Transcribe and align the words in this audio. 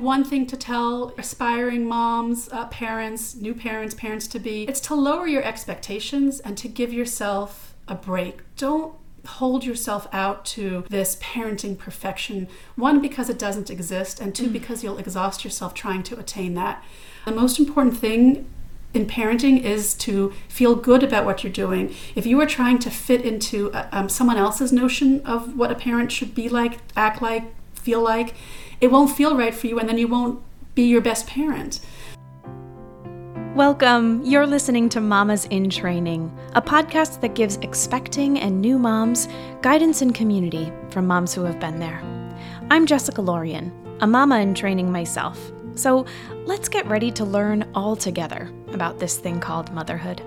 one 0.00 0.24
thing 0.24 0.46
to 0.46 0.56
tell 0.56 1.14
aspiring 1.18 1.86
moms, 1.86 2.48
uh, 2.52 2.66
parents, 2.66 3.34
new 3.34 3.54
parents, 3.54 3.94
parents 3.94 4.26
to 4.28 4.38
be, 4.38 4.64
it's 4.64 4.80
to 4.80 4.94
lower 4.94 5.26
your 5.26 5.42
expectations 5.42 6.40
and 6.40 6.56
to 6.58 6.68
give 6.68 6.92
yourself 6.92 7.74
a 7.88 7.94
break. 7.94 8.40
Don't 8.56 8.94
hold 9.26 9.64
yourself 9.64 10.06
out 10.12 10.44
to 10.44 10.84
this 10.88 11.16
parenting 11.16 11.76
perfection. 11.76 12.48
One, 12.76 13.00
because 13.00 13.28
it 13.28 13.38
doesn't 13.38 13.70
exist, 13.70 14.20
and 14.20 14.34
two, 14.34 14.48
mm. 14.48 14.52
because 14.52 14.84
you'll 14.84 14.98
exhaust 14.98 15.44
yourself 15.44 15.74
trying 15.74 16.02
to 16.04 16.18
attain 16.18 16.54
that. 16.54 16.82
The 17.24 17.32
most 17.32 17.58
important 17.58 17.96
thing 17.96 18.46
in 18.94 19.06
parenting 19.06 19.62
is 19.62 19.94
to 19.94 20.32
feel 20.48 20.74
good 20.74 21.02
about 21.02 21.24
what 21.24 21.42
you're 21.42 21.52
doing. 21.52 21.94
If 22.14 22.24
you 22.24 22.40
are 22.40 22.46
trying 22.46 22.78
to 22.80 22.90
fit 22.90 23.22
into 23.22 23.70
uh, 23.72 23.88
um, 23.92 24.08
someone 24.08 24.36
else's 24.36 24.72
notion 24.72 25.20
of 25.26 25.56
what 25.56 25.70
a 25.70 25.74
parent 25.74 26.12
should 26.12 26.34
be 26.34 26.48
like, 26.48 26.78
act 26.96 27.20
like, 27.20 27.44
feel 27.74 28.02
like, 28.02 28.34
it 28.80 28.90
won't 28.90 29.16
feel 29.16 29.36
right 29.36 29.54
for 29.54 29.66
you, 29.66 29.78
and 29.78 29.88
then 29.88 29.98
you 29.98 30.08
won't 30.08 30.42
be 30.74 30.84
your 30.84 31.00
best 31.00 31.26
parent. 31.26 31.80
Welcome. 33.54 34.22
You're 34.22 34.46
listening 34.46 34.90
to 34.90 35.00
Mamas 35.00 35.46
in 35.46 35.70
Training, 35.70 36.30
a 36.54 36.60
podcast 36.60 37.22
that 37.22 37.34
gives 37.34 37.56
expecting 37.58 38.38
and 38.38 38.60
new 38.60 38.78
moms 38.78 39.28
guidance 39.62 40.02
and 40.02 40.14
community 40.14 40.70
from 40.90 41.06
moms 41.06 41.32
who 41.32 41.42
have 41.44 41.58
been 41.58 41.78
there. 41.78 42.02
I'm 42.70 42.84
Jessica 42.84 43.22
Lorian, 43.22 43.72
a 44.00 44.06
mama 44.06 44.40
in 44.40 44.52
training 44.52 44.92
myself. 44.92 45.52
So 45.74 46.04
let's 46.44 46.68
get 46.68 46.86
ready 46.86 47.10
to 47.12 47.24
learn 47.24 47.66
all 47.74 47.96
together 47.96 48.52
about 48.68 48.98
this 48.98 49.16
thing 49.16 49.40
called 49.40 49.72
motherhood. 49.72 50.20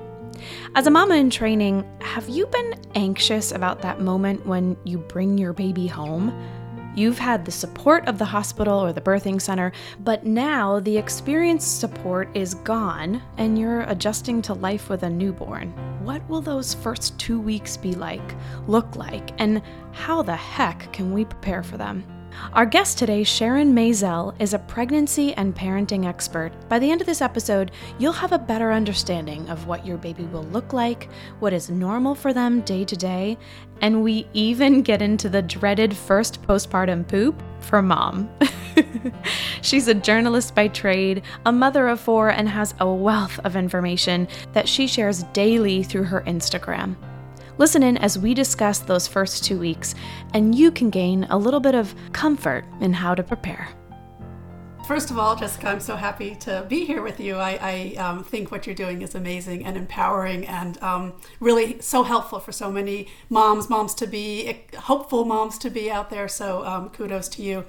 As 0.73 0.87
a 0.87 0.91
mama 0.91 1.15
in 1.15 1.29
training, 1.29 1.87
have 2.01 2.27
you 2.29 2.47
been 2.47 2.81
anxious 2.95 3.51
about 3.51 3.81
that 3.83 4.01
moment 4.01 4.45
when 4.47 4.75
you 4.85 4.97
bring 4.97 5.37
your 5.37 5.53
baby 5.53 5.85
home? 5.85 6.33
You've 6.95 7.19
had 7.19 7.45
the 7.45 7.51
support 7.51 8.07
of 8.07 8.17
the 8.17 8.25
hospital 8.25 8.77
or 8.79 8.91
the 8.91 9.01
birthing 9.01 9.41
center, 9.41 9.71
but 9.99 10.25
now 10.25 10.79
the 10.79 10.97
experienced 10.97 11.79
support 11.79 12.29
is 12.35 12.55
gone 12.55 13.21
and 13.37 13.57
you're 13.57 13.81
adjusting 13.81 14.41
to 14.43 14.53
life 14.53 14.89
with 14.89 15.03
a 15.03 15.09
newborn. 15.09 15.71
What 16.03 16.27
will 16.27 16.41
those 16.41 16.73
first 16.73 17.17
two 17.19 17.39
weeks 17.39 17.77
be 17.77 17.93
like, 17.93 18.35
look 18.67 18.95
like, 18.95 19.31
and 19.39 19.61
how 19.91 20.21
the 20.23 20.35
heck 20.35 20.91
can 20.91 21.13
we 21.13 21.25
prepare 21.25 21.63
for 21.63 21.77
them? 21.77 22.03
Our 22.53 22.65
guest 22.65 22.97
today, 22.97 23.23
Sharon 23.23 23.73
Mazel, 23.73 24.33
is 24.39 24.53
a 24.53 24.59
pregnancy 24.59 25.33
and 25.35 25.55
parenting 25.55 26.05
expert. 26.05 26.51
By 26.67 26.79
the 26.79 26.89
end 26.89 26.99
of 26.99 27.05
this 27.05 27.21
episode, 27.21 27.71
you'll 27.99 28.11
have 28.13 28.31
a 28.31 28.39
better 28.39 28.71
understanding 28.71 29.47
of 29.49 29.67
what 29.67 29.85
your 29.85 29.97
baby 29.97 30.23
will 30.23 30.45
look 30.45 30.73
like, 30.73 31.09
what 31.39 31.53
is 31.53 31.69
normal 31.69 32.15
for 32.15 32.33
them 32.33 32.61
day 32.61 32.85
to 32.85 32.95
day, 32.95 33.37
and 33.81 34.03
we 34.03 34.27
even 34.33 34.81
get 34.89 35.01
into 35.01 35.29
the 35.29 35.41
dreaded 35.41 35.95
first 35.95 36.41
postpartum 36.41 37.07
poop 37.07 37.41
for 37.59 37.81
mom. 37.81 38.29
She's 39.61 39.87
a 39.87 39.93
journalist 39.93 40.55
by 40.55 40.69
trade, 40.69 41.21
a 41.45 41.51
mother 41.51 41.87
of 41.87 41.99
four, 41.99 42.29
and 42.29 42.49
has 42.49 42.73
a 42.79 42.91
wealth 42.91 43.39
of 43.43 43.55
information 43.55 44.27
that 44.53 44.67
she 44.67 44.87
shares 44.87 45.23
daily 45.33 45.83
through 45.83 46.05
her 46.05 46.21
Instagram. 46.21 46.95
Listen 47.59 47.83
in 47.83 47.97
as 47.97 48.17
we 48.17 48.33
discuss 48.33 48.79
those 48.79 49.05
first 49.05 49.43
two 49.43 49.59
weeks, 49.59 49.93
and 50.33 50.55
you 50.55 50.71
can 50.71 50.89
gain 50.89 51.25
a 51.29 51.37
little 51.37 51.59
bit 51.59 51.75
of 51.75 51.93
comfort 52.13 52.63
in 52.79 52.93
how 52.93 53.13
to 53.13 53.21
prepare. 53.21 53.67
First 54.87 55.11
of 55.11 55.19
all, 55.19 55.35
Jessica, 55.35 55.67
I'm 55.67 55.81
so 55.81 55.97
happy 55.97 56.35
to 56.35 56.65
be 56.69 56.85
here 56.85 57.01
with 57.03 57.19
you. 57.19 57.35
I, 57.35 57.59
I 57.61 58.01
um, 58.01 58.23
think 58.23 58.49
what 58.49 58.65
you're 58.65 58.77
doing 58.77 59.01
is 59.01 59.13
amazing 59.13 59.65
and 59.65 59.75
empowering 59.75 60.47
and 60.47 60.81
um, 60.81 61.13
really 61.41 61.81
so 61.81 62.01
helpful 62.01 62.39
for 62.39 62.53
so 62.53 62.71
many 62.71 63.09
moms, 63.29 63.69
moms 63.69 63.93
to 63.95 64.07
be, 64.07 64.61
hopeful 64.77 65.25
moms 65.25 65.57
to 65.57 65.69
be 65.69 65.91
out 65.91 66.09
there. 66.09 66.29
So 66.29 66.65
um, 66.65 66.89
kudos 66.89 67.27
to 67.29 67.43
you. 67.43 67.65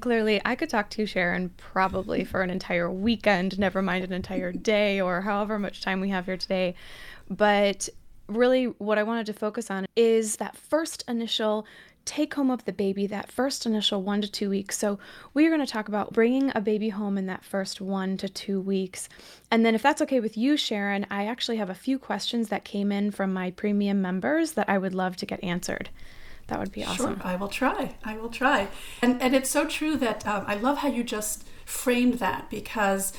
Clearly, 0.00 0.40
I 0.44 0.54
could 0.54 0.70
talk 0.70 0.90
to 0.90 1.02
you, 1.02 1.06
Sharon, 1.06 1.50
probably 1.56 2.22
for 2.22 2.40
an 2.42 2.50
entire 2.50 2.88
weekend, 2.88 3.58
never 3.58 3.82
mind 3.82 4.04
an 4.04 4.12
entire 4.12 4.52
day 4.52 5.00
or 5.00 5.22
however 5.22 5.58
much 5.58 5.82
time 5.82 6.00
we 6.00 6.10
have 6.10 6.26
here 6.26 6.36
today. 6.36 6.76
But 7.28 7.88
really 8.28 8.66
what 8.66 8.98
I 8.98 9.02
wanted 9.02 9.26
to 9.26 9.32
focus 9.32 9.70
on 9.70 9.86
is 9.96 10.36
that 10.36 10.56
first 10.56 11.04
initial 11.08 11.66
take 12.04 12.34
home 12.34 12.50
of 12.50 12.64
the 12.64 12.72
baby, 12.72 13.06
that 13.06 13.30
first 13.30 13.64
initial 13.64 14.02
one 14.02 14.20
to 14.20 14.30
two 14.30 14.50
weeks. 14.50 14.78
So, 14.78 14.98
we 15.32 15.46
are 15.46 15.50
going 15.50 15.64
to 15.64 15.70
talk 15.70 15.88
about 15.88 16.12
bringing 16.12 16.52
a 16.54 16.60
baby 16.60 16.90
home 16.90 17.16
in 17.16 17.26
that 17.26 17.44
first 17.44 17.80
one 17.80 18.16
to 18.18 18.28
two 18.28 18.60
weeks. 18.60 19.08
And 19.50 19.64
then, 19.64 19.74
if 19.74 19.82
that's 19.82 20.02
okay 20.02 20.20
with 20.20 20.36
you, 20.36 20.56
Sharon, 20.56 21.06
I 21.10 21.26
actually 21.26 21.56
have 21.56 21.70
a 21.70 21.74
few 21.74 21.98
questions 21.98 22.48
that 22.48 22.64
came 22.64 22.92
in 22.92 23.10
from 23.10 23.32
my 23.32 23.50
premium 23.50 24.02
members 24.02 24.52
that 24.52 24.68
I 24.68 24.78
would 24.78 24.94
love 24.94 25.16
to 25.16 25.26
get 25.26 25.42
answered. 25.42 25.88
That 26.48 26.58
would 26.58 26.72
be 26.72 26.84
awesome. 26.84 27.18
Sure, 27.20 27.26
I 27.26 27.36
will 27.36 27.48
try. 27.48 27.94
I 28.04 28.16
will 28.18 28.28
try. 28.28 28.68
And 29.00 29.20
and 29.22 29.34
it's 29.34 29.50
so 29.50 29.66
true 29.66 29.96
that 29.96 30.26
um, 30.26 30.44
I 30.46 30.56
love 30.56 30.78
how 30.78 30.88
you 30.88 31.02
just 31.02 31.46
framed 31.64 32.14
that 32.14 32.50
because 32.50 33.12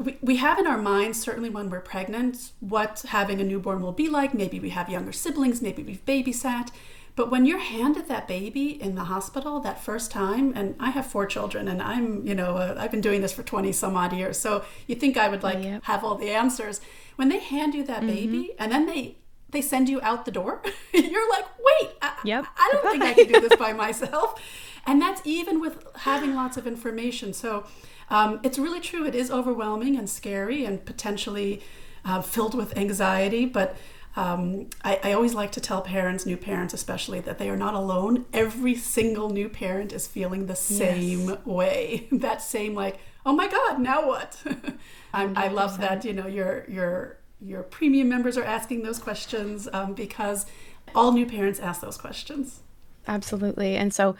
we, 0.00 0.18
we 0.22 0.36
have 0.36 0.58
in 0.58 0.66
our 0.66 0.78
minds, 0.78 1.20
certainly 1.20 1.50
when 1.50 1.68
we're 1.68 1.80
pregnant, 1.80 2.52
what 2.60 3.04
having 3.08 3.40
a 3.40 3.44
newborn 3.44 3.82
will 3.82 3.92
be 3.92 4.08
like. 4.08 4.32
Maybe 4.34 4.58
we 4.58 4.70
have 4.70 4.88
younger 4.88 5.12
siblings, 5.12 5.60
maybe 5.60 5.82
we've 5.82 6.04
babysat. 6.04 6.70
But 7.16 7.30
when 7.30 7.44
you're 7.44 7.58
handed 7.58 8.08
that 8.08 8.26
baby 8.26 8.80
in 8.80 8.94
the 8.94 9.04
hospital 9.04 9.60
that 9.60 9.82
first 9.82 10.10
time, 10.10 10.52
and 10.56 10.74
I 10.80 10.90
have 10.90 11.06
four 11.06 11.26
children, 11.26 11.68
and 11.68 11.82
I'm, 11.82 12.26
you 12.26 12.34
know, 12.34 12.56
uh, 12.56 12.76
I've 12.78 12.90
been 12.90 13.02
doing 13.02 13.20
this 13.20 13.32
for 13.32 13.42
20 13.42 13.72
some 13.72 13.96
odd 13.96 14.12
years. 14.14 14.38
So 14.38 14.64
you 14.86 14.94
think 14.94 15.18
I 15.18 15.28
would 15.28 15.42
like 15.42 15.62
yep. 15.62 15.84
have 15.84 16.02
all 16.02 16.14
the 16.14 16.30
answers. 16.30 16.80
When 17.16 17.28
they 17.28 17.38
hand 17.38 17.74
you 17.74 17.84
that 17.84 17.98
mm-hmm. 17.98 18.06
baby 18.06 18.54
and 18.58 18.72
then 18.72 18.86
they 18.86 19.16
they 19.50 19.60
send 19.60 19.88
you 19.88 20.00
out 20.00 20.24
the 20.24 20.30
door, 20.30 20.62
you're 20.94 21.28
like, 21.28 21.44
wait, 21.58 21.90
I, 22.00 22.16
yep. 22.24 22.46
I 22.56 22.70
don't 22.72 22.90
think 22.92 23.02
I 23.02 23.14
can 23.14 23.26
do 23.26 23.40
this 23.40 23.58
by 23.58 23.72
myself. 23.84 24.40
And 24.86 25.02
that's 25.02 25.20
even 25.24 25.60
with 25.60 25.84
having 25.96 26.34
lots 26.34 26.56
of 26.56 26.66
information. 26.66 27.32
So 27.32 27.66
um, 28.10 28.40
it's 28.42 28.58
really 28.58 28.80
true. 28.80 29.06
It 29.06 29.14
is 29.14 29.30
overwhelming 29.30 29.96
and 29.96 30.10
scary 30.10 30.64
and 30.64 30.84
potentially 30.84 31.62
uh, 32.04 32.22
filled 32.22 32.54
with 32.54 32.76
anxiety, 32.76 33.46
but 33.46 33.76
um, 34.16 34.68
I, 34.82 34.98
I, 35.04 35.12
always 35.12 35.34
like 35.34 35.52
to 35.52 35.60
tell 35.60 35.82
parents, 35.82 36.26
new 36.26 36.36
parents 36.36 36.74
especially, 36.74 37.20
that 37.20 37.38
they 37.38 37.48
are 37.48 37.56
not 37.56 37.74
alone. 37.74 38.26
Every 38.32 38.74
single 38.74 39.30
new 39.30 39.48
parent 39.48 39.92
is 39.92 40.08
feeling 40.08 40.46
the 40.46 40.56
same 40.56 41.28
yes. 41.28 41.46
way. 41.46 42.08
that 42.12 42.42
same 42.42 42.74
like, 42.74 42.98
oh 43.24 43.32
my 43.32 43.46
God, 43.46 43.78
now 43.78 44.08
what? 44.08 44.42
I 45.14 45.48
love 45.48 45.78
that 45.78 46.04
you 46.04 46.12
know 46.12 46.26
your 46.26 46.64
your 46.68 47.18
your 47.40 47.62
premium 47.62 48.08
members 48.08 48.36
are 48.36 48.44
asking 48.44 48.82
those 48.82 48.98
questions 48.98 49.68
um, 49.72 49.94
because 49.94 50.44
all 50.92 51.12
new 51.12 51.26
parents 51.26 51.60
ask 51.60 51.80
those 51.80 51.96
questions. 51.96 52.60
Absolutely, 53.06 53.76
and 53.76 53.94
so 53.94 54.16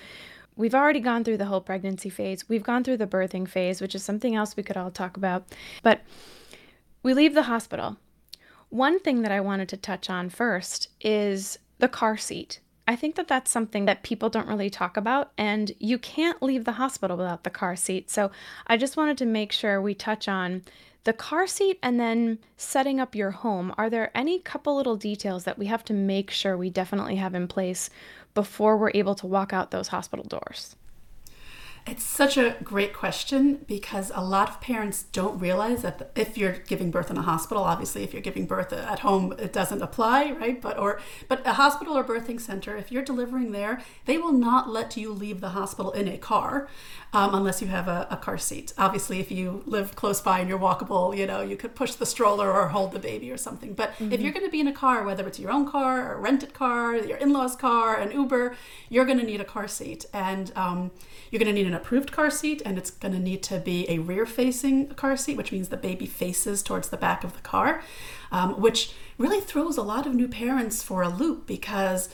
We've 0.61 0.75
already 0.75 1.01
gone 1.01 1.25
through 1.25 1.39
the 1.39 1.47
whole 1.47 1.63
pregnancy 1.63 2.11
phase. 2.11 2.47
We've 2.47 2.63
gone 2.63 2.85
through 2.85 2.99
the 2.99 3.07
birthing 3.07 3.49
phase, 3.49 3.81
which 3.81 3.95
is 3.95 4.05
something 4.05 4.35
else 4.35 4.57
we 4.57 4.63
could 4.63 4.77
all 4.77 4.91
talk 4.91 5.17
about. 5.17 5.45
But 5.83 6.03
we 7.03 7.15
leave 7.15 7.33
the 7.33 7.45
hospital. 7.45 7.97
One 8.69 9.01
thing 9.01 9.23
that 9.23 9.33
I 9.33 9.41
wanted 9.41 9.71
to 9.71 9.79
touch 9.79 10.11
on 10.11 10.29
first 10.29 10.89
is 11.01 11.59
the 11.79 11.89
car 11.89 12.19
seat. 12.19 12.61
I 12.87 12.95
think 12.95 13.15
that 13.15 13.27
that's 13.27 13.51
something 13.51 13.87
that 13.87 14.03
people 14.03 14.29
don't 14.29 14.49
really 14.49 14.69
talk 14.69 14.99
about, 14.99 15.33
and 15.39 15.73
you 15.79 15.97
can't 15.97 16.43
leave 16.43 16.67
the 16.67 16.73
hospital 16.73 17.17
without 17.17 17.45
the 17.45 17.51
car 17.51 17.75
seat. 17.75 18.11
So 18.11 18.31
I 18.67 18.77
just 18.77 18.99
wanted 18.99 19.17
to 19.19 19.27
make 19.27 19.53
sure 19.53 19.81
we 19.81 19.95
touch 19.95 20.29
on 20.29 20.63
the 21.05 21.13
car 21.15 21.47
seat 21.47 21.79
and 21.83 21.99
then 21.99 22.39
setting 22.59 23.01
up 23.01 23.15
your 23.15 23.31
home. 23.31 23.73
Are 23.79 23.89
there 23.89 24.11
any 24.15 24.39
couple 24.41 24.77
little 24.77 24.97
details 24.97 25.45
that 25.45 25.59
we 25.59 25.67
have 25.67 25.85
to 25.87 25.95
make 25.95 26.31
sure 26.31 26.57
we 26.57 26.69
definitely 26.69 27.17
have 27.17 27.35
in 27.35 27.49
place 27.49 27.89
before 28.35 28.77
we're 28.77 28.93
able 28.95 29.15
to 29.17 29.27
walk 29.27 29.53
out 29.53 29.71
those 29.71 29.89
hospital 29.89 30.25
doors? 30.25 30.77
It's 31.87 32.05
such 32.05 32.37
a 32.37 32.57
great 32.63 32.93
question 32.93 33.65
because 33.67 34.13
a 34.15 34.23
lot 34.23 34.49
of 34.49 34.61
parents 34.61 35.05
don't 35.05 35.39
realize 35.39 35.83
that 35.83 36.13
if 36.15 36.37
you're 36.37 36.53
giving 36.53 36.91
birth 36.91 37.11
in 37.11 37.17
a 37.17 37.23
hospital, 37.23 37.65
obviously 37.65 38.05
if 38.05 38.13
you're 38.13 38.23
giving 38.23 38.47
birth 38.47 38.73
at 38.73 39.01
home, 39.01 39.35
it 39.39 39.53
doesn't 39.53 39.83
apply, 39.83 40.33
right? 40.33 40.61
But 40.61 40.79
or 40.79 41.01
but 41.29 41.47
a 41.47 41.55
hospital 41.55 41.97
or 41.97 42.05
birthing 42.05 42.41
center, 42.41 42.77
if 42.77 42.93
you're 42.93 43.03
delivering 43.03 43.53
there, 43.53 43.81
they 44.05 44.19
will 44.19 44.33
not 44.33 44.69
let 44.69 44.97
you 44.97 45.13
leave 45.13 45.41
the 45.41 45.51
hospital 45.51 45.91
in 45.93 46.07
a 46.07 46.19
car 46.19 46.69
um, 47.13 47.35
unless 47.35 47.61
you 47.61 47.69
have 47.69 47.89
a, 47.89 48.07
a, 48.11 48.17
car 48.17 48.39
seat. 48.39 48.73
Obviously, 48.79 49.19
if 49.19 49.33
you 49.33 49.63
live 49.67 49.97
close 49.97 50.21
by 50.21 50.39
and 50.39 50.49
you're 50.49 50.59
walkable, 50.59 51.17
you 51.17 51.27
know 51.27 51.41
you 51.41 51.57
could 51.57 51.75
push 51.75 51.95
the 51.95 52.07
stroller 52.07 52.53
or 52.53 52.69
hold 52.69 52.93
the 52.93 52.99
baby 52.99 53.33
or 53.33 53.37
something. 53.37 53.73
But 53.75 53.93
mm-hmm. 53.95 54.13
if 54.13 54.21
you're 54.21 54.33
going 54.33 54.47
to 54.47 54.51
be 54.51 54.61
in 54.61 54.69
a 54.69 54.73
car, 54.73 55.05
whether 55.05 55.27
it's 55.27 55.39
your 55.39 55.51
own 55.51 55.69
car 55.69 56.11
or 56.11 56.15
a 56.15 56.21
rented 56.21 56.55
car, 56.55 56.95
your 56.95 57.17
in-laws' 57.17 57.57
car, 57.57 57.97
an 57.97 58.13
Uber, 58.13 58.55
you're 58.89 59.05
going 59.05 59.19
to 59.19 59.25
need 59.25 59.41
a 59.41 59.45
car 59.45 59.67
seat 59.67 60.05
and 60.13 60.53
um, 60.57 60.91
you're 61.31 61.41
going 61.41 61.53
to 61.53 61.63
need 61.63 61.70
an 61.71 61.77
approved 61.77 62.11
car 62.13 62.31
seat, 62.31 62.61
and 62.65 62.77
it's 62.77 62.91
going 62.91 63.15
to 63.15 63.21
need 63.21 63.43
to 63.45 63.59
be 63.59 63.89
a 63.89 63.99
rear 63.99 64.27
facing 64.27 64.89
car 64.89 65.17
seat, 65.17 65.37
which 65.37 65.53
means 65.53 65.69
the 65.69 65.77
baby 65.77 66.07
faces 66.07 66.63
towards 66.63 66.89
the 66.89 66.97
back 66.97 67.23
of 67.23 67.35
the 67.35 67.41
car, 67.41 67.83
um, 68.33 68.61
which 68.61 68.93
really 69.19 69.41
throws 69.41 69.77
a 69.77 69.83
lot 69.83 70.07
of 70.07 70.15
new 70.15 70.29
parents 70.29 70.83
for 70.83 71.03
a 71.03 71.09
loop 71.09 71.47
because 71.47 72.09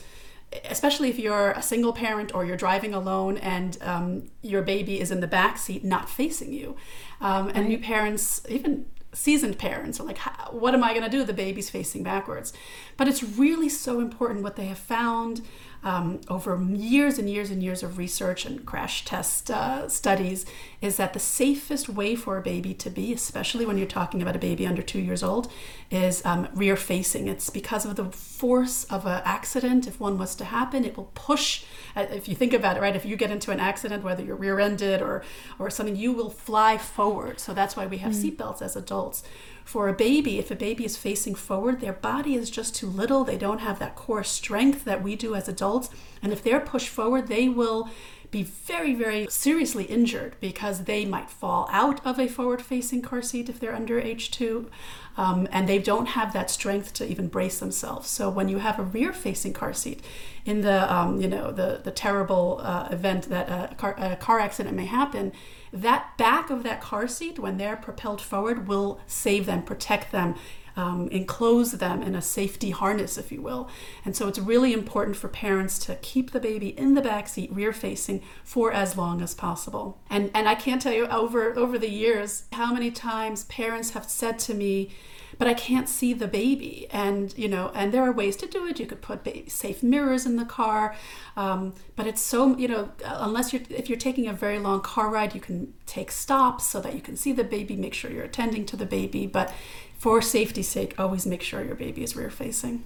especially 0.69 1.09
if 1.09 1.19
you're 1.19 1.51
a 1.51 1.61
single 1.61 1.91
parent 1.91 2.33
or 2.33 2.45
you're 2.45 2.55
driving 2.55 2.93
alone 2.93 3.37
and 3.37 3.77
um, 3.81 4.29
your 4.41 4.61
baby 4.61 4.99
is 4.99 5.11
in 5.11 5.19
the 5.19 5.27
back 5.27 5.57
seat 5.57 5.83
not 5.83 6.09
facing 6.09 6.53
you 6.53 6.75
um, 7.19 7.49
and 7.49 7.57
right. 7.57 7.67
new 7.67 7.79
parents 7.79 8.45
even 8.47 8.85
seasoned 9.11 9.57
parents 9.57 9.99
are 9.99 10.03
like 10.03 10.19
what 10.51 10.73
am 10.73 10.83
i 10.83 10.93
going 10.93 11.03
to 11.03 11.09
do 11.09 11.23
the 11.23 11.33
baby's 11.33 11.69
facing 11.69 12.01
backwards 12.01 12.53
but 12.95 13.07
it's 13.09 13.23
really 13.23 13.67
so 13.67 13.99
important 13.99 14.41
what 14.41 14.55
they 14.55 14.67
have 14.67 14.77
found 14.77 15.41
um, 15.87 16.19
over 16.27 16.61
years 16.61 17.17
and 17.17 17.29
years 17.29 17.49
and 17.49 17.63
years 17.63 17.81
of 17.81 17.97
research 17.97 18.45
and 18.45 18.65
crash 18.65 19.05
test 19.05 19.49
uh, 19.49 19.87
studies 19.87 20.45
is 20.81 20.97
that 20.97 21.13
the 21.13 21.19
safest 21.19 21.87
way 21.87 22.13
for 22.13 22.37
a 22.37 22.41
baby 22.41 22.73
to 22.73 22.89
be, 22.89 23.13
especially 23.13 23.65
when 23.65 23.77
you're 23.77 23.87
talking 23.87 24.21
about 24.21 24.35
a 24.35 24.39
baby 24.39 24.67
under 24.67 24.81
two 24.81 24.99
years 24.99 25.23
old, 25.23 25.49
is 25.89 26.25
um, 26.25 26.49
rear 26.53 26.75
facing. 26.75 27.29
It's 27.29 27.49
because 27.49 27.85
of 27.85 27.95
the 27.95 28.11
force 28.39 28.83
of 28.85 29.05
an 29.05 29.21
accident. 29.25 29.87
If 29.87 29.99
one 29.99 30.17
was 30.17 30.35
to 30.35 30.45
happen, 30.45 30.85
it 30.85 30.95
will 30.97 31.11
push. 31.13 31.63
Uh, 31.95 32.05
if 32.11 32.27
you 32.27 32.35
think 32.35 32.53
about 32.53 32.77
it, 32.77 32.81
right? 32.81 32.95
If 32.95 33.05
you 33.05 33.15
get 33.15 33.31
into 33.31 33.51
an 33.51 33.59
accident, 33.59 34.03
whether 34.03 34.23
you're 34.23 34.35
rear-ended 34.35 35.01
or 35.01 35.23
or 35.59 35.69
something, 35.69 35.95
you 35.95 36.11
will 36.13 36.29
fly 36.29 36.77
forward. 36.77 37.39
So 37.39 37.53
that's 37.53 37.75
why 37.75 37.85
we 37.87 37.97
have 37.97 38.13
mm. 38.13 38.21
seatbelts 38.21 38.61
as 38.61 38.75
adults 38.75 39.23
for 39.67 39.89
a 39.89 39.93
baby, 39.93 40.39
if 40.39 40.49
a 40.49 40.55
baby 40.55 40.85
is 40.85 40.95
facing 40.95 41.35
forward, 41.35 41.81
their 41.81 41.91
body 41.91 42.35
is 42.35 42.49
just 42.49 42.73
too 42.73 42.87
little. 42.87 43.25
They 43.25 43.37
don't 43.37 43.59
have 43.59 43.79
that 43.79 43.97
core 43.97 44.23
strength 44.23 44.85
that 44.85 45.03
we 45.03 45.17
do 45.17 45.35
as 45.35 45.49
adults. 45.49 45.89
And 46.21 46.31
if 46.31 46.41
they're 46.41 46.61
pushed 46.61 46.87
forward, 46.87 47.27
they 47.27 47.49
will 47.49 47.89
be 48.29 48.43
very, 48.43 48.93
very 48.93 49.27
seriously 49.29 49.85
injured 49.85 50.35
because 50.39 50.83
they 50.83 51.05
might 51.05 51.29
fall 51.29 51.67
out 51.71 52.05
of 52.05 52.19
a 52.19 52.27
forward 52.27 52.61
facing 52.61 53.01
car 53.01 53.21
seat 53.21 53.49
if 53.49 53.59
they're 53.59 53.75
under 53.75 53.99
age 53.99 54.31
two. 54.31 54.69
Um, 55.15 55.47
and 55.51 55.67
they 55.67 55.79
don't 55.79 56.07
have 56.07 56.33
that 56.33 56.51
strength 56.51 56.93
to 56.93 57.07
even 57.07 57.27
brace 57.27 57.59
themselves. 57.59 58.07
So 58.07 58.29
when 58.29 58.49
you 58.49 58.59
have 58.59 58.77
a 58.77 58.83
rear 58.83 59.11
facing 59.13 59.53
car 59.53 59.73
seat, 59.73 60.03
in 60.45 60.61
the 60.61 60.93
um, 60.93 61.19
you 61.19 61.27
know 61.27 61.51
the 61.51 61.81
the 61.83 61.91
terrible 61.91 62.59
uh, 62.63 62.87
event 62.91 63.29
that 63.29 63.49
a 63.49 63.75
car, 63.75 63.95
a 63.97 64.15
car 64.15 64.39
accident 64.39 64.75
may 64.75 64.85
happen, 64.85 65.33
that 65.73 66.17
back 66.17 66.49
of 66.49 66.63
that 66.63 66.81
car 66.81 67.07
seat, 67.07 67.37
when 67.37 67.57
they're 67.57 67.75
propelled 67.75 68.21
forward, 68.21 68.67
will 68.67 68.99
save 69.07 69.45
them, 69.45 69.61
protect 69.63 70.11
them, 70.11 70.35
um, 70.77 71.07
enclose 71.09 71.71
them 71.73 72.03
in 72.03 72.15
a 72.15 72.21
safety 72.21 72.69
harness, 72.69 73.17
if 73.17 73.31
you 73.31 73.41
will. 73.41 73.67
And 74.05 74.15
so 74.15 74.27
it's 74.27 74.39
really 74.39 74.71
important 74.73 75.17
for 75.17 75.27
parents 75.27 75.79
to 75.79 75.95
keep 75.95 76.31
the 76.31 76.39
baby 76.39 76.69
in 76.77 76.93
the 76.93 77.01
back 77.01 77.27
seat, 77.27 77.51
rear 77.51 77.73
facing, 77.73 78.21
for 78.43 78.71
as 78.71 78.95
long 78.95 79.21
as 79.21 79.33
possible. 79.33 79.99
And 80.09 80.29
and 80.33 80.47
I 80.47 80.55
can't 80.55 80.81
tell 80.81 80.93
you 80.93 81.07
over 81.07 81.57
over 81.57 81.77
the 81.79 81.89
years 81.89 82.43
how 82.53 82.73
many 82.73 82.91
times 82.91 83.45
parents 83.45 83.91
have 83.91 84.07
said 84.09 84.37
to 84.39 84.53
me, 84.53 84.91
but 85.39 85.47
I 85.47 85.55
can't 85.55 85.89
see 85.89 86.13
the 86.13 86.27
baby. 86.27 86.87
And 86.91 87.35
you 87.37 87.47
know, 87.47 87.71
and 87.73 87.91
there 87.91 88.03
are 88.03 88.11
ways 88.11 88.35
to 88.37 88.47
do 88.47 88.67
it. 88.67 88.79
You 88.79 88.85
could 88.85 89.01
put 89.01 89.23
baby, 89.23 89.49
safe 89.49 89.81
mirrors 89.81 90.27
in 90.27 90.35
the 90.35 90.45
car, 90.45 90.95
um, 91.35 91.73
but 91.95 92.05
it's 92.05 92.21
so 92.21 92.55
you 92.55 92.67
know, 92.67 92.91
unless 93.03 93.51
you're 93.51 93.63
if 93.69 93.89
you're 93.89 93.97
taking 93.97 94.27
a 94.27 94.33
very 94.33 94.59
long 94.59 94.81
car 94.81 95.09
ride, 95.09 95.33
you 95.33 95.41
can 95.41 95.73
take 95.87 96.11
stops 96.11 96.65
so 96.65 96.79
that 96.81 96.93
you 96.93 97.01
can 97.01 97.15
see 97.15 97.31
the 97.31 97.43
baby, 97.43 97.75
make 97.75 97.93
sure 97.95 98.11
you're 98.11 98.25
attending 98.25 98.65
to 98.67 98.75
the 98.75 98.85
baby. 98.85 99.25
But 99.25 99.51
for 99.97 100.21
safety's 100.21 100.67
sake, 100.67 100.93
always 100.99 101.25
make 101.25 101.41
sure 101.41 101.63
your 101.63 101.75
baby 101.75 102.03
is 102.03 102.15
rear 102.15 102.29
facing. 102.29 102.83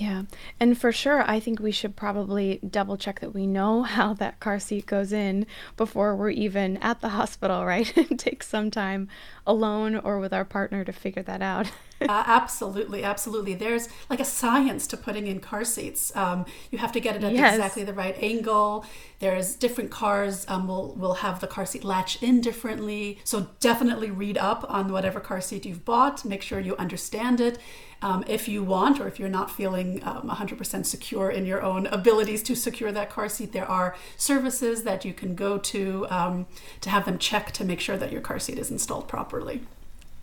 Yeah. 0.00 0.22
And 0.58 0.78
for 0.80 0.92
sure, 0.92 1.22
I 1.30 1.40
think 1.40 1.60
we 1.60 1.72
should 1.72 1.94
probably 1.94 2.58
double 2.66 2.96
check 2.96 3.20
that 3.20 3.34
we 3.34 3.46
know 3.46 3.82
how 3.98 4.14
that 4.14 4.40
car 4.40 4.58
seat 4.58 4.86
goes 4.86 5.12
in 5.12 5.46
before 5.76 6.16
we're 6.16 6.30
even 6.30 6.78
at 6.78 7.02
the 7.02 7.10
hospital, 7.10 7.66
right? 7.70 7.94
and 7.96 8.18
take 8.18 8.42
some 8.42 8.70
time 8.70 9.08
alone 9.46 9.96
or 9.96 10.18
with 10.18 10.32
our 10.32 10.44
partner 10.44 10.84
to 10.84 10.92
figure 10.92 11.22
that 11.22 11.42
out. 11.42 11.70
uh, 12.00 12.24
absolutely, 12.26 13.04
absolutely. 13.04 13.52
There's 13.54 13.90
like 14.08 14.20
a 14.20 14.24
science 14.24 14.86
to 14.86 14.96
putting 14.96 15.26
in 15.26 15.38
car 15.38 15.64
seats. 15.64 16.16
Um, 16.16 16.46
you 16.70 16.78
have 16.78 16.92
to 16.92 17.00
get 17.00 17.16
it 17.16 17.22
at 17.22 17.32
yes. 17.32 17.56
exactly 17.56 17.84
the 17.84 17.92
right 17.92 18.16
angle. 18.22 18.86
There's 19.18 19.54
different 19.54 19.90
cars 19.90 20.46
um, 20.48 20.66
will 20.66 20.94
will 20.94 21.14
have 21.14 21.40
the 21.40 21.46
car 21.46 21.66
seat 21.66 21.84
latch 21.84 22.22
in 22.22 22.40
differently. 22.40 23.18
So 23.24 23.48
definitely 23.60 24.10
read 24.10 24.38
up 24.38 24.64
on 24.66 24.90
whatever 24.90 25.20
car 25.20 25.42
seat 25.42 25.66
you've 25.66 25.84
bought. 25.84 26.24
Make 26.24 26.40
sure 26.40 26.58
you 26.58 26.74
understand 26.76 27.38
it. 27.38 27.58
Um, 28.02 28.24
if 28.26 28.48
you 28.48 28.62
want, 28.62 28.98
or 28.98 29.06
if 29.06 29.18
you're 29.18 29.28
not 29.28 29.50
feeling 29.50 30.02
um, 30.04 30.30
100% 30.30 30.86
secure 30.86 31.30
in 31.30 31.44
your 31.44 31.62
own 31.62 31.86
abilities 31.86 32.42
to 32.44 32.54
secure 32.56 32.90
that 32.92 33.10
car 33.10 33.28
seat, 33.28 33.52
there 33.52 33.70
are 33.70 33.94
services 34.16 34.84
that 34.84 35.04
you 35.04 35.12
can 35.12 35.34
go 35.34 35.58
to 35.58 36.06
um, 36.08 36.46
to 36.80 36.88
have 36.88 37.04
them 37.04 37.18
check 37.18 37.52
to 37.52 37.64
make 37.64 37.78
sure 37.78 37.98
that 37.98 38.10
your 38.10 38.22
car 38.22 38.38
seat 38.38 38.58
is 38.58 38.70
installed 38.70 39.06
properly. 39.06 39.60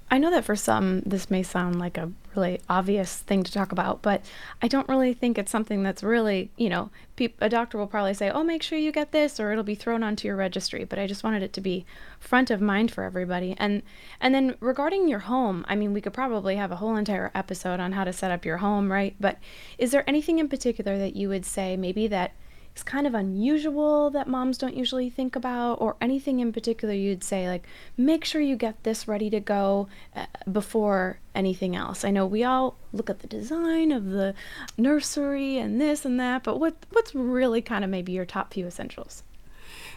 I 0.09 0.18
know 0.18 0.31
that 0.31 0.45
for 0.45 0.56
some, 0.56 1.01
this 1.01 1.29
may 1.29 1.44
sound 1.44 1.77
like 1.77 1.97
a 1.97 2.12
really 2.37 2.61
obvious 2.69 3.17
thing 3.17 3.43
to 3.43 3.51
talk 3.51 3.71
about, 3.71 4.01
but 4.01 4.21
I 4.61 4.67
don't 4.67 4.87
really 4.87 5.13
think 5.13 5.37
it's 5.37 5.51
something 5.51 5.83
that's 5.83 6.03
really, 6.03 6.51
you 6.55 6.69
know, 6.69 6.89
pe- 7.15 7.33
a 7.39 7.49
doctor 7.49 7.77
will 7.77 7.87
probably 7.87 8.13
say, 8.13 8.29
oh, 8.29 8.43
make 8.43 8.63
sure 8.63 8.77
you 8.77 8.91
get 8.91 9.11
this, 9.11 9.39
or 9.39 9.51
it'll 9.51 9.63
be 9.63 9.75
thrown 9.75 10.03
onto 10.03 10.27
your 10.27 10.37
registry. 10.37 10.83
But 10.83 10.99
I 10.99 11.07
just 11.07 11.23
wanted 11.23 11.43
it 11.43 11.51
to 11.53 11.61
be 11.61 11.85
front 12.19 12.51
of 12.51 12.61
mind 12.61 12.91
for 12.91 13.03
everybody. 13.03 13.55
And 13.57 13.81
and 14.21 14.33
then 14.33 14.55
regarding 14.59 15.07
your 15.07 15.19
home, 15.19 15.65
I 15.67 15.75
mean, 15.75 15.93
we 15.93 16.01
could 16.01 16.13
probably 16.13 16.55
have 16.55 16.71
a 16.71 16.77
whole 16.77 16.95
entire 16.95 17.31
episode 17.35 17.79
on 17.79 17.91
how 17.91 18.03
to 18.03 18.13
set 18.13 18.31
up 18.31 18.45
your 18.45 18.57
home, 18.57 18.91
right? 18.91 19.15
But 19.19 19.37
is 19.77 19.91
there 19.91 20.07
anything 20.07 20.39
in 20.39 20.47
particular 20.47 20.97
that 20.97 21.15
you 21.15 21.29
would 21.29 21.45
say 21.45 21.75
maybe 21.75 22.07
that 22.07 22.33
is 22.77 22.83
kind 22.83 23.07
of 23.07 23.13
unusual 23.13 24.09
that 24.12 24.27
moms 24.27 24.57
don't 24.57 24.75
usually 24.75 25.09
think 25.09 25.35
about, 25.35 25.75
or 25.81 25.95
anything 26.00 26.39
in 26.39 26.53
particular 26.53 26.94
you'd 26.94 27.24
say, 27.24 27.47
like, 27.50 27.68
make 27.97 28.24
sure 28.24 28.39
you 28.39 28.56
get 28.56 28.83
this 28.83 29.07
ready 29.07 29.29
to 29.31 29.39
go 29.39 29.88
uh, 30.15 30.25
before 30.51 31.19
anything 31.33 31.75
else? 31.75 32.06
I 32.06 32.12
know 32.12 32.25
we 32.25 32.44
all 32.44 32.77
look 32.94 33.09
at 33.09 33.19
the 33.19 33.27
design 33.27 33.91
of 33.91 34.12
the 34.12 34.35
nursery 34.77 35.57
and 35.57 35.81
this 35.81 36.06
and 36.06 36.19
that, 36.19 36.44
but 36.44 36.59
what 36.59 36.75
what's 36.91 37.13
really 37.15 37.62
kind 37.62 37.83
of 37.83 37.89
maybe 37.89 38.12
your 38.12 38.25
top 38.25 38.53
few 38.53 38.68
essentials? 38.68 39.23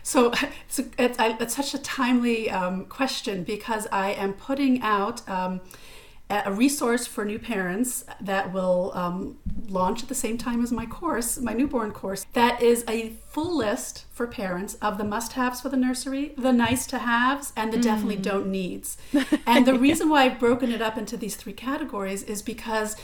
So 0.02 0.32
it's, 0.66 0.78
it's, 0.98 1.18
it's 1.18 1.54
such 1.54 1.74
a 1.74 1.78
timely 1.78 2.50
um, 2.50 2.86
question 2.86 3.44
because 3.44 3.86
I 3.92 4.12
am 4.12 4.32
putting 4.32 4.80
out. 4.82 5.28
Um, 5.28 5.60
a 6.30 6.52
resource 6.52 7.06
for 7.06 7.24
new 7.24 7.38
parents 7.38 8.04
that 8.20 8.52
will 8.52 8.92
um, 8.94 9.38
launch 9.68 10.02
at 10.02 10.08
the 10.08 10.14
same 10.14 10.38
time 10.38 10.62
as 10.62 10.70
my 10.70 10.86
course, 10.86 11.38
my 11.38 11.52
newborn 11.52 11.90
course, 11.90 12.24
that 12.34 12.62
is 12.62 12.84
a 12.88 13.10
full 13.28 13.56
list 13.56 14.04
for 14.12 14.26
parents 14.26 14.74
of 14.74 14.96
the 14.96 15.04
must 15.04 15.32
haves 15.32 15.60
for 15.60 15.68
the 15.68 15.76
nursery, 15.76 16.32
the 16.38 16.52
nice 16.52 16.86
to 16.86 16.98
haves, 16.98 17.52
and 17.56 17.72
the 17.72 17.78
mm. 17.78 17.82
definitely 17.82 18.16
don't 18.16 18.46
needs. 18.46 18.96
And 19.46 19.66
the 19.66 19.74
reason 19.74 20.08
why 20.08 20.24
I've 20.24 20.38
broken 20.38 20.70
it 20.70 20.80
up 20.80 20.96
into 20.96 21.16
these 21.16 21.34
three 21.34 21.52
categories 21.52 22.22
is 22.22 22.42
because 22.42 22.96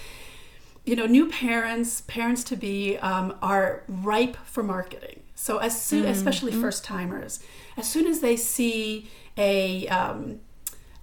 you 0.84 0.94
know 0.94 1.06
new 1.06 1.28
parents 1.28 2.02
parents 2.02 2.44
to 2.44 2.56
be 2.56 2.96
um, 2.98 3.34
are 3.42 3.82
ripe 3.88 4.36
for 4.44 4.62
marketing 4.62 5.20
so 5.34 5.58
as 5.58 5.82
soon 5.82 6.04
mm. 6.04 6.10
especially 6.10 6.52
mm. 6.52 6.60
first 6.60 6.84
timers 6.84 7.40
as 7.76 7.90
soon 7.90 8.06
as 8.06 8.20
they 8.20 8.36
see 8.36 9.10
a 9.36 9.88
um, 9.88 10.38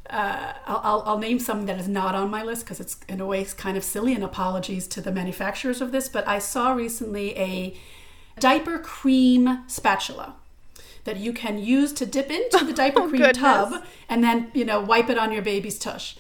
uh, 0.10 0.54
I'll, 0.66 1.04
I'll, 1.06 1.18
name 1.18 1.40
something 1.40 1.66
that 1.68 1.80
is 1.80 1.88
not 1.88 2.14
on 2.14 2.30
my 2.30 2.44
list 2.44 2.66
because 2.66 2.80
it's 2.80 2.98
in 3.08 3.22
a 3.22 3.26
way 3.26 3.44
kind 3.46 3.78
of 3.78 3.84
silly 3.84 4.14
and 4.14 4.24
apologies 4.24 4.86
to 4.90 5.02
the 5.02 5.12
manufacturers 5.12 5.80
of 5.82 5.92
this 5.92 6.10
but 6.10 6.28
i 6.28 6.40
saw 6.40 6.74
recently 6.74 7.38
a 7.38 7.74
diaper 8.40 8.80
cream 8.80 9.64
spatula 9.68 10.36
that 11.06 11.18
you 11.18 11.32
can 11.32 11.58
use 11.58 11.94
to 11.94 12.06
dip 12.06 12.30
into 12.30 12.66
the 12.66 12.74
diaper 12.82 13.02
oh, 13.02 13.10
cream 13.10 13.22
goodness. 13.22 13.38
tub 13.38 13.84
and 14.10 14.24
then 14.24 14.52
you 14.54 14.66
know 14.66 14.82
wipe 14.82 15.10
it 15.10 15.18
on 15.18 15.32
your 15.32 15.42
baby's 15.42 15.80
tush 15.80 16.16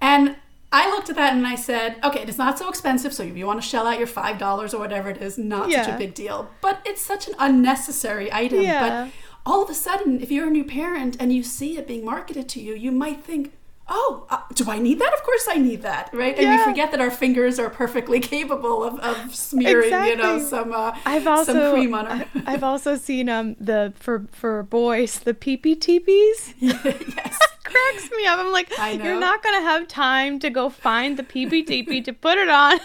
and 0.00 0.36
I 0.70 0.90
looked 0.90 1.08
at 1.08 1.16
that 1.16 1.32
and 1.32 1.46
I 1.46 1.54
said, 1.54 1.96
okay, 2.04 2.22
it's 2.22 2.36
not 2.36 2.58
so 2.58 2.68
expensive. 2.68 3.14
So 3.14 3.22
if 3.22 3.36
you 3.36 3.46
want 3.46 3.62
to 3.62 3.66
shell 3.66 3.86
out 3.86 3.98
your 3.98 4.06
$5 4.06 4.74
or 4.74 4.78
whatever 4.78 5.08
it 5.08 5.16
is, 5.16 5.38
not 5.38 5.70
yeah. 5.70 5.82
such 5.82 5.94
a 5.94 5.98
big 5.98 6.12
deal. 6.12 6.50
But 6.60 6.80
it's 6.84 7.00
such 7.00 7.26
an 7.26 7.34
unnecessary 7.38 8.30
item. 8.30 8.60
Yeah. 8.60 9.04
But 9.04 9.12
all 9.48 9.62
of 9.62 9.70
a 9.70 9.74
sudden, 9.74 10.20
if 10.20 10.30
you're 10.30 10.46
a 10.46 10.50
new 10.50 10.64
parent 10.64 11.16
and 11.18 11.32
you 11.32 11.42
see 11.42 11.78
it 11.78 11.86
being 11.88 12.04
marketed 12.04 12.50
to 12.50 12.60
you, 12.60 12.74
you 12.74 12.92
might 12.92 13.24
think, 13.24 13.54
oh, 13.88 14.26
uh, 14.28 14.40
do 14.52 14.70
I 14.70 14.78
need 14.78 14.98
that? 14.98 15.14
Of 15.14 15.22
course 15.22 15.48
I 15.48 15.54
need 15.54 15.80
that, 15.80 16.10
right? 16.12 16.36
Yeah. 16.36 16.52
And 16.52 16.60
we 16.60 16.64
forget 16.64 16.90
that 16.90 17.00
our 17.00 17.10
fingers 17.10 17.58
are 17.58 17.70
perfectly 17.70 18.20
capable 18.34 18.84
of, 18.84 19.00
of 19.00 19.34
smearing, 19.34 19.86
exactly. 19.86 20.10
you 20.10 20.16
know, 20.18 20.38
some 20.38 20.72
uh, 20.72 20.94
I've 21.06 21.26
also, 21.26 21.54
some 21.54 21.72
cream 21.72 21.94
on 21.94 22.06
our. 22.06 22.26
I've 22.46 22.62
also 22.62 22.96
seen 22.96 23.30
um 23.30 23.56
the 23.58 23.94
for 23.96 24.26
for 24.32 24.62
boys 24.64 25.20
the 25.20 25.32
PPTPs. 25.32 26.54
yes. 26.58 27.38
cracks 27.64 28.10
me 28.14 28.26
up. 28.26 28.38
I'm 28.38 28.52
like, 28.52 28.70
you're 29.02 29.18
not 29.18 29.42
gonna 29.42 29.62
have 29.62 29.88
time 29.88 30.38
to 30.40 30.50
go 30.50 30.68
find 30.68 31.16
the 31.16 31.22
PPTP 31.22 32.04
to 32.04 32.12
put 32.12 32.36
it 32.36 32.50
on. 32.50 32.80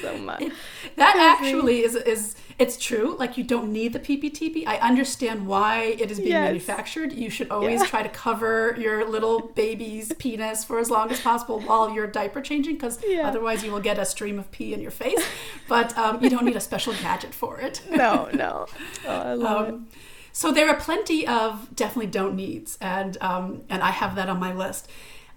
so 0.00 0.16
much. 0.18 0.40
It, 0.40 0.52
that 0.96 1.16
actually 1.16 1.82
is 1.82 1.96
is 1.96 2.34
it's 2.60 2.76
true. 2.76 3.16
Like 3.18 3.38
you 3.38 3.42
don't 3.42 3.72
need 3.72 3.94
the 3.94 3.98
PPTP. 3.98 4.66
I 4.66 4.76
understand 4.76 5.46
why 5.46 5.96
it 5.98 6.10
is 6.10 6.18
being 6.18 6.32
yes. 6.32 6.44
manufactured. 6.44 7.10
You 7.14 7.30
should 7.30 7.50
always 7.50 7.80
yeah. 7.80 7.86
try 7.86 8.02
to 8.02 8.08
cover 8.10 8.76
your 8.78 9.08
little 9.08 9.40
baby's 9.40 10.12
penis 10.18 10.62
for 10.62 10.78
as 10.78 10.90
long 10.90 11.10
as 11.10 11.18
possible 11.22 11.60
while 11.60 11.88
you're 11.88 12.06
diaper 12.06 12.42
changing, 12.42 12.74
because 12.74 13.02
yeah. 13.02 13.26
otherwise 13.26 13.64
you 13.64 13.72
will 13.72 13.80
get 13.80 13.98
a 13.98 14.04
stream 14.04 14.38
of 14.38 14.50
pee 14.50 14.74
in 14.74 14.80
your 14.82 14.90
face. 14.90 15.24
But 15.68 15.96
um, 15.96 16.22
you 16.22 16.28
don't 16.28 16.44
need 16.44 16.54
a 16.54 16.60
special 16.60 16.92
gadget 16.92 17.32
for 17.32 17.58
it. 17.58 17.80
no, 17.90 18.28
no. 18.34 18.66
Oh, 19.06 19.10
I 19.10 19.32
love 19.32 19.68
um, 19.68 19.74
it. 19.90 19.98
So 20.32 20.52
there 20.52 20.68
are 20.68 20.76
plenty 20.76 21.26
of 21.26 21.74
definitely 21.74 22.10
don't 22.10 22.36
needs, 22.36 22.76
and 22.80 23.16
um, 23.22 23.62
and 23.70 23.82
I 23.82 23.90
have 23.90 24.16
that 24.16 24.28
on 24.28 24.38
my 24.38 24.52
list. 24.52 24.86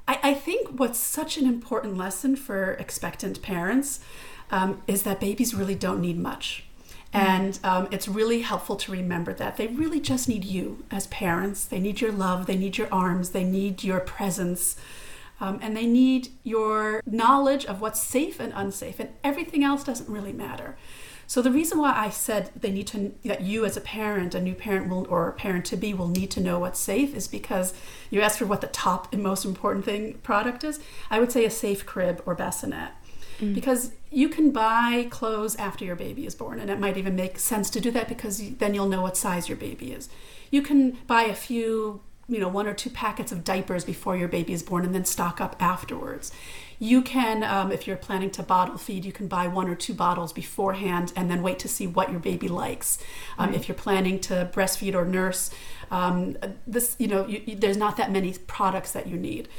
I, 0.10 0.20
I 0.22 0.34
think 0.34 0.78
what's 0.78 1.00
such 1.00 1.38
an 1.38 1.48
important 1.48 1.96
lesson 1.96 2.36
for 2.36 2.74
expectant 2.74 3.42
parents 3.42 4.02
um, 4.52 4.82
is 4.88 5.04
that 5.04 5.22
babies 5.22 5.54
really 5.54 5.76
don't 5.76 6.02
need 6.02 6.20
much. 6.20 6.66
And 7.14 7.60
um, 7.64 7.88
it's 7.92 8.08
really 8.08 8.42
helpful 8.42 8.76
to 8.76 8.92
remember 8.92 9.34
that 9.36 9.58
they 9.58 9.68
really 9.68 10.00
just 10.00 10.28
need 10.28 10.44
you 10.44 10.84
as 10.90 11.06
parents. 11.08 11.64
They 11.64 11.80
need 11.80 12.02
your 12.02 12.12
love, 12.12 12.48
they 12.48 12.58
need 12.58 12.78
your 12.78 12.92
arms, 12.92 13.30
they 13.30 13.44
need 13.44 13.84
your 13.84 14.00
presence, 14.00 14.76
um, 15.40 15.60
and 15.62 15.78
they 15.78 15.86
need 15.86 16.30
your 16.44 17.04
knowledge 17.06 17.66
of 17.66 17.82
what's 17.82 18.02
safe 18.02 18.40
and 18.40 18.52
unsafe, 18.56 19.00
and 19.00 19.10
everything 19.24 19.64
else 19.64 19.84
doesn't 19.84 20.10
really 20.10 20.34
matter. 20.34 20.76
So 21.28 21.42
the 21.42 21.52
reason 21.52 21.80
why 21.80 21.94
I 21.96 22.10
said 22.10 22.52
they 22.56 22.72
need 22.72 22.88
to 22.88 23.14
that 23.24 23.42
you 23.42 23.66
as 23.66 23.78
a 23.78 23.82
parent, 23.82 24.36
a 24.36 24.42
new 24.42 24.54
parent 24.56 24.90
will 24.90 25.08
or 25.10 25.30
a 25.30 25.34
parent 25.34 25.66
to 25.66 25.78
be 25.78 25.94
will 25.94 26.08
need 26.08 26.32
to 26.32 26.42
know 26.42 26.60
what's 26.60 26.80
safe 26.80 27.16
is 27.16 27.28
because 27.28 27.74
you 28.10 28.22
asked 28.22 28.40
for 28.40 28.46
what 28.46 28.62
the 28.62 28.68
top 28.68 29.14
and 29.14 29.24
most 29.24 29.46
important 29.46 29.86
thing 29.86 30.16
product 30.16 30.64
is. 30.64 30.80
I 31.10 31.20
would 31.20 31.32
say 31.32 31.46
a 31.46 31.50
safe 31.50 31.86
crib 31.86 32.22
or 32.26 32.36
bassinet. 32.36 32.92
Mm. 33.40 33.56
Because 33.56 33.94
you 34.14 34.30
can 34.30 34.52
buy 34.52 35.08
clothes 35.10 35.56
after 35.56 35.84
your 35.84 35.96
baby 35.96 36.26
is 36.26 36.36
born, 36.36 36.60
and 36.60 36.70
it 36.70 36.80
might 36.80 36.98
even 36.98 37.16
make 37.16 37.40
sense 37.40 37.70
to 37.72 37.82
do 37.82 37.92
that 37.92 38.08
because 38.08 38.56
then 38.58 38.74
you'll 38.74 38.88
know 38.88 39.02
what 39.02 39.18
size 39.18 39.50
your 39.50 39.58
baby 39.58 39.92
is. 39.92 40.10
You 40.52 40.62
can 40.62 40.98
buy 41.08 41.24
a 41.24 41.36
few 41.36 42.02
you 42.30 42.40
know 42.40 42.48
one 42.48 42.68
or 42.68 42.74
two 42.74 42.90
packets 42.90 43.32
of 43.32 43.44
diapers 43.44 43.84
before 43.84 44.16
your 44.16 44.28
baby 44.28 44.54
is 44.54 44.64
born 44.64 44.86
and 44.86 44.96
then 44.96 45.04
stock 45.04 45.42
up 45.42 45.56
afterwards 45.60 46.32
you 46.80 47.02
can 47.02 47.44
um, 47.44 47.72
if 47.72 47.86
you're 47.86 47.98
planning 47.98 48.32
to 48.32 48.42
bottle 48.42 48.78
feed 48.78 49.04
you 49.04 49.12
can 49.12 49.28
buy 49.28 49.46
one 49.46 49.68
or 49.68 49.76
two 49.76 49.94
bottles 49.94 50.32
beforehand 50.32 51.12
and 51.16 51.30
then 51.30 51.44
wait 51.44 51.60
to 51.60 51.68
see 51.68 51.86
what 51.86 52.12
your 52.12 52.20
baby 52.20 52.48
likes 52.48 52.98
um, 53.38 53.50
right. 53.50 53.58
if 53.58 53.68
you're 53.68 53.76
planning 53.76 54.20
to 54.20 54.50
breastfeed 54.54 54.96
or 54.96 55.04
nurse 55.04 55.52
um, 55.92 56.38
this 56.66 56.96
you 56.98 57.08
know 57.08 57.28
you, 57.28 57.42
you, 57.46 57.56
there's 57.56 57.78
not 57.78 57.98
that 57.98 58.10
many 58.10 58.34
products 58.48 58.94
that 58.94 59.06
you 59.06 59.18
need 59.18 59.50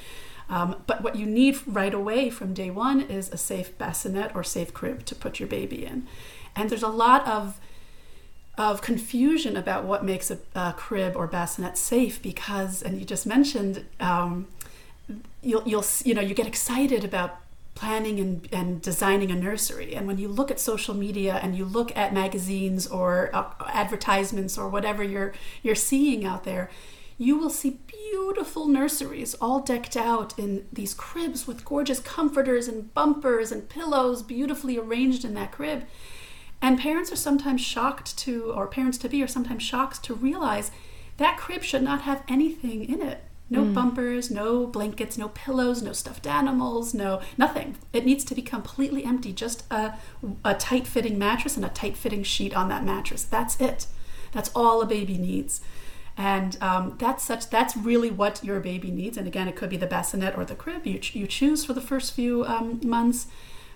um, 0.48 0.76
but 0.86 1.02
what 1.02 1.16
you 1.16 1.26
need 1.26 1.58
right 1.66 1.94
away 1.94 2.30
from 2.30 2.52
day 2.54 2.70
one 2.70 3.00
is 3.00 3.30
a 3.30 3.36
safe 3.36 3.76
bassinet 3.78 4.34
or 4.34 4.44
safe 4.44 4.72
crib 4.74 5.04
to 5.06 5.14
put 5.14 5.40
your 5.40 5.48
baby 5.48 5.84
in 5.84 6.06
and 6.56 6.70
there's 6.70 6.82
a 6.82 6.88
lot 6.88 7.26
of 7.26 7.58
of 8.56 8.82
confusion 8.82 9.56
about 9.56 9.84
what 9.84 10.04
makes 10.04 10.30
a, 10.30 10.38
a, 10.54 10.72
crib 10.76 11.16
or 11.16 11.26
bassinet 11.26 11.76
safe 11.76 12.22
because, 12.22 12.82
and 12.82 12.98
you 12.98 13.04
just 13.04 13.26
mentioned, 13.26 13.84
um, 13.98 14.46
you'll, 15.42 15.66
you'll, 15.66 15.84
you 16.04 16.14
know, 16.14 16.20
you 16.20 16.34
get 16.34 16.46
excited 16.46 17.04
about 17.04 17.40
planning 17.74 18.20
and, 18.20 18.48
and 18.52 18.80
designing 18.80 19.32
a 19.32 19.34
nursery. 19.34 19.96
And 19.96 20.06
when 20.06 20.18
you 20.18 20.28
look 20.28 20.52
at 20.52 20.60
social 20.60 20.94
media 20.94 21.40
and 21.42 21.56
you 21.56 21.64
look 21.64 21.96
at 21.96 22.14
magazines 22.14 22.86
or 22.86 23.30
uh, 23.34 23.50
advertisements 23.66 24.56
or 24.56 24.68
whatever 24.68 25.02
you're, 25.02 25.34
you're 25.64 25.74
seeing 25.74 26.24
out 26.24 26.44
there, 26.44 26.70
you 27.18 27.36
will 27.36 27.50
see 27.50 27.78
beautiful 28.14 28.68
nurseries 28.68 29.34
all 29.40 29.58
decked 29.58 29.96
out 29.96 30.38
in 30.38 30.64
these 30.72 30.94
cribs 30.94 31.48
with 31.48 31.64
gorgeous 31.64 31.98
comforters 31.98 32.68
and 32.68 32.94
bumpers 32.94 33.50
and 33.50 33.68
pillows 33.68 34.22
beautifully 34.22 34.78
arranged 34.78 35.24
in 35.24 35.34
that 35.34 35.50
crib. 35.50 35.84
And 36.62 36.78
parents 36.78 37.10
are 37.10 37.16
sometimes 37.16 37.60
shocked 37.60 38.16
to, 38.18 38.52
or 38.52 38.68
parents 38.68 38.98
to 38.98 39.08
be 39.08 39.20
are 39.20 39.26
sometimes 39.26 39.64
shocked 39.64 40.04
to 40.04 40.14
realize 40.14 40.70
that 41.16 41.36
crib 41.36 41.64
should 41.64 41.82
not 41.82 42.02
have 42.02 42.22
anything 42.28 42.84
in 42.84 43.02
it. 43.02 43.24
No 43.50 43.64
mm. 43.64 43.74
bumpers, 43.74 44.30
no 44.30 44.64
blankets, 44.64 45.18
no 45.18 45.30
pillows, 45.30 45.82
no 45.82 45.92
stuffed 45.92 46.26
animals, 46.26 46.94
no 46.94 47.20
nothing. 47.36 47.76
It 47.92 48.06
needs 48.06 48.24
to 48.26 48.34
be 48.34 48.42
completely 48.42 49.04
empty. 49.04 49.32
Just 49.32 49.64
a, 49.72 49.94
a 50.44 50.54
tight 50.54 50.86
fitting 50.86 51.18
mattress 51.18 51.56
and 51.56 51.64
a 51.64 51.68
tight 51.68 51.96
fitting 51.96 52.22
sheet 52.22 52.56
on 52.56 52.68
that 52.68 52.84
mattress. 52.84 53.24
That's 53.24 53.60
it. 53.60 53.86
That's 54.30 54.50
all 54.54 54.80
a 54.80 54.86
baby 54.86 55.18
needs. 55.18 55.60
And 56.16 56.56
um, 56.62 56.96
that's 56.98 57.24
such 57.24 57.50
that's 57.50 57.76
really 57.76 58.10
what 58.10 58.42
your 58.44 58.60
baby 58.60 58.90
needs. 58.90 59.16
And 59.16 59.26
again, 59.26 59.48
it 59.48 59.56
could 59.56 59.70
be 59.70 59.76
the 59.76 59.86
bassinet 59.86 60.36
or 60.36 60.44
the 60.44 60.54
crib 60.54 60.86
you, 60.86 60.98
ch- 60.98 61.14
you 61.16 61.26
choose 61.26 61.64
for 61.64 61.72
the 61.72 61.80
first 61.80 62.12
few 62.12 62.44
um, 62.44 62.80
months. 62.84 63.26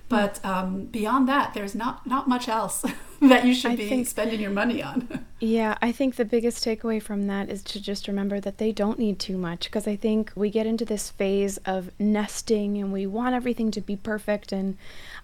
But 0.09 0.43
um, 0.43 0.85
beyond 0.87 1.29
that, 1.29 1.53
there's 1.53 1.75
not 1.75 2.07
not 2.07 2.29
much 2.29 2.49
else 2.49 2.83
that 3.21 3.45
you 3.45 3.53
should 3.53 3.73
I 3.73 3.77
be 3.77 3.89
think, 3.89 4.07
spending 4.07 4.41
your 4.41 4.51
money 4.51 4.83
on. 4.83 5.27
yeah, 5.41 5.77
I 5.83 5.93
think 5.93 6.17
the 6.17 6.25
biggest 6.25 6.65
takeaway 6.65 7.03
from 7.03 7.27
that 7.27 7.51
is 7.51 7.63
to 7.65 7.81
just 7.81 8.09
remember 8.09 8.41
that 8.41 8.57
they 8.57 8.73
don't 8.73 8.99
need 8.99 9.19
too 9.19 9.37
much 9.37 9.65
because 9.65 9.87
I 9.87 9.97
think 9.97 10.33
we 10.35 10.49
get 10.49 10.67
into 10.67 10.87
this 10.87 11.11
phase 11.11 11.59
of 11.59 11.91
nesting 11.99 12.79
and 12.79 12.91
we 12.91 13.07
want 13.07 13.35
everything 13.35 13.71
to 13.73 13.83
be 13.83 13.97
perfect 13.97 14.51
and 14.51 14.79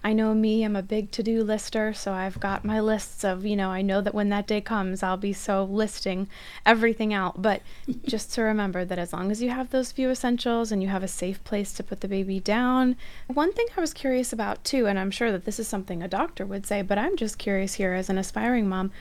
I 0.05 0.13
know 0.13 0.35
me, 0.35 0.63
I'm 0.63 0.75
a 0.75 0.83
big 0.83 1.09
to 1.13 1.23
do 1.23 1.43
lister, 1.43 1.91
so 1.91 2.13
I've 2.13 2.39
got 2.39 2.63
my 2.63 2.79
lists 2.79 3.23
of, 3.23 3.43
you 3.43 3.55
know, 3.55 3.71
I 3.71 3.81
know 3.81 4.01
that 4.01 4.13
when 4.13 4.29
that 4.29 4.45
day 4.45 4.61
comes, 4.61 5.01
I'll 5.01 5.17
be 5.17 5.33
so 5.33 5.63
listing 5.63 6.27
everything 6.63 7.11
out. 7.11 7.41
But 7.41 7.63
just 8.05 8.31
to 8.35 8.43
remember 8.43 8.85
that 8.85 8.99
as 8.99 9.11
long 9.11 9.31
as 9.31 9.41
you 9.41 9.49
have 9.49 9.71
those 9.71 9.91
few 9.91 10.11
essentials 10.11 10.71
and 10.71 10.83
you 10.83 10.89
have 10.89 11.01
a 11.01 11.07
safe 11.07 11.43
place 11.43 11.73
to 11.73 11.83
put 11.83 12.01
the 12.01 12.07
baby 12.07 12.39
down. 12.39 12.97
One 13.25 13.51
thing 13.51 13.65
I 13.75 13.81
was 13.81 13.95
curious 13.95 14.31
about 14.31 14.63
too, 14.63 14.85
and 14.85 14.99
I'm 14.99 15.09
sure 15.09 15.31
that 15.31 15.45
this 15.45 15.59
is 15.59 15.67
something 15.67 16.03
a 16.03 16.07
doctor 16.07 16.45
would 16.45 16.67
say, 16.67 16.83
but 16.83 16.99
I'm 16.99 17.17
just 17.17 17.39
curious 17.39 17.73
here 17.73 17.95
as 17.95 18.07
an 18.07 18.19
aspiring 18.19 18.69
mom. 18.69 18.91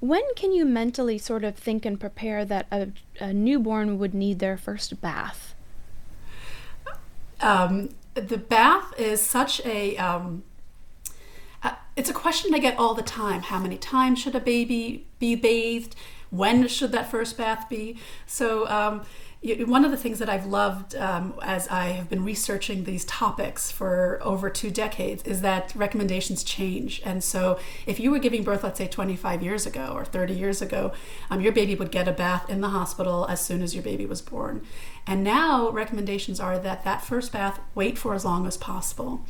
When 0.00 0.24
can 0.34 0.50
you 0.50 0.64
mentally 0.64 1.18
sort 1.18 1.44
of 1.44 1.56
think 1.56 1.84
and 1.84 2.00
prepare 2.00 2.42
that 2.46 2.66
a, 2.72 2.88
a 3.20 3.34
newborn 3.34 3.98
would 3.98 4.14
need 4.14 4.38
their 4.38 4.56
first 4.56 5.02
bath? 5.02 5.54
Um, 7.42 7.90
the 8.14 8.38
bath 8.38 8.98
is 8.98 9.20
such 9.20 9.60
a 9.66 9.98
um, 9.98 10.42
it's 11.96 12.10
a 12.10 12.14
question 12.14 12.54
I 12.54 12.58
get 12.58 12.78
all 12.78 12.94
the 12.94 13.02
time. 13.02 13.42
How 13.42 13.58
many 13.58 13.76
times 13.76 14.18
should 14.18 14.34
a 14.34 14.40
baby 14.40 15.06
be 15.18 15.34
bathed? 15.34 15.94
When 16.30 16.66
should 16.66 16.92
that 16.92 17.10
first 17.10 17.36
bath 17.36 17.68
be? 17.68 17.98
So, 18.26 18.68
um, 18.68 19.04
one 19.66 19.84
of 19.84 19.90
the 19.90 19.96
things 19.98 20.18
that 20.20 20.30
I've 20.30 20.46
loved 20.46 20.96
um, 20.96 21.34
as 21.42 21.68
I 21.68 21.88
have 21.88 22.08
been 22.08 22.24
researching 22.24 22.84
these 22.84 23.04
topics 23.04 23.70
for 23.70 24.18
over 24.22 24.48
two 24.48 24.70
decades 24.70 25.22
is 25.24 25.42
that 25.42 25.74
recommendations 25.76 26.42
change. 26.42 27.02
And 27.04 27.22
so, 27.22 27.58
if 27.86 28.00
you 28.00 28.10
were 28.10 28.18
giving 28.18 28.42
birth, 28.42 28.64
let's 28.64 28.78
say 28.78 28.88
25 28.88 29.42
years 29.42 29.66
ago 29.66 29.92
or 29.94 30.04
30 30.04 30.34
years 30.34 30.62
ago, 30.62 30.92
um, 31.30 31.40
your 31.40 31.52
baby 31.52 31.74
would 31.74 31.92
get 31.92 32.08
a 32.08 32.12
bath 32.12 32.48
in 32.48 32.62
the 32.62 32.70
hospital 32.70 33.26
as 33.28 33.40
soon 33.44 33.62
as 33.62 33.74
your 33.74 33.84
baby 33.84 34.06
was 34.06 34.22
born. 34.22 34.62
And 35.06 35.22
now, 35.22 35.70
recommendations 35.70 36.40
are 36.40 36.58
that 36.58 36.82
that 36.84 37.02
first 37.02 37.30
bath 37.30 37.60
wait 37.74 37.98
for 37.98 38.14
as 38.14 38.24
long 38.24 38.46
as 38.46 38.56
possible. 38.56 39.24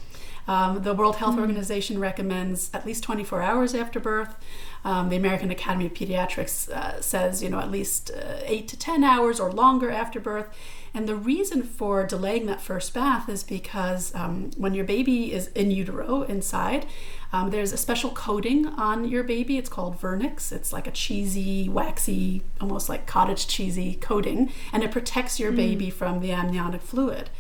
Um, 0.46 0.82
the 0.82 0.94
World 0.94 1.16
Health 1.16 1.32
mm-hmm. 1.32 1.40
Organization 1.40 1.98
recommends 1.98 2.70
at 2.74 2.84
least 2.84 3.02
24 3.04 3.42
hours 3.42 3.74
after 3.74 4.00
birth. 4.00 4.36
Um, 4.84 5.08
the 5.08 5.16
American 5.16 5.50
Academy 5.50 5.86
of 5.86 5.94
Pediatrics 5.94 6.68
uh, 6.70 7.00
says, 7.00 7.42
you 7.42 7.48
know, 7.48 7.58
at 7.58 7.70
least 7.70 8.10
uh, 8.10 8.40
eight 8.44 8.68
to 8.68 8.78
10 8.78 9.02
hours 9.02 9.40
or 9.40 9.50
longer 9.50 9.90
after 9.90 10.20
birth. 10.20 10.48
And 10.92 11.08
the 11.08 11.16
reason 11.16 11.62
for 11.62 12.06
delaying 12.06 12.46
that 12.46 12.60
first 12.60 12.94
bath 12.94 13.28
is 13.28 13.42
because 13.42 14.14
um, 14.14 14.50
when 14.56 14.74
your 14.74 14.84
baby 14.84 15.32
is 15.32 15.48
in 15.48 15.70
utero 15.70 16.22
inside, 16.22 16.86
um, 17.32 17.50
there's 17.50 17.72
a 17.72 17.76
special 17.76 18.10
coating 18.10 18.66
on 18.66 19.08
your 19.08 19.24
baby. 19.24 19.58
It's 19.58 19.68
called 19.68 19.98
vernix. 19.98 20.52
It's 20.52 20.72
like 20.72 20.86
a 20.86 20.92
cheesy, 20.92 21.68
waxy, 21.68 22.42
almost 22.60 22.88
like 22.88 23.08
cottage 23.08 23.48
cheesy 23.48 23.96
coating, 23.96 24.52
and 24.72 24.84
it 24.84 24.92
protects 24.92 25.40
your 25.40 25.50
mm. 25.50 25.56
baby 25.56 25.90
from 25.90 26.20
the 26.20 26.30
amniotic 26.30 26.80
fluid. 26.82 27.30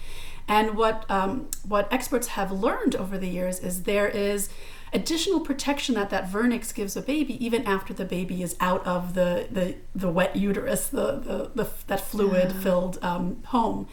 And 0.46 0.76
what 0.76 1.10
um, 1.10 1.48
what 1.66 1.90
experts 1.92 2.28
have 2.28 2.52
learned 2.52 2.94
over 2.96 3.16
the 3.16 3.28
years 3.28 3.60
is 3.60 3.84
there 3.84 4.08
is 4.08 4.50
additional 4.92 5.40
protection 5.40 5.96
that 5.96 6.10
that 6.10 6.30
vernix 6.30 6.72
gives 6.72 6.96
a 6.96 7.02
baby 7.02 7.44
even 7.44 7.66
after 7.66 7.92
the 7.92 8.04
baby 8.04 8.42
is 8.42 8.54
out 8.60 8.86
of 8.86 9.14
the 9.14 9.48
the, 9.50 9.76
the 9.94 10.08
wet 10.08 10.36
uterus, 10.36 10.86
the, 10.88 11.18
the, 11.18 11.50
the 11.54 11.68
that 11.86 12.00
fluid 12.00 12.52
filled 12.52 12.98
um, 13.02 13.42
home. 13.46 13.88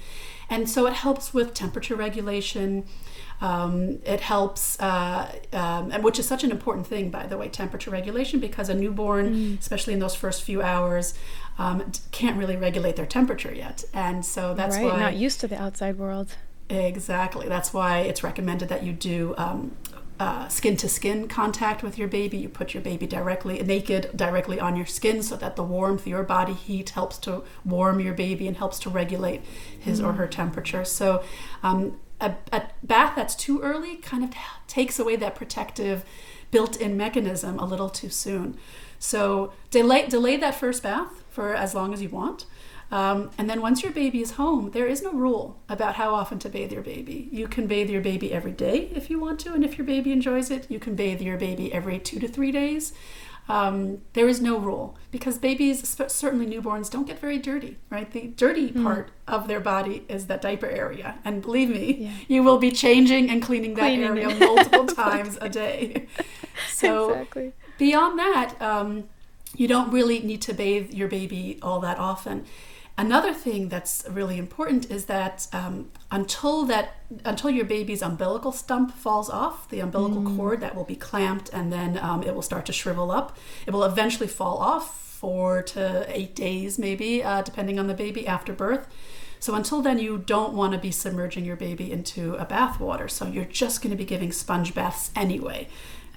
And 0.50 0.70
so 0.70 0.86
it 0.86 0.93
helps 0.93 1.34
with 1.34 1.53
temperature 1.53 1.96
regulation. 1.96 2.86
Um, 3.39 4.00
it 4.05 4.20
helps, 4.20 4.79
uh, 4.79 5.31
um, 5.51 5.91
and 5.91 6.03
which 6.03 6.20
is 6.20 6.27
such 6.27 6.43
an 6.43 6.51
important 6.51 6.86
thing, 6.86 7.10
by 7.10 7.25
the 7.25 7.38
way, 7.38 7.50
temperature 7.50 7.89
regulation, 7.89 8.39
because 8.39 8.70
a 8.70 8.75
newborn, 8.75 9.34
mm. 9.34 9.60
especially 9.60 9.93
in 9.93 10.00
those 10.00 10.13
first 10.13 10.43
few 10.43 10.62
hours, 10.62 11.15
um, 11.62 11.91
can't 12.12 12.38
really 12.38 12.58
regulate 12.58 12.96
their 12.96 13.06
temperature 13.06 13.53
yet, 13.53 13.84
and 13.94 14.25
so 14.25 14.53
that's 14.53 14.77
right, 14.77 14.86
why 14.86 15.00
not 15.00 15.15
used 15.15 15.39
to 15.41 15.48
the 15.48 15.62
outside 15.62 15.98
world. 15.98 16.36
Exactly. 16.70 17.50
That's 17.50 17.74
why 17.74 18.00
it's 18.00 18.24
recommended 18.24 18.70
that 18.70 18.84
you 18.84 18.94
do 18.94 19.36
skin 20.50 20.77
to 20.77 20.88
skin 20.88 21.27
contact 21.27 21.84
with 21.84 21.98
your 21.98 22.08
baby. 22.08 22.38
You 22.38 22.50
put 22.50 22.74
your 22.74 22.84
baby 22.84 23.08
directly 23.08 23.62
naked 23.62 24.12
directly 24.15 24.60
on 24.60 24.75
your 24.75 24.86
skin 24.86 25.24
so 25.24 25.36
that 25.38 25.56
the 25.56 25.63
warmth, 25.63 26.06
your 26.08 26.24
body 26.24 26.53
heat, 26.53 26.91
helps 26.91 27.18
to 27.20 27.44
warm 27.65 28.00
your 28.00 28.13
baby 28.13 28.48
and 28.48 28.58
helps 28.58 28.80
to 28.80 28.89
regulate 28.89 29.41
his 29.80 30.00
mm. 30.00 30.08
or 30.08 30.13
her 30.13 30.27
temperature. 30.27 30.86
So, 30.86 31.24
um, 31.63 32.00
a, 32.20 32.36
a 32.53 32.63
bath 32.84 33.13
that's 33.15 33.36
too 33.36 33.62
early 33.62 33.98
kind 33.98 34.24
of 34.24 34.30
takes 34.68 35.00
away 35.00 35.15
that 35.18 35.36
protective 35.36 36.06
built-in 36.51 36.96
mechanism 36.96 37.58
a 37.58 37.65
little 37.65 37.89
too 37.89 38.10
soon. 38.10 38.58
So 39.01 39.51
delay 39.72 40.08
delay 40.08 40.38
that 40.38 40.55
first 40.55 40.84
bath 40.84 41.24
for 41.31 41.55
as 41.55 41.74
long 41.75 41.93
as 41.93 42.01
you 42.01 42.10
want. 42.10 42.46
Um, 42.91 43.31
and 43.38 43.50
then 43.50 43.62
once 43.62 43.84
your 43.84 43.93
baby 43.93 44.22
is 44.22 44.31
home, 44.31 44.72
there 44.72 44.86
is 44.86 45.01
no 45.01 45.13
rule 45.13 45.58
about 45.70 45.96
how 45.96 46.13
often 46.13 46.39
to 46.39 46.50
bathe 46.50 46.74
your 46.74 46.81
baby. 46.81 47.29
You 47.31 47.48
can 47.48 47.65
bathe 47.65 47.89
your 47.89 48.01
baby 48.01 48.34
every 48.34 48.51
day 48.51 48.91
if 48.93 49.10
you 49.10 49.17
want 49.17 49.39
to, 49.41 49.53
and 49.53 49.63
if 49.63 49.77
your 49.77 49.88
baby 49.88 50.12
enjoys 50.12 50.51
it, 50.51 50.70
you 50.70 50.77
can 50.77 50.96
bathe 50.96 51.22
your 51.22 51.38
baby 51.38 51.74
every 51.74 52.00
two 52.00 52.20
to 52.20 52.27
three 52.27 52.51
days. 52.51 52.91
Um, 53.48 54.01
there 54.13 54.27
is 54.27 54.39
no 54.39 54.58
rule 54.58 54.98
because 55.10 55.38
babies, 55.38 55.98
certainly 56.08 56.46
newborns, 56.46 56.89
don't 56.89 57.08
get 57.08 57.17
very 57.20 57.38
dirty, 57.38 57.77
right? 57.89 58.10
The 58.12 58.27
dirty 58.27 58.72
mm. 58.72 58.84
part 58.84 59.10
of 59.27 59.48
their 59.48 59.60
body 59.60 60.05
is 60.08 60.27
that 60.27 60.41
diaper 60.41 60.67
area. 60.67 61.17
And 61.25 61.41
believe 61.41 61.70
me, 61.70 61.93
yeah. 61.93 62.12
you 62.27 62.43
will 62.43 62.60
be 62.60 62.72
changing 62.72 63.29
and 63.29 63.41
cleaning 63.41 63.74
that 63.75 63.81
cleaning 63.81 64.05
area 64.05 64.29
multiple 64.38 64.86
times 65.03 65.38
a 65.41 65.50
day. 65.50 66.08
So, 66.70 67.10
exactly. 67.10 67.53
Beyond 67.82 68.20
that, 68.20 68.62
um, 68.62 69.06
you 69.56 69.68
don't 69.68 69.92
really 69.92 70.20
need 70.20 70.40
to 70.44 70.54
bathe 70.54 70.94
your 70.94 71.08
baby 71.08 71.58
all 71.64 71.80
that 71.80 71.98
often. 71.98 72.46
Another 72.96 73.34
thing 73.34 73.70
that's 73.70 74.06
really 74.08 74.38
important 74.38 74.92
is 74.92 75.06
that 75.06 75.48
um, 75.52 75.90
until 76.12 76.64
that 76.66 76.98
until 77.26 77.50
your 77.50 77.66
baby's 77.66 78.04
umbilical 78.04 78.52
stump 78.52 78.94
falls 78.94 79.32
off, 79.32 79.68
the 79.70 79.80
umbilical 79.80 80.22
mm. 80.22 80.38
cord 80.38 80.62
that 80.62 80.76
will 80.76 80.84
be 80.84 80.96
clamped 80.96 81.50
and 81.52 81.74
then 81.74 81.98
um, 81.98 82.22
it 82.22 82.36
will 82.36 82.44
start 82.44 82.68
to 82.68 82.74
shrivel 82.74 83.10
up. 83.10 83.36
It 83.66 83.72
will 83.72 83.84
eventually 83.84 84.28
fall 84.28 84.60
off 84.60 84.86
four 85.20 85.64
to 85.64 86.06
eight 86.08 86.36
days, 86.36 86.78
maybe, 86.78 87.24
uh, 87.24 87.42
depending 87.42 87.80
on 87.80 87.88
the 87.88 87.96
baby 87.96 88.28
after 88.28 88.54
birth. 88.54 88.88
So 89.40 89.56
until 89.56 89.82
then, 89.82 89.98
you 89.98 90.20
don't 90.20 90.54
want 90.54 90.74
to 90.74 90.78
be 90.78 90.92
submerging 90.92 91.46
your 91.46 91.56
baby 91.56 91.92
into 91.92 92.36
a 92.36 92.46
bath 92.46 92.80
water. 92.80 93.08
So 93.08 93.26
you're 93.26 93.46
just 93.46 93.82
going 93.82 93.90
to 93.90 93.98
be 93.98 94.06
giving 94.06 94.32
sponge 94.32 94.76
baths 94.76 95.10
anyway. 95.16 95.68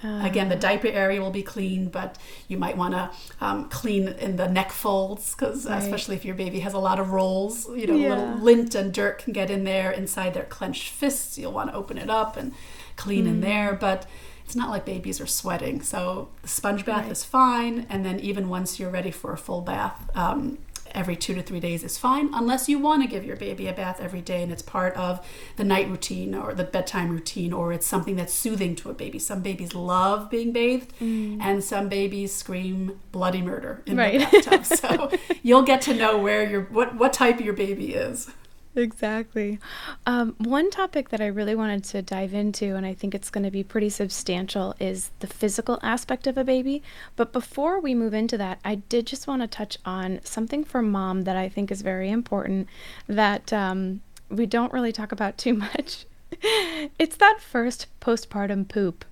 Uh, 0.05 0.25
Again, 0.25 0.49
the 0.49 0.55
diaper 0.55 0.87
area 0.87 1.21
will 1.21 1.31
be 1.31 1.43
clean, 1.43 1.89
but 1.89 2.17
you 2.47 2.57
might 2.57 2.77
want 2.77 2.93
to 2.93 3.11
um, 3.41 3.69
clean 3.69 4.07
in 4.07 4.35
the 4.35 4.47
neck 4.47 4.71
folds 4.71 5.33
because, 5.33 5.65
right. 5.65 5.81
especially 5.81 6.15
if 6.15 6.25
your 6.25 6.35
baby 6.35 6.59
has 6.59 6.73
a 6.73 6.79
lot 6.79 6.99
of 6.99 7.11
rolls, 7.11 7.67
you 7.69 7.87
know, 7.87 7.95
yeah. 7.95 8.09
little 8.09 8.37
lint 8.43 8.75
and 8.75 8.93
dirt 8.93 9.19
can 9.19 9.33
get 9.33 9.49
in 9.49 9.63
there 9.63 9.91
inside 9.91 10.33
their 10.33 10.45
clenched 10.45 10.89
fists. 10.89 11.37
You'll 11.37 11.53
want 11.53 11.71
to 11.71 11.75
open 11.75 11.97
it 11.97 12.09
up 12.09 12.37
and 12.37 12.53
clean 12.95 13.25
mm. 13.25 13.29
in 13.29 13.41
there. 13.41 13.73
But 13.73 14.05
it's 14.45 14.55
not 14.55 14.69
like 14.69 14.85
babies 14.85 15.19
are 15.19 15.27
sweating. 15.27 15.81
So 15.81 16.29
the 16.41 16.47
sponge 16.47 16.85
bath 16.85 17.03
right. 17.03 17.11
is 17.11 17.23
fine. 17.23 17.87
And 17.89 18.05
then 18.05 18.19
even 18.19 18.47
once 18.47 18.79
you're 18.79 18.91
ready 18.91 19.11
for 19.11 19.33
a 19.33 19.37
full 19.37 19.61
bath, 19.61 20.09
um, 20.15 20.59
every 20.95 21.15
two 21.15 21.33
to 21.35 21.41
three 21.41 21.59
days 21.59 21.83
is 21.83 21.97
fine, 21.97 22.29
unless 22.33 22.67
you 22.69 22.79
want 22.79 23.03
to 23.03 23.07
give 23.07 23.25
your 23.25 23.35
baby 23.35 23.67
a 23.67 23.73
bath 23.73 23.99
every 23.99 24.21
day 24.21 24.41
and 24.41 24.51
it's 24.51 24.61
part 24.61 24.95
of 24.95 25.25
the 25.57 25.63
night 25.63 25.87
routine 25.89 26.33
or 26.33 26.53
the 26.53 26.63
bedtime 26.63 27.11
routine, 27.11 27.53
or 27.53 27.73
it's 27.73 27.85
something 27.85 28.15
that's 28.15 28.33
soothing 28.33 28.75
to 28.77 28.89
a 28.89 28.93
baby. 28.93 29.19
Some 29.19 29.41
babies 29.41 29.75
love 29.75 30.29
being 30.29 30.51
bathed, 30.51 30.97
mm. 30.99 31.39
and 31.41 31.63
some 31.63 31.89
babies 31.89 32.33
scream 32.33 32.99
bloody 33.11 33.41
murder 33.41 33.83
in 33.85 33.97
right. 33.97 34.19
the 34.19 34.41
bathtub. 34.41 34.65
so 34.65 35.11
you'll 35.43 35.63
get 35.63 35.81
to 35.81 35.93
know 35.93 36.17
where 36.17 36.49
your 36.49 36.61
what 36.63 36.95
what 36.95 37.13
type 37.13 37.39
your 37.39 37.53
baby 37.53 37.93
is. 37.93 38.29
Exactly. 38.75 39.59
Um, 40.05 40.35
one 40.37 40.69
topic 40.69 41.09
that 41.09 41.21
I 41.21 41.27
really 41.27 41.55
wanted 41.55 41.83
to 41.85 42.01
dive 42.01 42.33
into, 42.33 42.75
and 42.75 42.85
I 42.85 42.93
think 42.93 43.15
it's 43.15 43.29
going 43.29 43.45
to 43.45 43.51
be 43.51 43.63
pretty 43.63 43.89
substantial, 43.89 44.75
is 44.79 45.11
the 45.19 45.27
physical 45.27 45.79
aspect 45.81 46.27
of 46.27 46.37
a 46.37 46.43
baby. 46.43 46.83
But 47.15 47.31
before 47.31 47.79
we 47.79 47.95
move 47.95 48.13
into 48.13 48.37
that, 48.37 48.59
I 48.65 48.75
did 48.75 49.07
just 49.07 49.27
want 49.27 49.41
to 49.41 49.47
touch 49.47 49.77
on 49.85 50.19
something 50.23 50.65
for 50.65 50.81
mom 50.81 51.21
that 51.23 51.37
I 51.37 51.47
think 51.47 51.71
is 51.71 51.81
very 51.81 52.09
important 52.09 52.67
that 53.07 53.53
um, 53.53 54.01
we 54.29 54.45
don't 54.45 54.73
really 54.73 54.91
talk 54.91 55.11
about 55.11 55.37
too 55.37 55.53
much. 55.53 56.05
it's 56.41 57.15
that 57.17 57.39
first 57.39 57.87
postpartum 58.01 58.67
poop. 58.67 59.05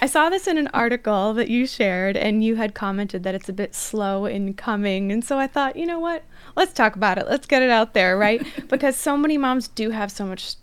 I 0.00 0.06
saw 0.06 0.30
this 0.30 0.46
in 0.46 0.58
an 0.58 0.68
article 0.68 1.34
that 1.34 1.48
you 1.48 1.66
shared, 1.66 2.16
and 2.16 2.44
you 2.44 2.56
had 2.56 2.74
commented 2.74 3.22
that 3.24 3.34
it's 3.34 3.48
a 3.48 3.52
bit 3.52 3.74
slow 3.74 4.26
in 4.26 4.54
coming. 4.54 5.12
And 5.12 5.24
so 5.24 5.38
I 5.38 5.46
thought, 5.46 5.76
you 5.76 5.86
know 5.86 6.00
what? 6.00 6.24
Let's 6.56 6.72
talk 6.72 6.96
about 6.96 7.18
it. 7.18 7.26
Let's 7.26 7.46
get 7.46 7.62
it 7.62 7.70
out 7.70 7.94
there, 7.94 8.16
right? 8.16 8.44
because 8.68 8.96
so 8.96 9.16
many 9.16 9.38
moms 9.38 9.68
do 9.68 9.90
have 9.90 10.10
so 10.10 10.24
much 10.24 10.56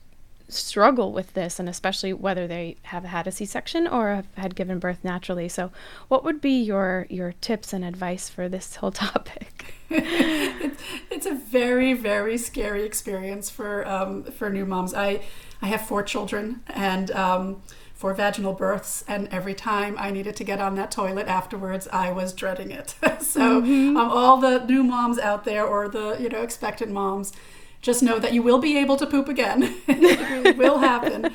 struggle 0.53 1.11
with 1.11 1.33
this, 1.33 1.59
and 1.59 1.69
especially 1.69 2.13
whether 2.13 2.47
they 2.47 2.75
have 2.83 3.05
had 3.05 3.27
a 3.27 3.31
C-section 3.31 3.87
or 3.87 4.15
have 4.15 4.27
had 4.35 4.55
given 4.55 4.79
birth 4.79 4.99
naturally. 5.03 5.47
So, 5.47 5.71
what 6.07 6.23
would 6.23 6.41
be 6.41 6.61
your 6.61 7.07
your 7.09 7.33
tips 7.41 7.73
and 7.73 7.83
advice 7.83 8.29
for 8.29 8.49
this 8.49 8.75
whole 8.75 8.91
topic? 8.91 9.75
it's, 9.89 10.83
it's 11.09 11.25
a 11.25 11.33
very 11.33 11.93
very 11.93 12.37
scary 12.37 12.83
experience 12.83 13.49
for 13.49 13.87
um, 13.87 14.23
for 14.23 14.49
new 14.49 14.65
moms. 14.65 14.93
I 14.93 15.21
I 15.61 15.67
have 15.67 15.81
four 15.87 16.03
children, 16.03 16.61
and 16.67 17.11
um, 17.11 17.61
for 18.01 18.15
vaginal 18.15 18.53
births, 18.53 19.05
and 19.07 19.27
every 19.29 19.53
time 19.53 19.95
I 19.99 20.09
needed 20.09 20.35
to 20.37 20.43
get 20.43 20.59
on 20.59 20.73
that 20.73 20.89
toilet 20.89 21.27
afterwards, 21.27 21.87
I 21.93 22.11
was 22.11 22.33
dreading 22.33 22.71
it. 22.71 22.95
so, 23.21 23.61
mm-hmm. 23.61 23.95
um, 23.95 24.09
all 24.09 24.37
the 24.37 24.65
new 24.65 24.83
moms 24.83 25.19
out 25.19 25.45
there, 25.45 25.63
or 25.63 25.87
the 25.87 26.17
you 26.19 26.27
know 26.27 26.41
expectant 26.41 26.91
moms, 26.91 27.31
just 27.79 28.01
know 28.01 28.17
that 28.17 28.33
you 28.33 28.41
will 28.41 28.57
be 28.57 28.75
able 28.75 28.97
to 28.97 29.05
poop 29.05 29.29
again. 29.29 29.75
it 29.87 30.57
will 30.57 30.79
happen, 30.79 31.31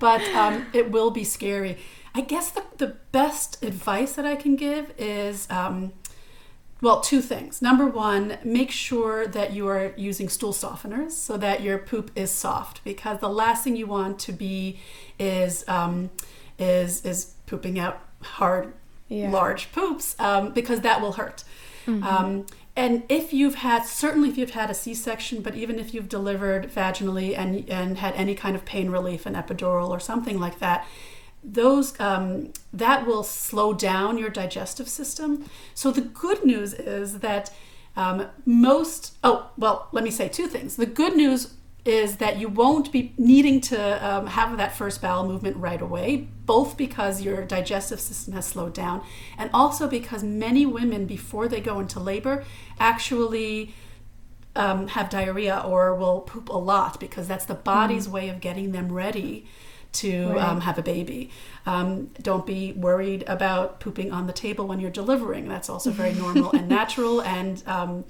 but 0.00 0.20
um, 0.34 0.66
it 0.72 0.90
will 0.90 1.12
be 1.12 1.22
scary. 1.22 1.78
I 2.12 2.22
guess 2.22 2.50
the, 2.50 2.64
the 2.78 2.96
best 3.12 3.62
advice 3.62 4.14
that 4.14 4.26
I 4.26 4.34
can 4.34 4.56
give 4.56 4.92
is 4.98 5.48
um, 5.48 5.92
well, 6.82 7.00
two 7.00 7.20
things. 7.20 7.60
Number 7.60 7.86
one, 7.86 8.38
make 8.42 8.70
sure 8.70 9.26
that 9.26 9.52
you 9.52 9.66
are 9.68 9.92
using 9.96 10.28
stool 10.28 10.52
softeners 10.52 11.12
so 11.12 11.36
that 11.36 11.62
your 11.62 11.78
poop 11.78 12.10
is 12.14 12.30
soft 12.30 12.82
because 12.84 13.20
the 13.20 13.28
last 13.28 13.64
thing 13.64 13.76
you 13.76 13.86
want 13.86 14.18
to 14.20 14.32
be 14.32 14.80
is 15.18 15.64
um, 15.68 16.10
is 16.58 17.04
is 17.04 17.34
pooping 17.46 17.78
out 17.78 18.02
hard, 18.22 18.72
yeah. 19.08 19.30
large 19.30 19.72
poops 19.72 20.16
um, 20.18 20.52
because 20.52 20.80
that 20.80 21.00
will 21.00 21.12
hurt. 21.12 21.44
Mm-hmm. 21.86 22.02
Um, 22.02 22.46
and 22.76 23.02
if 23.08 23.32
you've 23.32 23.56
had 23.56 23.84
certainly 23.84 24.28
if 24.28 24.38
you've 24.38 24.50
had 24.50 24.70
a 24.70 24.74
c-section 24.74 25.42
but 25.42 25.54
even 25.54 25.78
if 25.78 25.92
you've 25.92 26.08
delivered 26.08 26.70
vaginally 26.70 27.36
and 27.36 27.68
and 27.68 27.98
had 27.98 28.14
any 28.14 28.34
kind 28.34 28.54
of 28.54 28.64
pain 28.64 28.90
relief 28.90 29.26
an 29.26 29.34
epidural 29.34 29.88
or 29.88 29.98
something 29.98 30.38
like 30.38 30.60
that 30.60 30.86
those 31.42 31.98
um, 32.00 32.52
that 32.72 33.06
will 33.06 33.22
slow 33.22 33.72
down 33.72 34.18
your 34.18 34.30
digestive 34.30 34.88
system. 34.88 35.48
So 35.74 35.90
the 35.90 36.02
good 36.02 36.44
news 36.44 36.74
is 36.74 37.20
that 37.20 37.52
um, 37.96 38.28
most 38.46 39.16
oh 39.24 39.50
well 39.56 39.88
let 39.92 40.04
me 40.04 40.10
say 40.10 40.28
two 40.28 40.46
things. 40.46 40.76
The 40.76 40.86
good 40.86 41.16
news 41.16 41.54
is 41.84 42.18
that 42.18 42.38
you 42.38 42.46
won't 42.46 42.92
be 42.92 43.14
needing 43.16 43.58
to 43.58 44.06
um, 44.06 44.26
have 44.26 44.58
that 44.58 44.76
first 44.76 45.00
bowel 45.00 45.26
movement 45.26 45.56
right 45.56 45.80
away, 45.80 46.28
both 46.44 46.76
because 46.76 47.22
your 47.22 47.42
digestive 47.44 47.98
system 47.98 48.34
has 48.34 48.46
slowed 48.46 48.74
down, 48.74 49.02
and 49.38 49.50
also 49.54 49.88
because 49.88 50.22
many 50.22 50.66
women 50.66 51.06
before 51.06 51.48
they 51.48 51.60
go 51.60 51.80
into 51.80 52.00
labor 52.00 52.44
actually. 52.78 53.74
Um, 54.56 54.88
have 54.88 55.10
diarrhea 55.10 55.62
or 55.64 55.94
will 55.94 56.22
poop 56.22 56.48
a 56.48 56.58
lot 56.58 56.98
because 56.98 57.28
that's 57.28 57.44
the 57.44 57.54
body's 57.54 58.08
mm. 58.08 58.10
way 58.10 58.28
of 58.30 58.40
getting 58.40 58.72
them 58.72 58.90
ready 58.90 59.46
to 59.92 60.28
right. 60.28 60.38
um, 60.38 60.60
have 60.60 60.78
a 60.78 60.82
baby. 60.82 61.30
Um, 61.66 62.10
don't 62.22 62.46
be 62.46 62.72
worried 62.72 63.24
about 63.26 63.80
pooping 63.80 64.12
on 64.12 64.26
the 64.26 64.32
table 64.32 64.66
when 64.66 64.80
you're 64.80 64.90
delivering. 64.90 65.48
That's 65.48 65.68
also 65.68 65.90
very 65.90 66.12
normal 66.24 66.52
and 66.52 66.68
natural. 66.68 67.22
And 67.22 67.62
um, 67.66 68.04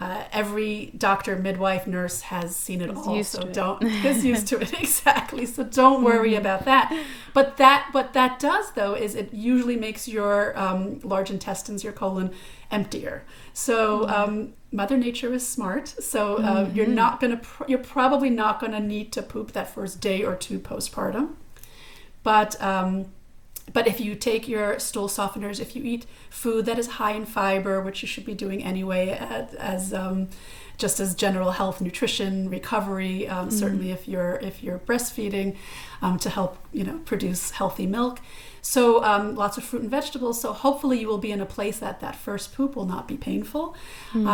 uh, 0.00 0.24
every 0.32 0.92
doctor, 0.96 1.36
midwife, 1.36 1.86
nurse 1.86 2.22
has 2.22 2.56
seen 2.56 2.80
it 2.80 2.88
all. 2.90 3.22
So 3.22 3.42
don't 3.42 3.82
is 4.04 4.24
used 4.24 4.48
to 4.48 4.60
it 4.60 4.72
exactly. 4.80 5.44
So 5.44 5.62
don't 5.62 6.02
worry 6.02 6.30
mm-hmm. 6.30 6.40
about 6.40 6.64
that. 6.64 7.04
But 7.34 7.58
that 7.58 7.90
what 7.92 8.14
that 8.14 8.38
does 8.38 8.72
though 8.72 8.94
is 8.94 9.14
it 9.14 9.32
usually 9.34 9.76
makes 9.76 10.08
your 10.08 10.58
um, 10.58 11.00
large 11.00 11.30
intestines, 11.30 11.84
your 11.84 11.92
colon, 11.92 12.32
emptier. 12.70 13.24
So 13.52 14.08
um, 14.08 14.54
Mother 14.72 14.96
Nature 14.96 15.32
is 15.32 15.46
smart. 15.46 15.88
So 15.88 16.36
uh, 16.36 16.64
mm-hmm. 16.66 16.76
you're 16.76 16.86
not 16.86 17.20
gonna 17.20 17.38
pr- 17.38 17.64
you're 17.68 17.78
probably 17.78 18.30
not 18.30 18.60
gonna 18.60 18.80
need 18.80 19.12
to 19.12 19.22
poop 19.22 19.52
that 19.52 19.72
first 19.72 20.00
day 20.00 20.22
or 20.22 20.36
two 20.36 20.58
postpartum. 20.58 21.34
But 22.22 22.60
um, 22.62 23.06
but 23.72 23.86
if 23.86 24.00
you 24.00 24.14
take 24.14 24.48
your 24.48 24.78
stool 24.78 25.08
softeners, 25.08 25.60
if 25.60 25.76
you 25.76 25.82
eat 25.84 26.06
food 26.28 26.66
that 26.66 26.78
is 26.78 26.86
high 26.86 27.12
in 27.12 27.24
fiber, 27.24 27.80
which 27.80 28.02
you 28.02 28.08
should 28.08 28.24
be 28.24 28.34
doing 28.34 28.62
anyway, 28.64 29.10
as, 29.10 29.54
as 29.54 29.94
um, 29.94 30.28
just 30.76 30.98
as 30.98 31.14
general 31.14 31.52
health, 31.52 31.80
nutrition, 31.80 32.48
recovery, 32.48 33.28
um, 33.28 33.48
mm-hmm. 33.48 33.56
certainly 33.56 33.90
if 33.90 34.08
you're 34.08 34.36
if 34.36 34.62
you're 34.62 34.78
breastfeeding, 34.78 35.56
um, 36.02 36.18
to 36.18 36.30
help 36.30 36.58
you 36.72 36.84
know 36.84 36.98
produce 37.04 37.52
healthy 37.52 37.86
milk. 37.86 38.20
So 38.62 39.02
um, 39.02 39.34
lots 39.34 39.58
of 39.58 39.64
fruit 39.64 39.82
and 39.82 39.90
vegetables. 39.90 40.40
So 40.40 40.52
hopefully 40.52 41.00
you 41.00 41.08
will 41.08 41.18
be 41.18 41.32
in 41.32 41.40
a 41.40 41.46
place 41.46 41.78
that 41.78 42.00
that 42.00 42.16
first 42.16 42.54
poop 42.54 42.76
will 42.76 42.86
not 42.86 43.08
be 43.08 43.16
painful. 43.16 43.74
Mm-hmm. 44.12 44.26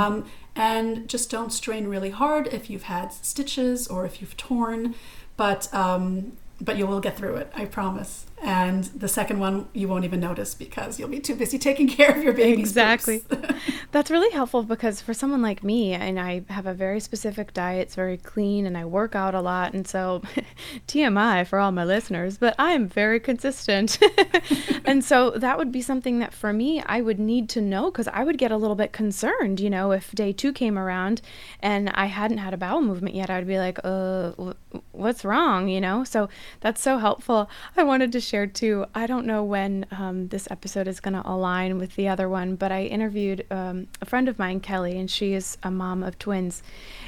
and 0.54 1.08
just 1.08 1.30
don't 1.30 1.52
strain 1.52 1.86
really 1.86 2.10
hard 2.10 2.48
if 2.48 2.70
you've 2.70 2.84
had 2.84 3.12
stitches 3.12 3.86
or 3.86 4.06
if 4.06 4.20
you've 4.20 4.36
torn. 4.36 4.94
But 5.36 5.72
um, 5.74 6.32
but 6.60 6.76
you 6.76 6.86
will 6.86 7.00
get 7.00 7.16
through 7.16 7.36
it, 7.36 7.52
I 7.54 7.66
promise. 7.66 8.25
And 8.46 8.84
the 8.84 9.08
second 9.08 9.40
one 9.40 9.66
you 9.72 9.88
won't 9.88 10.04
even 10.04 10.20
notice 10.20 10.54
because 10.54 11.00
you'll 11.00 11.08
be 11.08 11.18
too 11.18 11.34
busy 11.34 11.58
taking 11.58 11.88
care 11.88 12.16
of 12.16 12.22
your 12.22 12.32
baby. 12.32 12.60
Exactly. 12.60 13.24
That's 13.90 14.08
really 14.08 14.30
helpful 14.30 14.62
because 14.62 15.00
for 15.00 15.12
someone 15.12 15.42
like 15.42 15.64
me, 15.64 15.94
and 15.94 16.20
I 16.20 16.42
have 16.48 16.64
a 16.64 16.72
very 16.72 17.00
specific 17.00 17.52
diet, 17.52 17.82
it's 17.82 17.96
very 17.96 18.16
clean, 18.16 18.64
and 18.64 18.78
I 18.78 18.84
work 18.84 19.16
out 19.16 19.34
a 19.34 19.40
lot. 19.40 19.74
And 19.74 19.86
so, 19.88 20.22
TMI 20.86 21.44
for 21.44 21.58
all 21.58 21.72
my 21.72 21.84
listeners, 21.84 22.38
but 22.38 22.54
I'm 22.56 22.86
very 22.86 23.18
consistent. 23.18 23.98
and 24.84 25.04
so, 25.04 25.30
that 25.30 25.58
would 25.58 25.72
be 25.72 25.82
something 25.82 26.20
that 26.20 26.32
for 26.32 26.52
me, 26.52 26.80
I 26.86 27.00
would 27.00 27.18
need 27.18 27.48
to 27.50 27.60
know 27.60 27.90
because 27.90 28.06
I 28.06 28.22
would 28.22 28.38
get 28.38 28.52
a 28.52 28.56
little 28.56 28.76
bit 28.76 28.92
concerned, 28.92 29.58
you 29.58 29.70
know, 29.70 29.90
if 29.90 30.12
day 30.12 30.32
two 30.32 30.52
came 30.52 30.78
around 30.78 31.20
and 31.58 31.90
I 31.90 32.06
hadn't 32.06 32.38
had 32.38 32.54
a 32.54 32.56
bowel 32.56 32.80
movement 32.80 33.16
yet, 33.16 33.28
I'd 33.28 33.48
be 33.48 33.58
like, 33.58 33.80
uh, 33.82 34.30
what's 34.92 35.24
wrong, 35.24 35.68
you 35.68 35.80
know? 35.80 36.04
So, 36.04 36.28
that's 36.60 36.80
so 36.80 36.98
helpful. 36.98 37.50
I 37.76 37.82
wanted 37.82 38.12
to 38.12 38.20
share 38.20 38.35
too. 38.44 38.86
I 38.92 39.06
don't 39.06 39.24
know 39.24 39.44
when 39.44 39.86
um, 39.92 40.26
this 40.26 40.48
episode 40.50 40.88
is 40.88 40.98
going 40.98 41.14
to 41.14 41.22
align 41.24 41.78
with 41.78 41.94
the 41.94 42.08
other 42.08 42.28
one, 42.28 42.56
but 42.56 42.72
I 42.72 42.82
interviewed 42.82 43.46
um, 43.52 43.86
a 44.02 44.04
friend 44.04 44.28
of 44.28 44.36
mine, 44.36 44.58
Kelly, 44.58 44.98
and 44.98 45.08
she 45.08 45.32
is 45.32 45.56
a 45.62 45.70
mom 45.70 46.02
of 46.02 46.18
twins. 46.18 46.64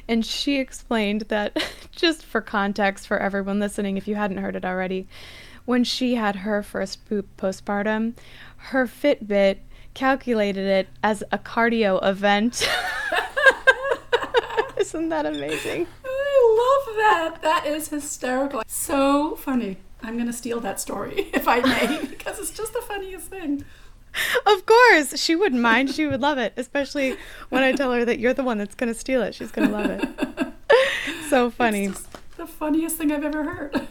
And 0.06 0.24
she 0.24 0.58
explained 0.58 1.22
that, 1.22 1.60
just 1.90 2.24
for 2.24 2.40
context 2.40 3.08
for 3.08 3.18
everyone 3.18 3.58
listening, 3.58 3.96
if 3.96 4.06
you 4.06 4.14
hadn't 4.14 4.38
heard 4.38 4.54
it 4.54 4.64
already, 4.64 5.08
when 5.64 5.82
she 5.82 6.14
had 6.14 6.36
her 6.36 6.62
first 6.62 7.04
poop 7.08 7.26
postpartum, 7.36 8.14
her 8.56 8.86
Fitbit 8.86 9.58
calculated 9.94 10.66
it 10.66 10.88
as 11.02 11.24
a 11.32 11.38
cardio 11.38 11.98
event. 12.06 12.66
Isn't 14.78 15.08
that 15.08 15.26
amazing? 15.26 15.86
I 16.04 16.86
love 16.86 16.96
that. 16.96 17.42
That 17.42 17.66
is 17.66 17.88
hysterical. 17.88 18.62
So 18.66 19.34
funny. 19.36 19.76
I'm 20.02 20.14
going 20.14 20.26
to 20.26 20.32
steal 20.32 20.60
that 20.60 20.80
story, 20.80 21.28
if 21.32 21.48
I 21.48 21.60
may, 21.60 22.06
because 22.10 22.38
it's 22.38 22.50
just 22.50 22.72
the 22.72 22.82
funniest 22.82 23.26
thing. 23.28 23.64
Of 24.46 24.64
course. 24.66 25.20
She 25.20 25.36
wouldn't 25.36 25.60
mind. 25.60 25.90
She 25.90 26.06
would 26.06 26.20
love 26.20 26.38
it, 26.38 26.52
especially 26.56 27.16
when 27.50 27.62
I 27.62 27.72
tell 27.72 27.92
her 27.92 28.04
that 28.04 28.18
you're 28.18 28.34
the 28.34 28.42
one 28.42 28.58
that's 28.58 28.74
going 28.74 28.92
to 28.92 28.98
steal 28.98 29.22
it. 29.22 29.34
She's 29.34 29.50
going 29.50 29.68
to 29.68 29.74
love 29.76 29.90
it. 29.90 30.08
So 31.28 31.50
funny. 31.50 31.88
the 32.38 32.46
funniest 32.46 32.96
thing 32.96 33.12
I've 33.12 33.22
ever 33.24 33.42
heard. 33.44 33.88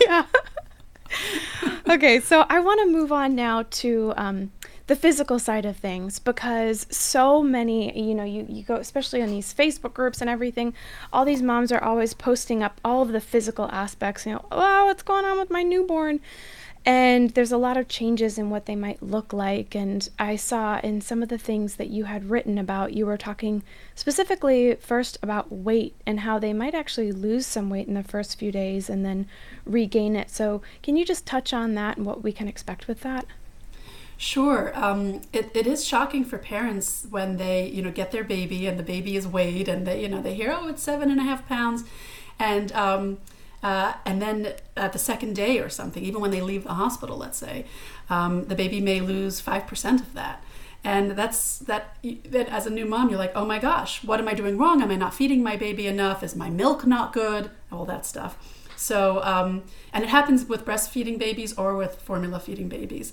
yeah. 0.00 0.24
Okay, 1.88 2.18
so 2.18 2.44
I 2.48 2.58
want 2.58 2.80
to 2.80 2.86
move 2.86 3.12
on 3.12 3.36
now 3.36 3.64
to 3.70 4.12
um, 4.16 4.50
the 4.86 4.96
physical 4.96 5.38
side 5.38 5.64
of 5.64 5.76
things 5.76 6.18
because 6.18 6.86
so 6.90 7.42
many 7.42 7.98
you 7.98 8.14
know 8.14 8.24
you, 8.24 8.46
you 8.48 8.62
go 8.62 8.76
especially 8.76 9.22
on 9.22 9.28
these 9.28 9.54
facebook 9.54 9.92
groups 9.92 10.20
and 10.20 10.28
everything 10.28 10.74
all 11.12 11.24
these 11.24 11.42
moms 11.42 11.70
are 11.70 11.82
always 11.82 12.14
posting 12.14 12.62
up 12.62 12.80
all 12.84 13.02
of 13.02 13.12
the 13.12 13.20
physical 13.20 13.68
aspects 13.70 14.26
you 14.26 14.32
know 14.32 14.44
oh 14.50 14.86
what's 14.92 15.02
going 15.02 15.24
on 15.24 15.38
with 15.38 15.50
my 15.50 15.62
newborn? 15.62 16.20
And 16.84 17.30
there's 17.30 17.52
a 17.52 17.56
lot 17.56 17.76
of 17.76 17.86
changes 17.86 18.38
in 18.38 18.50
what 18.50 18.66
they 18.66 18.74
might 18.74 19.02
look 19.02 19.32
like. 19.32 19.74
And 19.74 20.06
i 20.18 20.36
saw 20.36 20.80
in 20.80 21.00
some 21.00 21.22
of 21.22 21.30
the 21.30 21.38
things 21.38 21.76
that 21.76 21.88
you 21.88 22.04
had 22.04 22.28
written 22.28 22.58
about 22.58 22.92
you 22.92 23.06
were 23.06 23.16
talking 23.16 23.62
specifically 23.94 24.74
first 24.74 25.16
about 25.22 25.50
weight 25.50 25.94
and 26.04 26.20
how 26.20 26.38
they 26.38 26.52
might 26.52 26.74
actually 26.74 27.12
lose 27.12 27.46
some 27.46 27.70
weight 27.70 27.88
in 27.88 27.94
the 27.94 28.02
first 28.02 28.38
few 28.38 28.52
days 28.52 28.90
and 28.90 29.02
then 29.02 29.28
regain 29.64 30.14
it. 30.14 30.28
So 30.28 30.60
can 30.82 30.96
you 30.96 31.04
just 31.04 31.24
touch 31.24 31.54
on 31.54 31.74
that 31.74 31.96
and 31.96 32.04
what 32.04 32.22
we 32.22 32.32
can 32.32 32.48
expect 32.48 32.88
with 32.88 33.00
that 33.02 33.24
Sure. 34.22 34.70
Um, 34.76 35.22
it, 35.32 35.50
it 35.52 35.66
is 35.66 35.84
shocking 35.84 36.24
for 36.24 36.38
parents 36.38 37.08
when 37.10 37.38
they, 37.38 37.66
you 37.66 37.82
know, 37.82 37.90
get 37.90 38.12
their 38.12 38.22
baby 38.22 38.68
and 38.68 38.78
the 38.78 38.84
baby 38.84 39.16
is 39.16 39.26
weighed 39.26 39.68
and 39.68 39.84
they, 39.84 40.00
you 40.00 40.08
know, 40.08 40.22
they 40.22 40.34
hear, 40.34 40.56
oh, 40.56 40.68
it's 40.68 40.80
seven 40.80 41.10
and 41.10 41.18
a 41.18 41.24
half 41.24 41.48
pounds. 41.48 41.82
And, 42.38 42.70
um, 42.70 43.18
uh, 43.64 43.94
and 44.06 44.22
then 44.22 44.54
at 44.76 44.92
the 44.92 44.98
second 45.00 45.34
day 45.34 45.58
or 45.58 45.68
something, 45.68 46.04
even 46.04 46.20
when 46.20 46.30
they 46.30 46.40
leave 46.40 46.62
the 46.62 46.74
hospital, 46.74 47.16
let's 47.16 47.36
say, 47.36 47.66
um, 48.10 48.44
the 48.44 48.54
baby 48.54 48.80
may 48.80 49.00
lose 49.00 49.42
5% 49.42 49.94
of 49.98 50.14
that. 50.14 50.44
And 50.84 51.10
that's 51.12 51.58
that, 51.58 51.96
that 52.26 52.48
as 52.48 52.64
a 52.64 52.70
new 52.70 52.86
mom, 52.86 53.08
you're 53.08 53.18
like, 53.18 53.32
oh 53.34 53.44
my 53.44 53.58
gosh, 53.58 54.04
what 54.04 54.20
am 54.20 54.28
I 54.28 54.34
doing 54.34 54.56
wrong? 54.56 54.82
Am 54.82 54.92
I 54.92 54.96
not 54.96 55.14
feeding 55.14 55.42
my 55.42 55.56
baby 55.56 55.88
enough? 55.88 56.22
Is 56.22 56.36
my 56.36 56.48
milk 56.48 56.86
not 56.86 57.12
good? 57.12 57.50
All 57.72 57.84
that 57.86 58.06
stuff. 58.06 58.38
So, 58.76 59.22
um, 59.22 59.62
and 59.92 60.02
it 60.02 60.10
happens 60.10 60.44
with 60.44 60.64
breastfeeding 60.64 61.18
babies 61.18 61.56
or 61.56 61.76
with 61.76 62.00
formula 62.02 62.40
feeding 62.40 62.68
babies. 62.68 63.12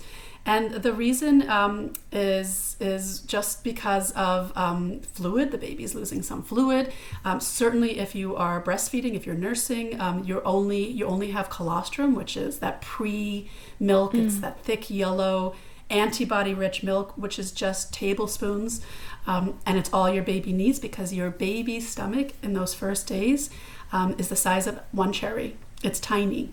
And 0.50 0.72
the 0.72 0.94
reason 0.94 1.48
um, 1.48 1.94
is 2.12 2.76
is 2.80 3.20
just 3.20 3.64
because 3.64 4.10
of 4.14 4.52
um, 4.58 5.02
fluid. 5.02 5.52
The 5.52 5.60
baby's 5.60 5.94
losing 5.94 6.24
some 6.24 6.42
fluid. 6.42 6.92
Um, 7.24 7.40
certainly, 7.40 8.00
if 8.00 8.16
you 8.16 8.36
are 8.36 8.60
breastfeeding, 8.60 9.14
if 9.14 9.28
you're 9.28 9.36
nursing, 9.36 10.02
um, 10.02 10.24
you're 10.24 10.46
only 10.48 10.84
you 10.88 11.06
only 11.06 11.30
have 11.30 11.52
colostrum, 11.52 12.16
which 12.16 12.36
is 12.36 12.58
that 12.60 12.82
pre 12.82 13.48
milk. 13.80 14.14
Mm. 14.14 14.26
It's 14.26 14.40
that 14.40 14.64
thick 14.64 14.90
yellow 14.90 15.54
antibody 15.92 16.56
rich 16.56 16.82
milk, 16.82 17.16
which 17.16 17.38
is 17.38 17.52
just 17.52 17.94
tablespoons, 17.94 18.82
um, 19.28 19.60
and 19.68 19.78
it's 19.78 19.94
all 19.94 20.10
your 20.10 20.24
baby 20.24 20.52
needs 20.52 20.80
because 20.80 21.14
your 21.14 21.30
baby's 21.30 21.88
stomach 21.88 22.34
in 22.42 22.54
those 22.54 22.74
first 22.74 23.06
days 23.06 23.52
um, 23.92 24.16
is 24.18 24.30
the 24.30 24.36
size 24.36 24.66
of 24.66 24.80
one 24.92 25.14
cherry. 25.14 25.58
It's 25.84 26.00
tiny. 26.00 26.50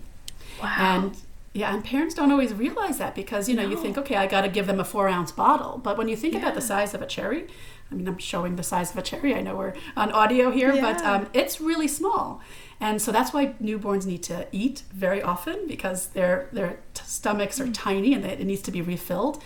Wow. 0.61 0.75
And 0.77 1.17
yeah, 1.57 1.73
and 1.73 1.83
parents 1.83 2.13
don't 2.13 2.31
always 2.31 2.53
realize 2.53 2.99
that 2.99 3.15
because 3.15 3.49
you 3.49 3.55
know 3.55 3.63
no. 3.63 3.69
you 3.69 3.77
think, 3.77 3.97
okay, 3.97 4.15
I 4.15 4.27
got 4.27 4.41
to 4.41 4.47
give 4.47 4.67
them 4.67 4.79
a 4.79 4.85
four 4.85 5.09
ounce 5.09 5.31
bottle, 5.31 5.79
but 5.79 5.97
when 5.97 6.07
you 6.07 6.15
think 6.15 6.35
yeah. 6.35 6.41
about 6.41 6.53
the 6.53 6.61
size 6.61 6.93
of 6.93 7.01
a 7.01 7.07
cherry, 7.07 7.47
I 7.91 7.95
mean, 7.95 8.07
I'm 8.07 8.19
showing 8.19 8.57
the 8.57 8.63
size 8.63 8.91
of 8.91 8.97
a 8.97 9.01
cherry. 9.01 9.33
I 9.33 9.41
know 9.41 9.55
we're 9.55 9.73
on 9.95 10.11
audio 10.11 10.51
here, 10.51 10.71
yeah. 10.71 10.81
but 10.81 11.01
um, 11.03 11.29
it's 11.33 11.59
really 11.59 11.87
small, 11.87 12.41
and 12.79 13.01
so 13.01 13.11
that's 13.11 13.33
why 13.33 13.55
newborns 13.59 14.05
need 14.05 14.21
to 14.23 14.47
eat 14.51 14.83
very 14.93 15.19
often 15.19 15.65
because 15.67 16.09
their 16.09 16.47
their 16.51 16.77
stomachs 16.93 17.59
are 17.59 17.65
mm. 17.65 17.73
tiny 17.73 18.13
and 18.13 18.23
they, 18.23 18.33
it 18.33 18.45
needs 18.45 18.61
to 18.61 18.71
be 18.71 18.83
refilled. 18.83 19.41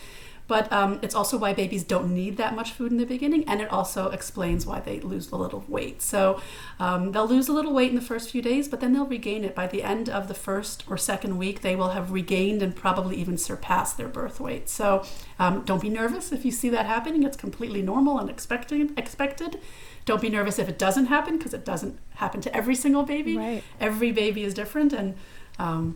But 0.51 0.69
um, 0.69 0.99
it's 1.01 1.15
also 1.15 1.37
why 1.37 1.53
babies 1.53 1.85
don't 1.85 2.13
need 2.13 2.35
that 2.35 2.53
much 2.53 2.73
food 2.73 2.91
in 2.91 2.97
the 2.97 3.05
beginning, 3.05 3.45
and 3.47 3.61
it 3.61 3.71
also 3.71 4.09
explains 4.09 4.65
why 4.65 4.81
they 4.81 4.99
lose 4.99 5.31
a 5.31 5.37
little 5.37 5.63
weight. 5.69 6.01
So 6.01 6.41
um, 6.77 7.13
they'll 7.13 7.25
lose 7.25 7.47
a 7.47 7.53
little 7.53 7.71
weight 7.71 7.87
in 7.87 7.95
the 7.95 8.01
first 8.01 8.29
few 8.29 8.41
days, 8.41 8.67
but 8.67 8.81
then 8.81 8.91
they'll 8.91 9.05
regain 9.05 9.45
it. 9.45 9.55
By 9.55 9.67
the 9.67 9.81
end 9.81 10.09
of 10.09 10.27
the 10.27 10.33
first 10.33 10.83
or 10.89 10.97
second 10.97 11.37
week, 11.37 11.61
they 11.61 11.77
will 11.77 11.91
have 11.91 12.11
regained 12.11 12.61
and 12.61 12.75
probably 12.75 13.15
even 13.15 13.37
surpassed 13.37 13.95
their 13.95 14.09
birth 14.09 14.41
weight. 14.41 14.69
So 14.69 15.05
um, 15.39 15.61
don't 15.63 15.81
be 15.81 15.87
nervous 15.87 16.33
if 16.33 16.43
you 16.43 16.51
see 16.51 16.67
that 16.67 16.85
happening. 16.85 17.23
It's 17.23 17.37
completely 17.37 17.81
normal 17.81 18.19
and 18.19 18.29
expected. 18.29 18.91
expected. 18.99 19.57
Don't 20.03 20.21
be 20.21 20.27
nervous 20.27 20.59
if 20.59 20.67
it 20.67 20.77
doesn't 20.77 21.05
happen 21.05 21.37
because 21.37 21.53
it 21.53 21.63
doesn't 21.63 21.97
happen 22.15 22.41
to 22.41 22.53
every 22.53 22.75
single 22.75 23.03
baby. 23.03 23.37
Right. 23.37 23.63
Every 23.79 24.11
baby 24.11 24.43
is 24.43 24.53
different, 24.53 24.91
and 24.91 25.15
um, 25.57 25.95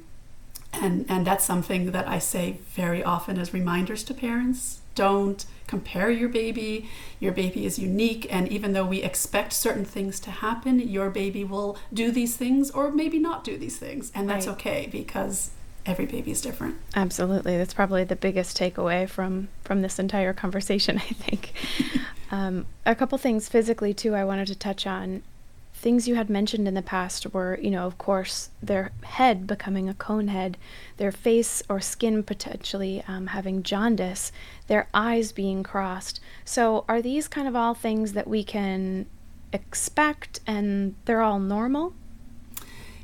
and 0.81 1.05
and 1.09 1.25
that's 1.25 1.45
something 1.45 1.91
that 1.91 2.07
I 2.07 2.19
say 2.19 2.59
very 2.73 3.03
often 3.03 3.37
as 3.37 3.53
reminders 3.53 4.03
to 4.05 4.13
parents. 4.13 4.79
Don't 4.95 5.45
compare 5.67 6.09
your 6.09 6.29
baby. 6.29 6.89
Your 7.19 7.33
baby 7.33 7.65
is 7.65 7.77
unique, 7.77 8.27
and 8.29 8.47
even 8.47 8.73
though 8.73 8.85
we 8.85 9.03
expect 9.03 9.53
certain 9.53 9.85
things 9.85 10.19
to 10.21 10.31
happen, 10.31 10.79
your 10.79 11.09
baby 11.09 11.43
will 11.43 11.77
do 11.93 12.11
these 12.11 12.37
things 12.37 12.71
or 12.71 12.91
maybe 12.91 13.19
not 13.19 13.43
do 13.43 13.57
these 13.57 13.77
things, 13.77 14.11
and 14.15 14.29
that's 14.29 14.47
right. 14.47 14.53
okay 14.53 14.89
because 14.91 15.51
every 15.85 16.05
baby 16.05 16.31
is 16.31 16.41
different. 16.41 16.77
Absolutely, 16.95 17.57
that's 17.57 17.73
probably 17.73 18.03
the 18.03 18.15
biggest 18.15 18.57
takeaway 18.57 19.07
from 19.07 19.49
from 19.63 19.81
this 19.81 19.99
entire 19.99 20.33
conversation. 20.43 20.97
I 20.97 21.13
think 21.13 21.53
um, 22.31 22.65
a 22.85 22.95
couple 22.95 23.17
things 23.17 23.49
physically 23.49 23.93
too. 23.93 24.15
I 24.15 24.23
wanted 24.23 24.47
to 24.47 24.55
touch 24.55 24.87
on 24.87 25.23
things 25.85 26.07
you 26.07 26.15
had 26.15 26.31
mentioned 26.31 26.67
in 26.67 26.73
the 26.73 26.81
past 26.81 27.31
were, 27.31 27.59
you 27.61 27.69
know, 27.69 27.85
of 27.85 27.95
course, 27.99 28.49
their 28.59 28.91
head 29.03 29.45
becoming 29.45 29.87
a 29.87 29.93
cone 29.93 30.29
head, 30.29 30.57
their 30.97 31.11
face 31.11 31.61
or 31.69 31.79
skin 31.79 32.23
potentially 32.23 33.03
um, 33.07 33.27
having 33.27 33.61
jaundice, 33.61 34.31
their 34.65 34.87
eyes 34.95 35.31
being 35.31 35.61
crossed. 35.61 36.19
So, 36.43 36.85
are 36.89 37.03
these 37.03 37.27
kind 37.27 37.47
of 37.47 37.55
all 37.55 37.75
things 37.75 38.13
that 38.13 38.27
we 38.27 38.43
can 38.43 39.05
expect 39.53 40.39
and 40.47 40.95
they're 41.05 41.21
all 41.21 41.37
normal? 41.37 41.93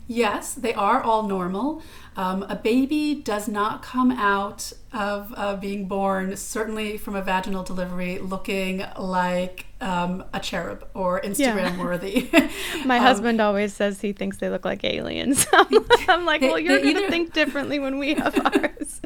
Yes, 0.07 0.53
they 0.53 0.73
are 0.73 1.01
all 1.01 1.23
normal. 1.23 1.81
Um, 2.17 2.43
a 2.43 2.55
baby 2.55 3.15
does 3.15 3.47
not 3.47 3.81
come 3.81 4.11
out 4.11 4.73
of 4.91 5.33
uh, 5.37 5.55
being 5.55 5.87
born, 5.87 6.35
certainly 6.35 6.97
from 6.97 7.15
a 7.15 7.21
vaginal 7.21 7.63
delivery, 7.63 8.19
looking 8.19 8.83
like 8.99 9.67
um, 9.79 10.25
a 10.33 10.39
cherub 10.41 10.85
or 10.93 11.21
Instagram 11.21 11.77
yeah. 11.77 11.79
worthy. 11.79 12.29
My 12.85 12.97
um, 12.97 13.03
husband 13.03 13.39
always 13.39 13.73
says 13.73 14.01
he 14.01 14.11
thinks 14.11 14.37
they 14.37 14.49
look 14.49 14.65
like 14.65 14.83
aliens. 14.83 15.47
I'm 16.09 16.25
like, 16.25 16.41
well, 16.41 16.59
you're 16.59 16.79
going 16.79 16.95
to 16.95 17.09
think 17.09 17.33
differently 17.33 17.79
when 17.79 17.97
we 17.97 18.13
have 18.15 18.37
ours. 18.45 19.01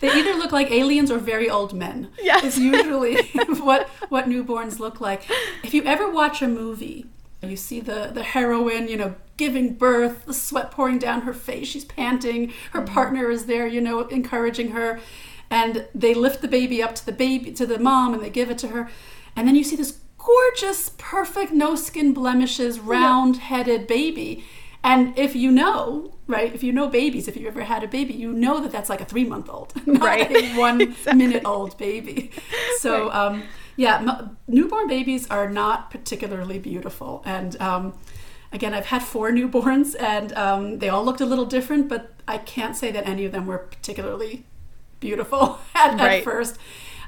they 0.00 0.10
either 0.10 0.34
look 0.34 0.50
like 0.50 0.72
aliens 0.72 1.12
or 1.12 1.18
very 1.18 1.48
old 1.48 1.72
men. 1.72 2.08
Yes. 2.20 2.42
Is 2.42 2.58
usually 2.58 3.22
what, 3.60 3.88
what 4.08 4.24
newborns 4.26 4.80
look 4.80 5.00
like. 5.00 5.30
If 5.62 5.72
you 5.72 5.84
ever 5.84 6.10
watch 6.10 6.42
a 6.42 6.48
movie, 6.48 7.06
you 7.42 7.56
see 7.56 7.80
the, 7.80 8.10
the 8.12 8.22
heroine, 8.22 8.88
you 8.88 8.96
know, 8.96 9.14
giving 9.36 9.74
birth, 9.74 10.26
the 10.26 10.34
sweat 10.34 10.70
pouring 10.70 10.98
down 10.98 11.22
her 11.22 11.32
face, 11.32 11.68
she's 11.68 11.84
panting, 11.84 12.52
her 12.72 12.80
mm-hmm. 12.80 12.92
partner 12.92 13.30
is 13.30 13.46
there, 13.46 13.66
you 13.66 13.80
know, 13.80 14.00
encouraging 14.08 14.72
her. 14.72 15.00
And 15.50 15.86
they 15.94 16.14
lift 16.14 16.42
the 16.42 16.48
baby 16.48 16.82
up 16.82 16.94
to 16.96 17.06
the 17.06 17.12
baby 17.12 17.52
to 17.52 17.64
the 17.64 17.78
mom 17.78 18.12
and 18.12 18.22
they 18.22 18.30
give 18.30 18.50
it 18.50 18.58
to 18.58 18.68
her. 18.68 18.90
And 19.36 19.46
then 19.46 19.54
you 19.54 19.64
see 19.64 19.76
this 19.76 20.00
gorgeous, 20.18 20.90
perfect, 20.98 21.52
no 21.52 21.74
skin 21.74 22.12
blemishes, 22.12 22.80
round 22.80 23.36
headed 23.36 23.86
baby. 23.86 24.44
And 24.84 25.18
if 25.18 25.34
you 25.34 25.50
know, 25.50 26.14
right, 26.26 26.54
if 26.54 26.62
you 26.62 26.72
know 26.72 26.88
babies, 26.88 27.28
if 27.28 27.36
you've 27.36 27.46
ever 27.46 27.62
had 27.62 27.82
a 27.82 27.88
baby, 27.88 28.14
you 28.14 28.32
know 28.32 28.60
that 28.60 28.72
that's 28.72 28.88
like 28.88 29.00
a 29.00 29.04
three 29.04 29.24
month 29.24 29.48
old, 29.48 29.74
not 29.86 30.02
right. 30.02 30.30
a 30.30 30.58
one 30.58 30.80
exactly. 30.82 31.14
minute 31.14 31.42
old 31.44 31.76
baby. 31.78 32.30
So, 32.78 33.08
right. 33.08 33.16
um, 33.16 33.42
yeah, 33.78 33.98
m- 33.98 34.36
newborn 34.48 34.88
babies 34.88 35.30
are 35.30 35.48
not 35.48 35.90
particularly 35.90 36.58
beautiful. 36.58 37.22
And 37.24 37.58
um, 37.62 37.94
again, 38.52 38.74
I've 38.74 38.86
had 38.86 39.02
four 39.02 39.30
newborns 39.38 39.94
and 39.98 40.32
um, 40.34 40.80
they 40.80 40.88
all 40.88 41.04
looked 41.04 41.20
a 41.20 41.26
little 41.26 41.46
different, 41.46 41.88
but 41.88 42.12
I 42.26 42.38
can't 42.38 42.76
say 42.76 42.90
that 42.90 43.06
any 43.06 43.24
of 43.24 43.30
them 43.30 43.46
were 43.46 43.58
particularly 43.58 44.44
beautiful 44.98 45.60
at, 45.76 45.98
right. 45.98 46.18
at 46.18 46.24
first. 46.24 46.58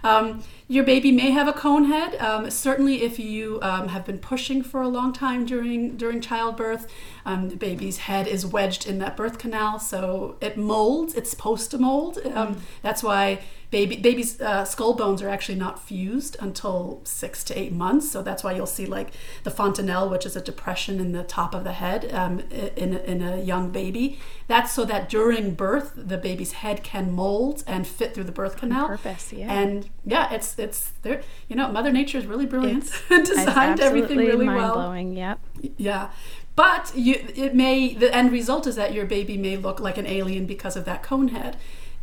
Um, 0.05 0.45
your 0.69 0.85
baby 0.85 1.11
may 1.11 1.33
have 1.33 1.49
a 1.49 1.53
cone 1.53 1.87
head. 1.87 2.15
Um, 2.21 2.49
certainly, 2.49 3.03
if 3.03 3.19
you 3.19 3.59
um, 3.61 3.89
have 3.89 4.07
been 4.07 4.19
pushing 4.19 4.63
for 4.63 4.81
a 4.81 4.89
long 4.89 5.13
time 5.13 5.45
during 5.45 5.97
during 5.97 6.23
childbirth, 6.23 6.87
um, 7.27 7.51
the 7.51 7.57
baby's 7.57 7.99
head 7.99 8.27
is 8.27 8.47
wedged 8.47 8.87
in 8.87 8.99
that 9.01 9.15
birth 9.15 9.37
canal, 9.37 9.79
so 9.79 10.37
it 10.41 10.57
molds. 10.57 11.15
It's 11.15 11.29
supposed 11.29 11.71
to 11.73 11.79
mold. 11.79 12.19
Um, 12.25 12.55
mm. 12.55 12.61
That's 12.81 13.03
why 13.03 13.41
baby 13.71 13.97
baby's 13.97 14.41
uh, 14.41 14.65
skull 14.65 14.95
bones 14.95 15.23
are 15.23 15.29
actually 15.29 15.55
not 15.59 15.81
fused 15.81 16.37
until 16.41 17.01
six 17.05 17.45
to 17.45 17.59
eight 17.59 17.73
months. 17.73 18.11
So 18.11 18.23
that's 18.23 18.43
why 18.43 18.53
you'll 18.53 18.67
see 18.67 18.87
like 18.87 19.13
the 19.45 19.51
fontanelle, 19.51 20.09
which 20.09 20.27
is 20.27 20.37
a 20.37 20.41
depression 20.41 21.01
in 21.01 21.13
the 21.13 21.23
top 21.23 21.55
of 21.55 21.65
the 21.65 21.73
head 21.73 22.13
um, 22.13 22.41
in, 22.51 22.97
in 22.97 23.23
a 23.23 23.41
young 23.41 23.71
baby. 23.71 24.19
That's 24.49 24.73
so 24.73 24.85
that 24.87 25.09
during 25.09 25.55
birth 25.55 25.93
the 25.95 26.19
baby's 26.19 26.53
head 26.53 26.83
can 26.83 27.13
mold 27.13 27.63
and 27.67 27.87
fit 27.87 28.15
through 28.15 28.25
the 28.25 28.33
birth 28.33 28.57
canal. 28.57 28.85
On 28.85 28.89
purpose, 28.89 29.33
yeah. 29.33 29.53
And 29.53 29.89
yeah, 30.05 30.33
it's 30.33 30.59
it's 30.59 30.91
there. 31.03 31.23
You 31.49 31.57
know, 31.57 31.71
Mother 31.71 31.93
Nature 31.93 32.19
is 32.19 32.27
really 32.27 32.47
brilliant. 32.47 32.91
Designed 33.09 33.81
everything 33.81 34.19
really 34.19 34.47
well. 34.47 34.77
Mind-blowing. 34.77 35.17
Yep. 35.17 35.41
Yeah. 35.77 36.11
But 36.57 36.93
you, 36.95 37.25
it 37.37 37.55
may 37.55 37.95
the 37.95 38.15
end 38.15 38.33
result 38.33 38.67
is 38.67 38.77
that 38.77 38.93
your 38.93 39.07
baby 39.07 39.39
may 39.39 39.57
look 39.57 39.81
like 39.81 39.97
an 39.97 40.07
alien 40.07 40.45
because 40.45 40.77
of 40.77 40.85
that 40.85 41.03
cone 41.03 41.29
head 41.29 41.57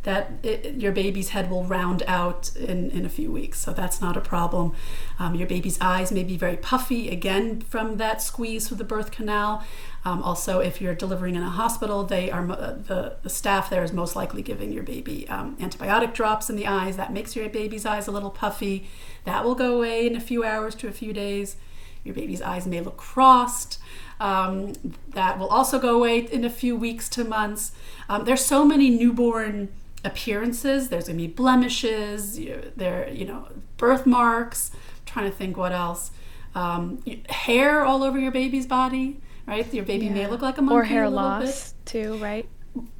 that 0.08 0.30
it, 0.42 0.76
your 0.76 0.90
baby's 0.90 1.28
head 1.28 1.50
will 1.50 1.64
round 1.64 2.02
out 2.06 2.56
in, 2.56 2.90
in 2.92 3.04
a 3.04 3.10
few 3.10 3.30
weeks. 3.30 3.60
So 3.60 3.74
that's 3.74 4.00
not 4.00 4.16
a 4.16 4.22
problem. 4.22 4.72
Um, 5.18 5.34
your 5.34 5.46
baby's 5.46 5.78
eyes 5.82 6.10
may 6.10 6.24
be 6.24 6.34
very 6.38 6.56
puffy, 6.56 7.10
again, 7.10 7.60
from 7.60 7.98
that 7.98 8.22
squeeze 8.22 8.66
through 8.66 8.78
the 8.78 8.84
birth 8.84 9.10
canal. 9.10 9.62
Um, 10.06 10.22
also, 10.22 10.60
if 10.60 10.80
you're 10.80 10.94
delivering 10.94 11.34
in 11.34 11.42
a 11.42 11.50
hospital, 11.50 12.04
they 12.04 12.30
are 12.30 12.50
uh, 12.50 12.78
the, 12.86 13.16
the 13.22 13.28
staff 13.28 13.68
there 13.68 13.84
is 13.84 13.92
most 13.92 14.16
likely 14.16 14.40
giving 14.40 14.72
your 14.72 14.82
baby 14.82 15.28
um, 15.28 15.58
antibiotic 15.58 16.14
drops 16.14 16.48
in 16.48 16.56
the 16.56 16.66
eyes. 16.66 16.96
That 16.96 17.12
makes 17.12 17.36
your 17.36 17.46
baby's 17.50 17.84
eyes 17.84 18.08
a 18.08 18.10
little 18.10 18.30
puffy. 18.30 18.88
That 19.24 19.44
will 19.44 19.54
go 19.54 19.76
away 19.76 20.06
in 20.06 20.16
a 20.16 20.20
few 20.20 20.42
hours 20.42 20.74
to 20.76 20.88
a 20.88 20.92
few 20.92 21.12
days. 21.12 21.56
Your 22.02 22.14
baby's 22.14 22.40
eyes 22.40 22.66
may 22.66 22.80
look 22.80 22.96
crossed. 22.96 23.78
Um, 24.20 24.72
that 25.10 25.38
will 25.38 25.48
also 25.48 25.78
go 25.78 25.96
away 25.96 26.20
in 26.20 26.46
a 26.46 26.50
few 26.50 26.74
weeks 26.74 27.10
to 27.10 27.24
months. 27.24 27.72
Um, 28.08 28.24
there's 28.24 28.42
so 28.44 28.64
many 28.64 28.88
newborn 28.88 29.68
appearances. 30.04 30.88
There's 30.88 31.06
going 31.06 31.18
to 31.18 31.26
be 31.26 31.32
blemishes. 31.32 32.38
You, 32.38 32.72
there, 32.76 33.08
you 33.10 33.24
know, 33.24 33.48
birthmarks. 33.76 34.70
I'm 34.74 35.04
trying 35.06 35.30
to 35.30 35.36
think 35.36 35.56
what 35.56 35.72
else. 35.72 36.10
Um, 36.54 37.02
hair 37.28 37.84
all 37.84 38.02
over 38.02 38.18
your 38.18 38.32
baby's 38.32 38.66
body. 38.66 39.20
Right, 39.46 39.72
your 39.72 39.84
baby 39.84 40.06
yeah. 40.06 40.12
may 40.12 40.26
look 40.26 40.42
like 40.42 40.58
a 40.58 40.62
monkey. 40.62 40.76
Or 40.76 40.82
hair 40.84 41.08
loss 41.08 41.72
bit. 41.72 41.86
too, 41.86 42.18
right? 42.18 42.46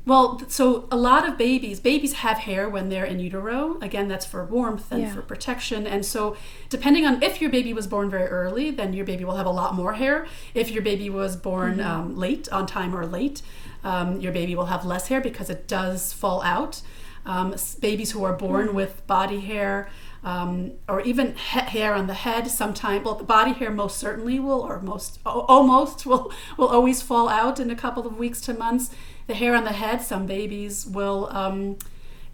Well, 0.06 0.42
so 0.48 0.88
a 0.90 0.96
lot 0.96 1.28
of 1.28 1.36
babies, 1.36 1.80
babies 1.80 2.14
have 2.14 2.38
hair 2.38 2.68
when 2.68 2.88
they're 2.88 3.04
in 3.04 3.20
utero. 3.20 3.78
Again, 3.82 4.08
that's 4.08 4.24
for 4.24 4.44
warmth 4.46 4.90
and 4.90 5.02
yeah. 5.02 5.12
for 5.12 5.20
protection. 5.20 5.86
And 5.86 6.06
so, 6.06 6.36
depending 6.70 7.04
on 7.04 7.22
if 7.22 7.42
your 7.42 7.50
baby 7.50 7.74
was 7.74 7.86
born 7.86 8.08
very 8.08 8.26
early, 8.26 8.70
then 8.70 8.94
your 8.94 9.04
baby 9.04 9.24
will 9.26 9.36
have 9.36 9.44
a 9.44 9.50
lot 9.50 9.74
more 9.74 9.92
hair. 9.92 10.26
If 10.54 10.70
your 10.70 10.82
baby 10.82 11.10
was 11.10 11.36
born 11.36 11.76
mm-hmm. 11.76 11.90
um, 11.90 12.16
late, 12.16 12.48
on 12.50 12.66
time 12.66 12.96
or 12.96 13.06
late, 13.06 13.42
um, 13.88 14.20
your 14.20 14.32
baby 14.32 14.54
will 14.54 14.66
have 14.66 14.84
less 14.84 15.08
hair 15.08 15.20
because 15.20 15.48
it 15.48 15.66
does 15.66 16.12
fall 16.12 16.42
out. 16.42 16.82
Um, 17.24 17.54
babies 17.80 18.12
who 18.12 18.22
are 18.24 18.32
born 18.32 18.68
mm. 18.68 18.74
with 18.74 19.06
body 19.06 19.40
hair 19.40 19.88
um, 20.24 20.72
or 20.88 21.00
even 21.02 21.34
he- 21.34 21.60
hair 21.60 21.94
on 21.94 22.06
the 22.06 22.14
head 22.14 22.48
sometimes 22.48 23.04
well 23.04 23.16
the 23.16 23.24
body 23.24 23.52
hair 23.52 23.70
most 23.70 23.98
certainly 23.98 24.38
will 24.38 24.60
or 24.60 24.80
most 24.80 25.18
o- 25.26 25.40
almost 25.42 26.06
will 26.06 26.32
will 26.56 26.68
always 26.68 27.02
fall 27.02 27.28
out 27.28 27.60
in 27.60 27.70
a 27.70 27.76
couple 27.76 28.06
of 28.06 28.16
weeks 28.16 28.40
to 28.42 28.54
months 28.54 28.90
the 29.26 29.34
hair 29.34 29.54
on 29.54 29.64
the 29.64 29.72
head 29.72 30.00
some 30.00 30.26
babies 30.26 30.86
will 30.86 31.28
um, 31.32 31.76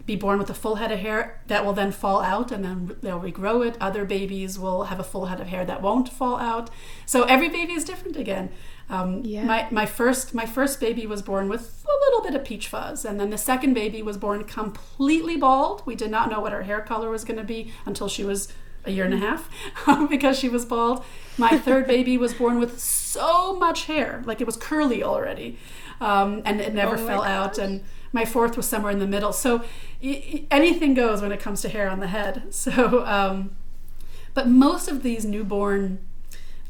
be 0.05 0.15
born 0.15 0.37
with 0.37 0.49
a 0.49 0.53
full 0.53 0.75
head 0.75 0.91
of 0.91 0.99
hair 0.99 1.41
that 1.47 1.65
will 1.65 1.73
then 1.73 1.91
fall 1.91 2.21
out 2.21 2.51
and 2.51 2.63
then 2.63 2.95
they'll 3.01 3.19
regrow 3.19 3.65
it 3.67 3.75
other 3.81 4.05
babies 4.05 4.57
will 4.57 4.83
have 4.85 4.99
a 4.99 5.03
full 5.03 5.25
head 5.25 5.41
of 5.41 5.47
hair 5.47 5.65
that 5.65 5.81
won't 5.81 6.09
fall 6.09 6.37
out 6.37 6.69
so 7.05 7.23
every 7.23 7.49
baby 7.49 7.73
is 7.73 7.83
different 7.83 8.15
again 8.15 8.49
um, 8.89 9.21
yeah. 9.23 9.43
my, 9.43 9.67
my 9.71 9.85
first 9.85 10.33
my 10.33 10.45
first 10.45 10.79
baby 10.79 11.07
was 11.07 11.21
born 11.21 11.49
with 11.49 11.83
a 11.85 12.05
little 12.05 12.21
bit 12.21 12.35
of 12.39 12.45
peach 12.45 12.67
fuzz, 12.67 13.03
and 13.03 13.19
then 13.19 13.29
the 13.29 13.37
second 13.37 13.73
baby 13.73 14.01
was 14.01 14.17
born 14.17 14.43
completely 14.43 15.37
bald. 15.37 15.81
We 15.85 15.95
did 15.95 16.11
not 16.11 16.29
know 16.29 16.39
what 16.39 16.51
her 16.51 16.63
hair 16.63 16.81
color 16.81 17.09
was 17.09 17.23
going 17.23 17.37
to 17.37 17.43
be 17.43 17.71
until 17.85 18.07
she 18.07 18.23
was 18.23 18.47
a 18.85 18.91
year 18.91 19.05
and 19.05 19.13
a 19.13 19.17
half 19.17 19.49
because 20.09 20.37
she 20.37 20.49
was 20.49 20.65
bald. 20.65 21.03
My 21.37 21.57
third 21.57 21.87
baby 21.87 22.17
was 22.17 22.33
born 22.33 22.59
with 22.59 22.79
so 22.79 23.55
much 23.55 23.85
hair, 23.85 24.21
like 24.25 24.39
it 24.41 24.45
was 24.45 24.55
curly 24.55 25.03
already, 25.03 25.57
um, 25.99 26.41
and 26.45 26.61
it 26.61 26.73
never 26.73 26.95
oh 26.95 27.07
fell 27.07 27.23
out. 27.23 27.57
And 27.57 27.83
my 28.11 28.23
fourth 28.25 28.55
was 28.55 28.67
somewhere 28.67 28.91
in 28.91 28.99
the 28.99 29.07
middle. 29.07 29.33
So 29.33 29.63
y- 30.01 30.45
anything 30.51 30.93
goes 30.93 31.21
when 31.21 31.31
it 31.31 31.39
comes 31.39 31.61
to 31.63 31.69
hair 31.69 31.89
on 31.89 31.99
the 31.99 32.07
head. 32.07 32.43
So, 32.51 33.05
um, 33.05 33.55
but 34.33 34.47
most 34.47 34.87
of 34.87 35.01
these 35.01 35.25
newborn 35.25 35.99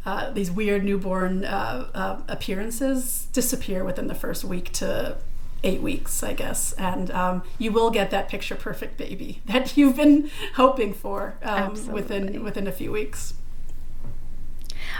uh, 0.05 0.29
these 0.31 0.51
weird 0.51 0.83
newborn 0.83 1.43
uh, 1.45 1.87
uh, 1.93 2.21
appearances 2.27 3.27
disappear 3.33 3.83
within 3.83 4.07
the 4.07 4.15
first 4.15 4.43
week 4.43 4.71
to 4.73 5.17
eight 5.63 5.81
weeks, 5.81 6.21
I 6.21 6.33
guess, 6.33 6.73
and 6.73 7.09
um, 7.11 7.41
you 7.57 7.71
will 7.71 7.89
get 7.89 8.11
that 8.11 8.29
picture 8.29 8.55
perfect 8.55 8.97
baby 8.97 9.41
that 9.45 9.75
you've 9.75 9.95
been 9.95 10.29
hoping 10.55 10.93
for 10.93 11.35
um, 11.41 11.91
within 11.91 12.43
within 12.43 12.67
a 12.67 12.71
few 12.71 12.91
weeks. 12.91 13.33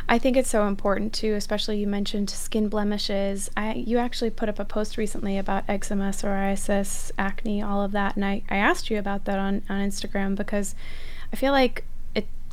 I 0.09 0.17
think 0.17 0.35
it's 0.35 0.49
so 0.49 0.67
important 0.67 1.13
too, 1.13 1.33
especially 1.35 1.77
you 1.77 1.87
mentioned 1.87 2.29
skin 2.29 2.67
blemishes. 2.67 3.49
I 3.55 3.73
you 3.73 3.99
actually 3.99 4.31
put 4.31 4.49
up 4.49 4.59
a 4.59 4.65
post 4.65 4.97
recently 4.97 5.37
about 5.37 5.63
eczema, 5.67 6.09
psoriasis, 6.09 7.11
acne, 7.17 7.61
all 7.61 7.83
of 7.83 7.91
that, 7.91 8.15
and 8.15 8.25
I, 8.25 8.41
I 8.49 8.57
asked 8.57 8.89
you 8.89 8.97
about 8.97 9.25
that 9.25 9.37
on, 9.37 9.61
on 9.69 9.87
Instagram 9.87 10.35
because 10.35 10.73
I 11.31 11.35
feel 11.35 11.51
like 11.51 11.85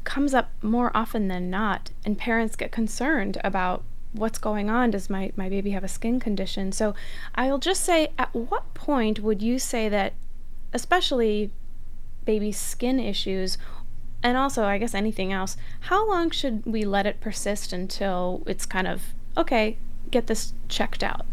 comes 0.04 0.34
up 0.34 0.50
more 0.62 0.90
often 0.94 1.28
than 1.28 1.50
not, 1.50 1.90
and 2.04 2.18
parents 2.18 2.56
get 2.56 2.72
concerned 2.72 3.38
about 3.44 3.84
what's 4.12 4.38
going 4.38 4.68
on. 4.68 4.90
Does 4.90 5.08
my, 5.08 5.32
my 5.36 5.48
baby 5.48 5.70
have 5.70 5.84
a 5.84 5.88
skin 5.88 6.20
condition? 6.20 6.72
So 6.72 6.94
I'll 7.34 7.58
just 7.58 7.82
say, 7.84 8.12
at 8.18 8.34
what 8.34 8.74
point 8.74 9.20
would 9.20 9.42
you 9.42 9.58
say 9.58 9.88
that, 9.88 10.14
especially 10.72 11.50
baby 12.24 12.52
skin 12.52 13.00
issues, 13.00 13.58
and 14.22 14.36
also 14.36 14.64
I 14.64 14.78
guess 14.78 14.94
anything 14.94 15.32
else, 15.32 15.56
how 15.80 16.08
long 16.08 16.30
should 16.30 16.64
we 16.64 16.84
let 16.84 17.06
it 17.06 17.20
persist 17.20 17.72
until 17.72 18.42
it's 18.46 18.66
kind 18.66 18.86
of, 18.86 19.14
okay, 19.36 19.78
get 20.10 20.26
this 20.26 20.52
checked 20.68 21.02
out? 21.02 21.26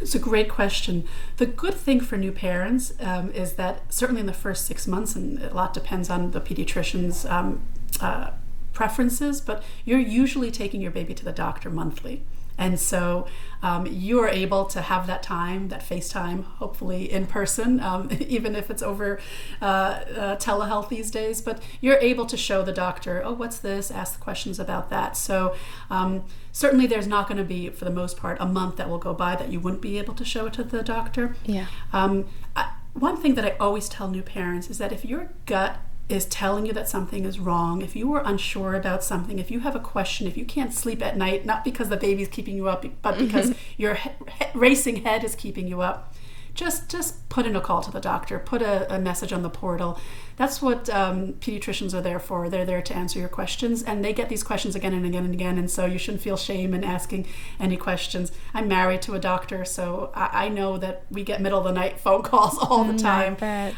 It's 0.00 0.14
a 0.14 0.18
great 0.18 0.48
question. 0.48 1.04
The 1.36 1.46
good 1.46 1.74
thing 1.74 2.00
for 2.00 2.16
new 2.16 2.32
parents 2.32 2.92
um, 3.00 3.30
is 3.30 3.54
that 3.54 3.92
certainly 3.92 4.20
in 4.20 4.26
the 4.26 4.32
first 4.32 4.66
six 4.66 4.86
months, 4.86 5.14
and 5.14 5.40
a 5.42 5.54
lot 5.54 5.72
depends 5.72 6.10
on 6.10 6.32
the 6.32 6.40
pediatrician's 6.40 7.24
um, 7.26 7.62
uh, 8.00 8.30
preferences, 8.74 9.40
but 9.40 9.62
you're 9.84 9.98
usually 9.98 10.50
taking 10.50 10.80
your 10.80 10.90
baby 10.90 11.14
to 11.14 11.24
the 11.24 11.32
doctor 11.32 11.70
monthly. 11.70 12.24
And 12.56 12.78
so 12.78 13.26
um, 13.62 13.86
you 13.86 14.20
are 14.20 14.28
able 14.28 14.64
to 14.66 14.82
have 14.82 15.06
that 15.06 15.22
time, 15.22 15.68
that 15.68 15.80
FaceTime, 15.80 16.44
hopefully 16.44 17.10
in 17.10 17.26
person, 17.26 17.80
um, 17.80 18.10
even 18.20 18.54
if 18.54 18.70
it's 18.70 18.82
over 18.82 19.18
uh, 19.60 19.64
uh, 19.64 20.36
telehealth 20.36 20.88
these 20.88 21.10
days. 21.10 21.40
But 21.40 21.62
you're 21.80 21.98
able 21.98 22.26
to 22.26 22.36
show 22.36 22.62
the 22.62 22.72
doctor, 22.72 23.22
oh, 23.24 23.32
what's 23.32 23.58
this? 23.58 23.90
Ask 23.90 24.20
questions 24.20 24.60
about 24.60 24.90
that. 24.90 25.16
So 25.16 25.56
um, 25.90 26.24
certainly 26.52 26.86
there's 26.86 27.08
not 27.08 27.26
going 27.26 27.38
to 27.38 27.44
be, 27.44 27.70
for 27.70 27.84
the 27.84 27.90
most 27.90 28.16
part, 28.16 28.38
a 28.40 28.46
month 28.46 28.76
that 28.76 28.88
will 28.88 28.98
go 28.98 29.14
by 29.14 29.36
that 29.36 29.50
you 29.50 29.58
wouldn't 29.58 29.82
be 29.82 29.98
able 29.98 30.14
to 30.14 30.24
show 30.24 30.46
it 30.46 30.52
to 30.54 30.62
the 30.62 30.82
doctor. 30.82 31.34
Yeah. 31.44 31.66
Um, 31.92 32.26
I, 32.54 32.72
one 32.92 33.16
thing 33.16 33.34
that 33.34 33.44
I 33.44 33.56
always 33.58 33.88
tell 33.88 34.08
new 34.08 34.22
parents 34.22 34.70
is 34.70 34.78
that 34.78 34.92
if 34.92 35.04
your 35.04 35.30
gut 35.46 35.78
is 36.08 36.26
telling 36.26 36.66
you 36.66 36.72
that 36.72 36.88
something 36.88 37.24
is 37.24 37.38
wrong, 37.38 37.80
if 37.80 37.96
you 37.96 38.12
are 38.12 38.22
unsure 38.24 38.74
about 38.74 39.02
something, 39.02 39.38
if 39.38 39.50
you 39.50 39.60
have 39.60 39.74
a 39.74 39.80
question, 39.80 40.26
if 40.26 40.36
you 40.36 40.44
can't 40.44 40.72
sleep 40.72 41.02
at 41.02 41.16
night, 41.16 41.46
not 41.46 41.64
because 41.64 41.88
the 41.88 41.96
baby's 41.96 42.28
keeping 42.28 42.56
you 42.56 42.68
up, 42.68 42.84
but 43.00 43.18
because 43.18 43.50
mm-hmm. 43.50 43.82
your 43.82 43.94
he- 43.94 44.10
racing 44.54 45.04
head 45.04 45.24
is 45.24 45.34
keeping 45.34 45.66
you 45.66 45.80
up, 45.80 46.13
just 46.54 46.88
just 46.88 47.28
put 47.28 47.46
in 47.46 47.56
a 47.56 47.60
call 47.60 47.82
to 47.82 47.90
the 47.90 48.00
doctor 48.00 48.38
put 48.38 48.62
a, 48.62 48.94
a 48.94 48.98
message 48.98 49.32
on 49.32 49.42
the 49.42 49.50
portal. 49.50 49.98
That's 50.36 50.60
what 50.60 50.88
um, 50.90 51.34
pediatricians 51.34 51.94
are 51.94 52.00
there 52.00 52.18
for. 52.18 52.48
They're 52.48 52.64
there 52.64 52.82
to 52.82 52.94
answer 52.94 53.20
your 53.20 53.28
questions 53.28 53.82
and 53.82 54.04
they 54.04 54.12
get 54.12 54.28
these 54.28 54.42
questions 54.42 54.74
again 54.74 54.92
and 54.92 55.06
again 55.06 55.24
and 55.24 55.34
again 55.34 55.58
and 55.58 55.70
so 55.70 55.84
you 55.86 55.98
shouldn't 55.98 56.22
feel 56.22 56.36
shame 56.36 56.74
in 56.74 56.84
asking 56.84 57.26
any 57.58 57.76
questions. 57.76 58.32
I'm 58.52 58.68
married 58.68 59.02
to 59.02 59.14
a 59.14 59.18
doctor 59.18 59.64
so 59.64 60.10
i, 60.14 60.46
I 60.46 60.48
know 60.48 60.78
that 60.78 61.04
we 61.10 61.24
get 61.24 61.40
middle 61.40 61.58
of 61.58 61.64
the 61.64 61.72
night 61.72 61.98
phone 62.00 62.22
calls 62.30 62.56
all 62.58 62.84
the 62.84 62.94
mm, 62.94 63.02
time. 63.02 63.36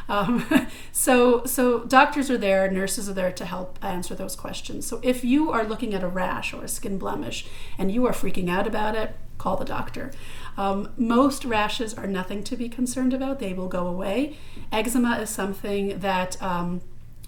um, 0.08 0.68
so 0.92 1.44
so 1.44 1.84
doctors 1.84 2.30
are 2.30 2.38
there 2.38 2.70
nurses 2.70 3.08
are 3.08 3.14
there 3.14 3.32
to 3.32 3.44
help 3.44 3.78
answer 3.82 4.14
those 4.14 4.36
questions. 4.36 4.86
So 4.86 5.00
if 5.02 5.24
you 5.24 5.50
are 5.50 5.64
looking 5.64 5.94
at 5.94 6.02
a 6.02 6.08
rash 6.08 6.52
or 6.52 6.64
a 6.64 6.68
skin 6.68 6.98
blemish 6.98 7.46
and 7.78 7.90
you 7.90 8.06
are 8.06 8.12
freaking 8.12 8.50
out 8.50 8.66
about 8.66 8.94
it 8.94 9.16
call 9.38 9.56
the 9.56 9.64
doctor 9.64 10.10
um, 10.56 10.90
most 10.96 11.44
rashes 11.44 11.94
are 11.94 12.06
nothing 12.06 12.42
to 12.44 12.56
be 12.56 12.68
concerned 12.68 13.12
about, 13.12 13.38
they 13.38 13.52
will 13.52 13.68
go 13.68 13.86
away. 13.86 14.36
Eczema 14.72 15.18
is 15.18 15.30
something 15.30 15.98
that 15.98 16.40
um, 16.42 16.80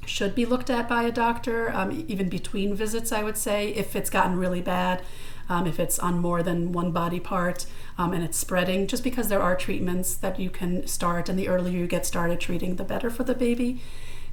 should 0.06 0.34
be 0.34 0.46
looked 0.46 0.70
at 0.70 0.88
by 0.88 1.02
a 1.02 1.12
doctor, 1.12 1.70
um, 1.72 2.04
even 2.08 2.28
between 2.28 2.74
visits, 2.74 3.12
I 3.12 3.22
would 3.22 3.36
say, 3.36 3.68
if 3.68 3.94
it's 3.94 4.10
gotten 4.10 4.36
really 4.36 4.62
bad. 4.62 5.02
Um, 5.50 5.66
if 5.66 5.80
it's 5.80 5.98
on 5.98 6.18
more 6.18 6.42
than 6.42 6.72
one 6.72 6.92
body 6.92 7.20
part 7.20 7.64
um, 7.96 8.12
and 8.12 8.22
it's 8.22 8.36
spreading, 8.36 8.86
just 8.86 9.02
because 9.02 9.28
there 9.28 9.40
are 9.40 9.56
treatments 9.56 10.14
that 10.14 10.38
you 10.38 10.50
can 10.50 10.86
start, 10.86 11.30
and 11.30 11.38
the 11.38 11.48
earlier 11.48 11.78
you 11.78 11.86
get 11.86 12.04
started 12.04 12.38
treating, 12.38 12.76
the 12.76 12.84
better 12.84 13.08
for 13.08 13.24
the 13.24 13.34
baby. 13.34 13.80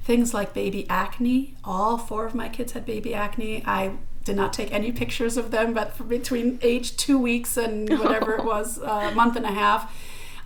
Things 0.02 0.34
like 0.34 0.52
baby 0.52 0.86
acne, 0.90 1.56
all 1.64 1.96
four 1.96 2.26
of 2.26 2.34
my 2.34 2.50
kids 2.50 2.72
had 2.72 2.84
baby 2.84 3.14
acne. 3.14 3.64
I 3.64 3.92
did 4.26 4.36
not 4.36 4.52
take 4.52 4.72
any 4.72 4.92
pictures 4.92 5.38
of 5.38 5.50
them, 5.50 5.72
but 5.72 5.94
for 5.94 6.04
between 6.04 6.58
age 6.60 6.96
two 6.96 7.18
weeks 7.18 7.56
and 7.56 7.88
whatever 8.00 8.34
it 8.34 8.44
was, 8.44 8.78
a 8.78 8.92
uh, 8.92 9.10
month 9.12 9.36
and 9.36 9.46
a 9.46 9.52
half, 9.52 9.94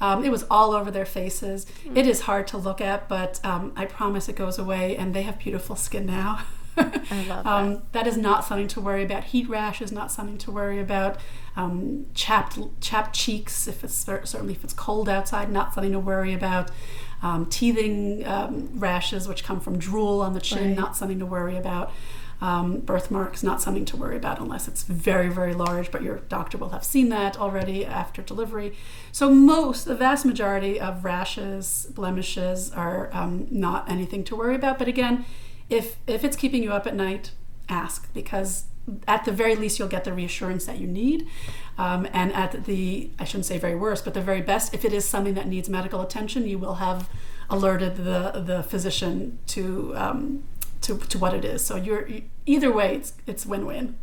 Um, 0.02 0.24
it 0.24 0.30
was 0.30 0.46
all 0.50 0.72
over 0.72 0.90
their 0.90 1.04
faces. 1.04 1.66
Mm. 1.84 1.98
It 1.98 2.06
is 2.06 2.22
hard 2.22 2.46
to 2.48 2.56
look 2.56 2.80
at, 2.80 3.06
but 3.06 3.38
um, 3.44 3.72
I 3.76 3.84
promise 3.84 4.30
it 4.30 4.36
goes 4.36 4.58
away, 4.58 4.96
and 4.96 5.12
they 5.12 5.22
have 5.22 5.38
beautiful 5.38 5.76
skin 5.76 6.06
now. 6.06 6.40
I 6.78 7.26
love 7.28 7.46
um, 7.46 7.72
that. 7.74 7.92
that 7.92 8.06
is 8.06 8.16
not 8.16 8.46
something 8.46 8.68
to 8.68 8.80
worry 8.80 9.02
about. 9.02 9.24
Heat 9.24 9.46
rash 9.46 9.82
is 9.82 9.92
not 9.92 10.10
something 10.10 10.38
to 10.38 10.50
worry 10.50 10.80
about. 10.80 11.18
Um, 11.54 12.06
chapped 12.14 12.58
chapped 12.80 13.14
cheeks, 13.14 13.68
if 13.68 13.84
it's 13.84 13.94
certainly 13.94 14.54
if 14.54 14.64
it's 14.64 14.72
cold 14.72 15.08
outside, 15.08 15.52
not 15.52 15.74
something 15.74 15.92
to 15.92 16.00
worry 16.00 16.32
about. 16.32 16.70
Um, 17.22 17.44
teething 17.46 18.26
um, 18.26 18.70
rashes, 18.74 19.28
which 19.28 19.44
come 19.44 19.60
from 19.60 19.78
drool 19.78 20.22
on 20.22 20.32
the 20.32 20.40
chin, 20.40 20.68
right. 20.68 20.76
not 20.76 20.96
something 20.96 21.18
to 21.18 21.26
worry 21.26 21.56
about. 21.56 21.92
Um, 22.42 22.80
birthmarks, 22.80 23.42
not 23.42 23.60
something 23.60 23.84
to 23.84 23.98
worry 23.98 24.16
about 24.16 24.40
unless 24.40 24.66
it's 24.66 24.82
very, 24.82 25.28
very 25.28 25.52
large, 25.52 25.90
but 25.90 26.02
your 26.02 26.20
doctor 26.30 26.56
will 26.56 26.70
have 26.70 26.84
seen 26.84 27.10
that 27.10 27.38
already 27.38 27.84
after 27.84 28.22
delivery. 28.22 28.74
So, 29.12 29.28
most, 29.28 29.84
the 29.84 29.94
vast 29.94 30.24
majority 30.24 30.80
of 30.80 31.04
rashes, 31.04 31.88
blemishes 31.94 32.72
are 32.72 33.10
um, 33.12 33.46
not 33.50 33.90
anything 33.90 34.24
to 34.24 34.36
worry 34.36 34.54
about. 34.54 34.78
But 34.78 34.88
again, 34.88 35.26
if 35.68 35.96
if 36.06 36.24
it's 36.24 36.36
keeping 36.36 36.62
you 36.62 36.72
up 36.72 36.86
at 36.86 36.94
night, 36.94 37.32
ask 37.68 38.12
because 38.12 38.64
at 39.06 39.24
the 39.24 39.32
very 39.32 39.54
least 39.54 39.78
you'll 39.78 39.88
get 39.88 40.04
the 40.04 40.12
reassurance 40.12 40.66
that 40.66 40.78
you 40.78 40.86
need 40.86 41.26
um, 41.78 42.08
and 42.12 42.32
at 42.32 42.64
the 42.64 43.10
i 43.18 43.24
shouldn't 43.24 43.44
say 43.44 43.58
very 43.58 43.74
worst 43.74 44.04
but 44.04 44.14
the 44.14 44.20
very 44.20 44.40
best 44.40 44.74
if 44.74 44.84
it 44.84 44.92
is 44.92 45.04
something 45.08 45.34
that 45.34 45.46
needs 45.46 45.68
medical 45.68 46.00
attention 46.00 46.46
you 46.46 46.58
will 46.58 46.76
have 46.76 47.08
alerted 47.48 47.96
the 47.96 48.42
the 48.44 48.62
physician 48.64 49.38
to 49.46 49.92
um, 49.96 50.42
to, 50.80 50.98
to 50.98 51.18
what 51.18 51.34
it 51.34 51.44
is 51.44 51.64
so 51.64 51.76
you're 51.76 52.08
either 52.46 52.72
way 52.72 52.96
it's 52.96 53.12
it's 53.26 53.46
win-win 53.46 53.96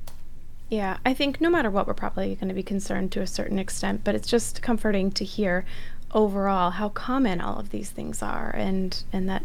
yeah 0.69 0.97
i 1.05 1.13
think 1.13 1.39
no 1.41 1.49
matter 1.49 1.69
what 1.69 1.87
we're 1.87 1.93
probably 1.93 2.35
going 2.35 2.47
to 2.47 2.53
be 2.53 2.63
concerned 2.63 3.11
to 3.11 3.21
a 3.21 3.27
certain 3.27 3.59
extent 3.59 4.01
but 4.03 4.15
it's 4.15 4.27
just 4.27 4.61
comforting 4.61 5.11
to 5.11 5.25
hear 5.25 5.65
overall 6.13 6.71
how 6.71 6.89
common 6.89 7.41
all 7.41 7.59
of 7.59 7.69
these 7.69 7.89
things 7.89 8.21
are 8.21 8.51
and 8.55 9.03
and 9.11 9.27
that 9.27 9.43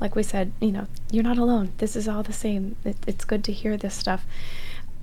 like 0.00 0.14
we 0.14 0.22
said, 0.22 0.52
you 0.60 0.72
know, 0.72 0.86
you're 1.10 1.24
not 1.24 1.38
alone. 1.38 1.72
This 1.78 1.96
is 1.96 2.08
all 2.08 2.22
the 2.22 2.32
same. 2.32 2.76
It, 2.84 2.96
it's 3.06 3.24
good 3.24 3.42
to 3.44 3.52
hear 3.52 3.76
this 3.76 3.94
stuff. 3.94 4.26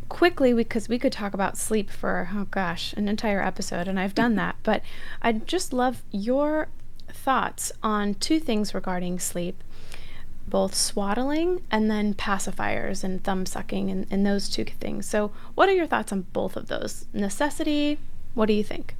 Quickly, 0.10 0.54
because 0.54 0.88
we 0.88 1.00
could 1.00 1.12
talk 1.12 1.34
about 1.34 1.58
sleep 1.58 1.90
for, 1.90 2.30
oh 2.34 2.46
gosh, 2.52 2.94
an 2.94 3.08
entire 3.08 3.42
episode, 3.42 3.88
and 3.88 4.00
I've 4.00 4.14
done 4.14 4.36
that. 4.36 4.56
But 4.62 4.84
I'd 5.22 5.48
just 5.48 5.74
love 5.74 6.04
your 6.12 6.68
thoughts 7.12 7.72
on 7.82 8.14
two 8.16 8.40
things 8.40 8.74
regarding 8.74 9.20
sleep 9.20 9.64
both 10.54 10.76
swaddling 10.76 11.64
and 11.72 11.90
then 11.90 12.14
pacifiers 12.14 13.04
and 13.04 13.24
thumb 13.24 13.44
sucking 13.44 13.90
and, 13.90 14.06
and 14.12 14.24
those 14.24 14.48
two 14.48 14.64
things. 14.64 15.08
So, 15.08 15.32
what 15.56 15.68
are 15.68 15.74
your 15.74 15.88
thoughts 15.88 16.12
on 16.12 16.28
both 16.32 16.56
of 16.56 16.68
those? 16.68 17.08
Necessity, 17.12 17.98
what 18.36 18.46
do 18.46 18.54
you 18.54 18.64
think? 18.64 18.96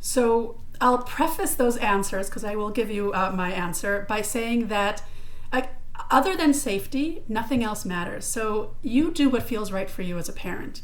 So, 0.00 0.60
I'll 0.78 0.98
preface 0.98 1.54
those 1.54 1.78
answers 1.78 2.28
because 2.28 2.44
I 2.44 2.56
will 2.56 2.68
give 2.68 2.90
you 2.90 3.10
uh, 3.14 3.32
my 3.34 3.50
answer 3.52 4.04
by 4.06 4.20
saying 4.20 4.68
that 4.68 5.02
uh, 5.50 5.62
other 6.10 6.36
than 6.36 6.52
safety, 6.52 7.22
nothing 7.26 7.64
else 7.64 7.86
matters. 7.86 8.26
So 8.26 8.76
you 8.82 9.10
do 9.10 9.30
what 9.30 9.44
feels 9.44 9.72
right 9.72 9.88
for 9.88 10.02
you 10.02 10.18
as 10.18 10.28
a 10.28 10.32
parent. 10.34 10.82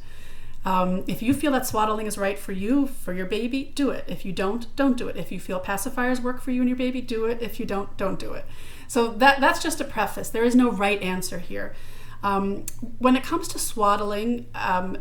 Um, 0.65 1.05
if 1.07 1.21
you 1.21 1.35
feel 1.35 1.53
that 1.53 1.67
swaddling 1.67 2.07
is 2.07 2.17
right 2.17 2.39
for 2.39 2.53
you, 2.53 2.87
for 2.87 3.13
your 3.13 3.27
baby, 3.27 3.73
do 3.75 3.91
it. 3.91 4.07
If 4.09 4.25
you 4.25 4.33
don't, 4.33 4.75
don't 4.75 4.97
do 4.97 5.09
it. 5.09 5.19
If 5.19 5.31
you 5.31 5.39
feel 5.39 5.61
pacifiers 5.61 6.23
work 6.23 6.41
for 6.41 6.51
you 6.51 6.63
and 6.63 6.69
your 6.71 6.79
baby, 6.79 7.03
do 7.03 7.27
it. 7.27 7.43
If 7.43 7.61
you 7.61 7.67
don't, 7.67 7.95
don't 7.99 8.19
do 8.19 8.33
it. 8.33 8.47
So 8.93 9.09
that 9.13 9.41
that's 9.41 9.63
just 9.63 9.81
a 9.81 9.85
preface. 9.85 10.29
There 10.29 10.45
is 10.45 10.55
no 10.55 10.71
right 10.71 11.01
answer 11.01 11.39
here. 11.39 11.75
Um, 12.23 12.67
when 12.99 13.17
it 13.17 13.23
comes 13.23 13.49
to 13.49 13.59
swaddling, 13.59 14.49
um, 14.55 14.99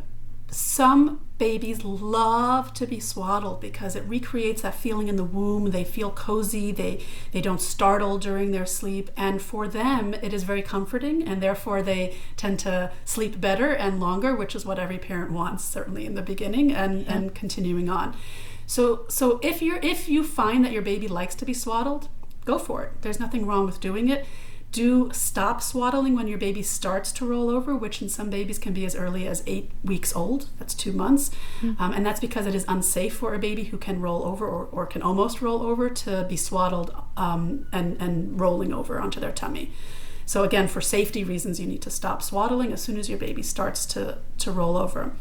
some 0.50 1.20
babies 1.38 1.84
love 1.84 2.74
to 2.76 2.88
be 2.88 3.02
swaddled 3.02 3.60
because 3.60 3.98
it 3.98 4.06
recreates 4.08 4.62
that 4.62 4.76
feeling 4.76 5.10
in 5.10 5.18
the 5.18 5.26
womb. 5.26 5.72
They 5.72 5.84
feel 5.84 6.10
cozy, 6.10 6.72
they, 6.72 7.04
they 7.34 7.42
don't 7.42 7.60
startle 7.60 8.18
during 8.18 8.52
their 8.52 8.66
sleep, 8.66 9.10
and 9.18 9.42
for 9.42 9.68
them, 9.68 10.14
it 10.14 10.34
is 10.34 10.44
very 10.44 10.62
comforting, 10.62 11.28
and 11.28 11.44
therefore 11.44 11.82
they 11.82 12.16
tend 12.38 12.60
to 12.60 12.92
sleep 13.04 13.42
better 13.42 13.74
and 13.74 14.00
longer, 14.00 14.34
which 14.34 14.56
is 14.56 14.66
what 14.66 14.80
every 14.80 15.00
parent 15.00 15.34
wants, 15.34 15.66
certainly 15.66 16.06
in 16.06 16.16
the 16.16 16.22
beginning 16.22 16.72
and, 16.72 17.02
yeah. 17.02 17.18
and 17.18 17.36
continuing 17.36 17.90
on. 17.90 18.16
So, 18.66 19.04
so 19.10 19.42
if 19.44 19.62
you're 19.62 19.80
if 19.84 20.08
you 20.08 20.24
find 20.24 20.64
that 20.64 20.72
your 20.72 20.82
baby 20.82 21.10
likes 21.10 21.36
to 21.36 21.46
be 21.46 21.54
swaddled, 21.54 22.08
go 22.46 22.58
for 22.58 22.84
it. 22.84 22.92
There's 23.02 23.20
nothing 23.20 23.46
wrong 23.46 23.66
with 23.66 23.80
doing 23.80 24.10
it 24.10 24.26
do 24.72 25.10
stop 25.14 25.62
swaddling 25.62 26.16
when 26.16 26.28
your 26.28 26.38
baby 26.38 26.64
starts 26.64 27.12
to 27.12 27.26
roll 27.26 27.50
over, 27.50 27.76
which 27.76 28.02
in 28.02 28.08
some 28.08 28.30
babies 28.30 28.58
can 28.58 28.74
be 28.74 28.86
as 28.86 28.96
early 28.96 29.28
as 29.28 29.44
eight 29.46 29.72
weeks 29.84 30.16
old. 30.16 30.50
That's 30.60 30.74
two 30.74 30.94
months. 30.94 31.30
Mm-hmm. 31.62 31.82
Um, 31.82 31.94
and 31.94 32.06
that's 32.06 32.20
because 32.20 32.48
it 32.48 32.56
is 32.56 32.66
unsafe 32.68 33.14
for 33.14 33.34
a 33.34 33.40
baby 33.40 33.66
who 33.66 33.78
can 33.78 34.02
roll 34.02 34.24
over 34.24 34.48
or, 34.48 34.66
or 34.72 34.86
can 34.86 35.02
almost 35.02 35.42
roll 35.42 35.62
over 35.62 35.90
to 35.90 36.26
be 36.30 36.38
swaddled 36.38 36.96
um, 37.18 37.68
and, 37.74 38.02
and 38.02 38.40
rolling 38.40 38.74
over 38.74 39.00
onto 39.00 39.20
their 39.20 39.34
tummy. 39.34 39.72
So, 40.26 40.44
again, 40.44 40.70
for 40.70 40.80
safety 40.80 41.26
reasons, 41.26 41.60
you 41.60 41.68
need 41.68 41.82
to 41.82 41.90
stop 41.90 42.22
swaddling 42.22 42.72
as 42.72 42.82
soon 42.82 42.98
as 42.98 43.10
your 43.10 43.20
baby 43.20 43.44
starts 43.44 43.86
to, 43.88 44.20
to 44.38 44.52
roll 44.52 44.78
over. 44.78 45.14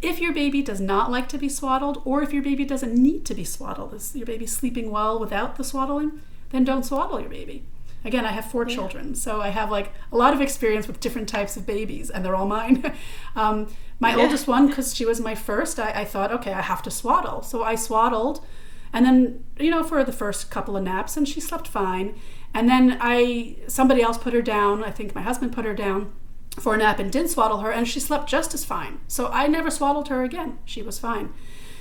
If 0.00 0.20
your 0.20 0.32
baby 0.32 0.62
does 0.62 0.80
not 0.80 1.10
like 1.10 1.28
to 1.30 1.38
be 1.38 1.48
swaddled, 1.48 2.02
or 2.04 2.22
if 2.22 2.32
your 2.32 2.42
baby 2.42 2.64
doesn't 2.64 2.94
need 2.94 3.24
to 3.26 3.34
be 3.34 3.44
swaddled, 3.44 3.94
is 3.94 4.14
your 4.14 4.26
baby 4.26 4.46
sleeping 4.46 4.90
well 4.92 5.18
without 5.18 5.56
the 5.56 5.64
swaddling, 5.64 6.20
then 6.52 6.64
don't 6.64 6.84
swaddle 6.84 7.20
your 7.20 7.30
baby. 7.30 7.64
Again 8.04 8.26
i 8.26 8.32
have 8.32 8.50
four 8.50 8.66
yeah. 8.68 8.74
children 8.74 9.14
so 9.14 9.40
i 9.40 9.48
have 9.48 9.70
like 9.70 9.92
a 10.10 10.16
lot 10.16 10.34
of 10.34 10.40
experience 10.40 10.86
with 10.86 11.00
different 11.00 11.28
types 11.28 11.56
of 11.56 11.66
babies 11.66 12.10
and 12.10 12.24
they're 12.24 12.36
all 12.36 12.46
mine. 12.46 12.94
Um, 13.34 13.74
my 13.98 14.10
yeah. 14.14 14.24
oldest 14.24 14.46
one 14.46 14.66
because 14.66 14.94
she 14.94 15.06
was 15.06 15.18
my 15.18 15.34
first 15.34 15.78
I, 15.78 16.02
I, 16.02 16.04
thought 16.04 16.30
okay 16.32 16.52
i 16.52 16.60
have 16.60 16.82
to 16.82 16.90
swaddle. 16.90 17.42
So 17.42 17.62
i 17.62 17.74
swaddled 17.76 18.44
and 18.92 19.06
then 19.06 19.44
you 19.58 19.70
know 19.70 19.82
for 19.82 20.04
the 20.04 20.12
first 20.12 20.50
couple 20.50 20.76
of 20.76 20.82
naps 20.82 21.16
and 21.16 21.26
she 21.26 21.40
slept 21.40 21.68
fine. 21.68 22.14
And 22.52 22.68
then 22.68 22.98
i 23.00 23.56
somebody 23.68 24.02
else 24.02 24.18
put 24.18 24.34
her 24.34 24.42
down 24.42 24.84
i 24.84 24.90
think 24.90 25.14
my 25.14 25.22
husband 25.22 25.52
put 25.52 25.64
her 25.64 25.74
down 25.74 26.12
for 26.60 26.74
a 26.74 26.76
nap 26.76 26.98
and 26.98 27.10
did 27.10 27.30
swaddle 27.30 27.60
her 27.60 27.70
and 27.70 27.88
she 27.88 28.00
slept 28.00 28.28
just 28.28 28.52
as 28.52 28.64
fine. 28.64 29.00
So 29.08 29.28
i 29.28 29.46
never 29.46 29.70
swaddled 29.70 30.08
her 30.08 30.24
again. 30.24 30.58
She 30.64 30.82
was 30.82 30.98
fine. 30.98 31.32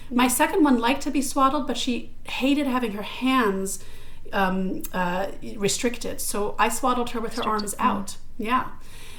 My 0.10 0.28
second 0.28 0.64
one 0.64 0.80
liked 0.80 1.02
to 1.02 1.12
be 1.12 1.22
swaddled 1.22 1.68
but 1.68 1.78
she 1.78 2.16
hated 2.26 2.68
having 2.68 2.94
her 2.94 3.04
hands 3.04 3.84
um, 4.34 4.84
uh, 4.94 5.28
restricted. 5.56 6.22
So 6.22 6.56
I 6.58 6.70
swaddled 6.70 7.12
her 7.12 7.20
with 7.20 7.36
her 7.36 7.44
arms 7.44 7.76
out. 7.80 8.18
Yeah. 8.38 8.70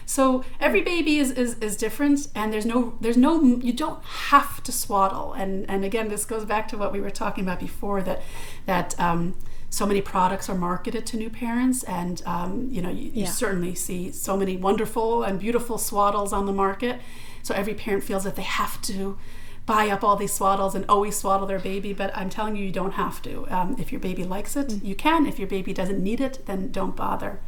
So 0.05 0.45
every 0.61 0.83
baby 0.83 1.19
is, 1.19 1.31
is, 1.31 1.55
is 1.61 1.77
different, 1.77 2.29
and 2.35 2.53
there's 2.53 2.67
no 2.67 2.99
there's 3.01 3.17
no 3.17 3.43
you 3.43 3.73
don't 3.73 4.03
have 4.05 4.63
to 4.65 4.73
swaddle. 4.73 5.33
And 5.33 5.69
and 5.71 5.85
again, 5.85 6.09
this 6.09 6.25
goes 6.25 6.45
back 6.45 6.69
to 6.69 6.79
what 6.79 6.93
we 6.93 7.01
were 7.01 7.11
talking 7.11 7.45
about 7.45 7.61
before 7.61 8.03
that 8.03 8.23
that 8.67 8.99
um, 8.99 9.37
so 9.71 9.87
many 9.87 10.03
products 10.03 10.51
are 10.51 10.55
marketed 10.55 11.07
to 11.07 11.17
new 11.17 11.31
parents, 11.31 11.83
and 11.85 12.21
um, 12.27 12.69
you 12.71 12.83
know 12.83 12.91
you, 12.91 13.05
you 13.05 13.23
yeah. 13.23 13.31
certainly 13.31 13.75
see 13.75 14.11
so 14.11 14.37
many 14.37 14.57
wonderful 14.57 15.23
and 15.23 15.39
beautiful 15.39 15.79
swaddles 15.79 16.33
on 16.33 16.47
the 16.47 16.53
market. 16.53 17.01
So 17.43 17.55
every 17.55 17.75
parent 17.75 18.05
feels 18.05 18.25
that 18.25 18.37
they 18.37 18.43
have 18.43 18.83
to 18.83 19.19
buy 19.67 19.89
up 19.89 20.03
all 20.03 20.17
these 20.17 20.37
swaddles 20.37 20.75
and 20.75 20.85
always 20.89 21.17
swaddle 21.17 21.47
their 21.47 21.59
baby, 21.59 21.93
but 21.93 22.17
I'm 22.17 22.31
telling 22.31 22.57
you, 22.57 22.65
you 22.65 22.73
don't 22.73 22.93
have 22.93 23.23
to. 23.23 23.47
Um, 23.49 23.77
if 23.79 23.93
your 23.93 24.01
baby 24.01 24.25
likes 24.25 24.57
it, 24.57 24.69
mm-hmm. 24.69 24.87
you 24.87 24.95
can. 24.95 25.27
If 25.27 25.39
your 25.39 25.49
baby 25.49 25.73
doesn't 25.73 26.03
need 26.03 26.21
it, 26.21 26.45
then 26.47 26.73
don't 26.73 26.97
bother. 26.97 27.41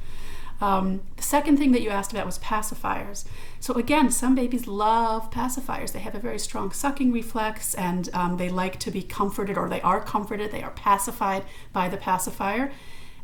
Um, 0.61 1.03
the 1.17 1.23
second 1.23 1.57
thing 1.59 1.73
that 1.73 1.83
you 1.83 1.91
asked 1.91 2.13
about 2.13 2.27
was 2.27 2.39
pacifiers. 2.39 3.25
So, 3.59 3.75
again, 3.75 4.11
some 4.11 4.37
babies 4.37 4.69
love 4.69 5.31
pacifiers. 5.31 5.93
They 5.93 5.99
have 5.99 6.15
a 6.15 6.21
very 6.21 6.39
strong 6.39 6.71
sucking 6.71 7.13
reflex 7.13 7.75
and 7.75 8.09
um, 8.15 8.37
they 8.37 8.49
like 8.49 8.79
to 8.81 8.91
be 8.93 9.03
comforted 9.03 9.59
or 9.59 9.69
they 9.69 9.81
are 9.81 10.01
comforted, 10.01 10.53
they 10.53 10.63
are 10.63 10.71
pacified 10.71 11.45
by 11.73 11.89
the 11.89 11.97
pacifier. 11.97 12.71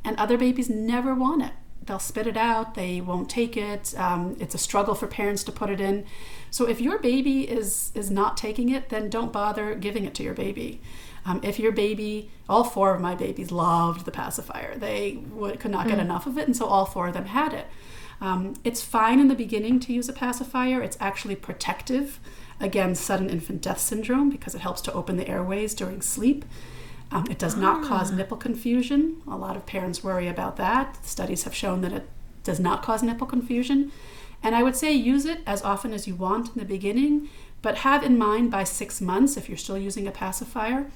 And 0.03 0.16
other 0.16 0.37
babies 0.37 0.68
never 0.68 1.14
want 1.14 1.42
it 1.42 1.53
they'll 1.87 1.99
spit 1.99 2.27
it 2.27 2.37
out 2.37 2.75
they 2.75 3.01
won't 3.01 3.29
take 3.29 3.57
it 3.57 3.95
um, 3.97 4.37
it's 4.40 4.55
a 4.55 4.59
struggle 4.59 4.95
for 4.95 5.07
parents 5.07 5.43
to 5.45 5.53
put 5.53 5.71
it 5.71 5.81
in. 5.81 6.05
So 6.51 6.69
if 6.69 6.81
your 6.81 6.99
baby 6.99 7.49
is 7.49 7.93
is 7.95 8.11
not 8.11 8.37
taking 8.37 8.69
it 8.69 8.88
then 8.88 9.11
don't 9.11 9.33
bother 9.33 9.75
giving 9.75 10.05
it 10.05 10.14
to 10.14 10.23
your 10.23 10.35
baby. 10.35 10.81
Um, 11.25 11.40
if 11.43 11.59
your 11.59 11.73
baby 11.73 12.31
all 12.49 12.64
four 12.64 12.95
of 12.95 13.01
my 13.01 13.14
babies 13.14 13.51
loved 13.51 14.05
the 14.05 14.11
pacifier. 14.11 14.77
They 14.77 15.19
would, 15.31 15.61
could 15.61 15.71
not 15.71 15.87
get 15.87 15.99
mm. 15.99 16.03
enough 16.03 16.27
of 16.27 16.38
it 16.38 16.47
and 16.47 16.57
so 16.57 16.66
all 16.66 16.87
four 16.87 17.09
of 17.09 17.14
them 17.14 17.27
had 17.27 17.53
it. 17.53 17.66
Um, 18.21 18.55
it's 18.64 18.83
fine 18.83 19.19
in 19.19 19.29
the 19.29 19.35
beginning 19.35 19.81
to 19.81 19.93
use 19.93 20.09
a 20.09 20.12
pacifier. 20.12 20.83
It's 20.83 20.99
actually 21.01 21.37
protective 21.37 22.21
against 22.61 23.05
sudden 23.05 23.31
infant 23.31 23.62
death 23.62 23.81
syndrome 23.81 24.29
because 24.29 24.55
it 24.55 24.61
helps 24.61 24.83
to 24.83 24.93
open 24.93 25.16
the 25.16 25.27
airways 25.29 25.75
during 25.75 26.03
sleep 26.03 26.45
um, 27.12 27.27
it 27.31 27.38
does 27.38 27.57
not 27.57 27.83
cause 27.83 28.12
ah. 28.12 28.16
nipple 28.16 28.37
confusion. 28.37 29.23
A 29.27 29.37
lot 29.37 29.57
of 29.57 29.66
parents 29.66 30.05
worry 30.05 30.29
about 30.29 30.57
that. 30.57 31.05
Studies 31.05 31.44
have 31.44 31.55
shown 31.55 31.81
that 31.81 31.92
it 31.92 32.09
does 32.44 32.61
not 32.61 32.83
cause 32.83 33.03
nipple 33.03 33.27
confusion. 33.27 33.90
And 34.42 34.55
I 34.55 34.62
would 34.62 34.77
say 34.77 34.92
use 34.92 35.27
it 35.27 35.40
as 35.46 35.62
often 35.62 35.92
as 35.92 36.07
you 36.07 36.14
want 36.14 36.49
in 36.49 36.59
the 36.59 36.64
beginning, 36.64 37.29
but 37.62 37.79
have 37.79 38.03
in 38.03 38.16
mind 38.16 38.51
by 38.51 38.64
six 38.64 39.01
months, 39.01 39.37
if 39.37 39.49
you're 39.49 39.59
still 39.59 39.77
using 39.77 40.07
a 40.07 40.11
pacifier, 40.11 40.90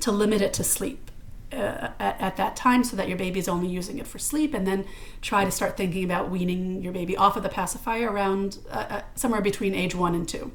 to 0.00 0.12
limit 0.12 0.42
it 0.42 0.52
to 0.54 0.64
sleep. 0.64 1.10
Uh, 1.52 1.90
at, 2.00 2.20
at, 2.20 2.36
that 2.36 2.56
time 2.56 2.82
so 2.82 2.96
that 2.96 3.06
your 3.06 3.16
baby 3.16 3.38
is 3.38 3.48
only 3.48 3.68
using 3.68 3.98
it 3.98 4.08
for 4.08 4.18
sleep 4.18 4.54
and 4.54 4.66
then 4.66 4.84
try 5.22 5.44
to 5.44 5.52
start 5.52 5.76
thinking 5.76 6.02
about 6.02 6.28
weaning 6.28 6.82
your 6.82 6.92
baby 6.92 7.16
off 7.16 7.36
of 7.36 7.44
the 7.44 7.48
pacifier 7.48 8.10
around 8.10 8.58
uh, 8.70 8.86
uh, 8.90 9.02
somewhere 9.14 9.42
between 9.42 9.72
age 9.72 9.94
one 9.94 10.16
and 10.16 10.28
two 10.28 10.50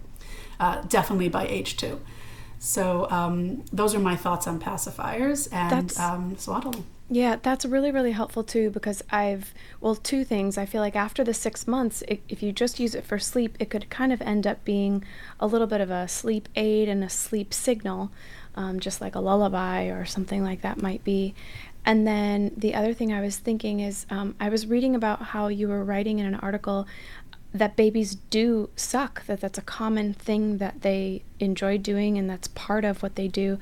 uh, 0.59 0.81
definitely 0.89 1.29
by 1.29 1.47
age 1.47 1.77
two 1.77 2.01
So 2.59 3.09
um, 3.09 3.63
those 3.71 3.95
are 3.95 3.99
my 3.99 4.15
thoughts 4.15 4.45
on 4.45 4.59
pacifiers 4.59 5.47
and 5.51 5.97
um, 5.97 6.37
swaddle. 6.37 6.85
Yeah, 7.11 7.37
that's 7.41 7.65
really, 7.65 7.89
really 7.89 8.11
helpful 8.11 8.43
too 8.43 8.69
because 8.69 9.01
I've, 9.09 9.53
well, 9.81 9.95
two 9.95 10.23
things. 10.23 10.59
I 10.59 10.67
feel 10.67 10.81
like 10.81 10.95
after 10.95 11.23
the 11.23 11.33
six 11.33 11.65
months, 11.67 12.03
it, 12.07 12.21
if 12.29 12.43
you 12.43 12.51
just 12.51 12.79
use 12.79 12.93
it 12.93 13.03
for 13.03 13.17
sleep, 13.17 13.57
it 13.59 13.71
could 13.71 13.89
kind 13.89 14.13
of 14.13 14.21
end 14.21 14.45
up 14.45 14.63
being 14.63 15.03
a 15.39 15.47
little 15.47 15.65
bit 15.65 15.81
of 15.81 15.89
a 15.89 16.07
sleep 16.07 16.47
aid 16.55 16.87
and 16.87 17.03
a 17.03 17.09
sleep 17.09 17.51
signal, 17.51 18.11
um, 18.53 18.79
just 18.79 19.01
like 19.01 19.15
a 19.15 19.19
lullaby 19.19 19.85
or 19.85 20.05
something 20.05 20.43
like 20.43 20.61
that 20.61 20.81
might 20.81 21.03
be. 21.03 21.33
And 21.85 22.05
then 22.05 22.51
the 22.55 22.75
other 22.75 22.93
thing 22.93 23.11
I 23.11 23.21
was 23.21 23.37
thinking 23.37 23.79
is 23.79 24.05
um, 24.11 24.35
I 24.39 24.49
was 24.49 24.67
reading 24.67 24.93
about 24.95 25.23
how 25.23 25.47
you 25.47 25.67
were 25.67 25.83
writing 25.83 26.19
in 26.19 26.27
an 26.27 26.35
article 26.35 26.85
that 27.53 27.75
babies 27.75 28.15
do 28.15 28.69
suck, 28.75 29.25
that 29.25 29.41
that's 29.41 29.57
a 29.57 29.63
common 29.63 30.13
thing 30.13 30.57
that 30.59 30.81
they 30.81 31.23
enjoy 31.39 31.77
doing 31.77 32.17
and 32.17 32.29
that's 32.29 32.47
part 32.49 32.85
of 32.85 33.01
what 33.01 33.15
they 33.15 33.27
do. 33.27 33.57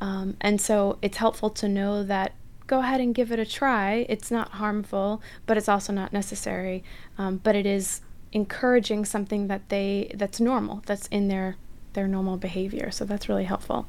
Um, 0.00 0.36
and 0.40 0.60
so 0.60 0.98
it's 1.02 1.18
helpful 1.18 1.50
to 1.50 1.68
know 1.68 2.02
that 2.02 2.32
go 2.66 2.80
ahead 2.80 3.00
and 3.00 3.14
give 3.14 3.30
it 3.32 3.38
a 3.38 3.46
try. 3.46 4.06
It's 4.08 4.30
not 4.30 4.50
harmful, 4.52 5.22
but 5.46 5.56
it's 5.56 5.68
also 5.68 5.92
not 5.92 6.12
necessary. 6.12 6.82
Um, 7.16 7.38
but 7.38 7.54
it 7.54 7.66
is 7.66 8.00
encouraging 8.32 9.04
something 9.04 9.46
that 9.46 9.68
they 9.68 10.10
that's 10.14 10.40
normal, 10.40 10.82
that's 10.86 11.06
in 11.08 11.28
their 11.28 11.56
their 11.94 12.08
normal 12.08 12.36
behavior. 12.36 12.90
So 12.90 13.04
that's 13.04 13.28
really 13.28 13.44
helpful. 13.44 13.86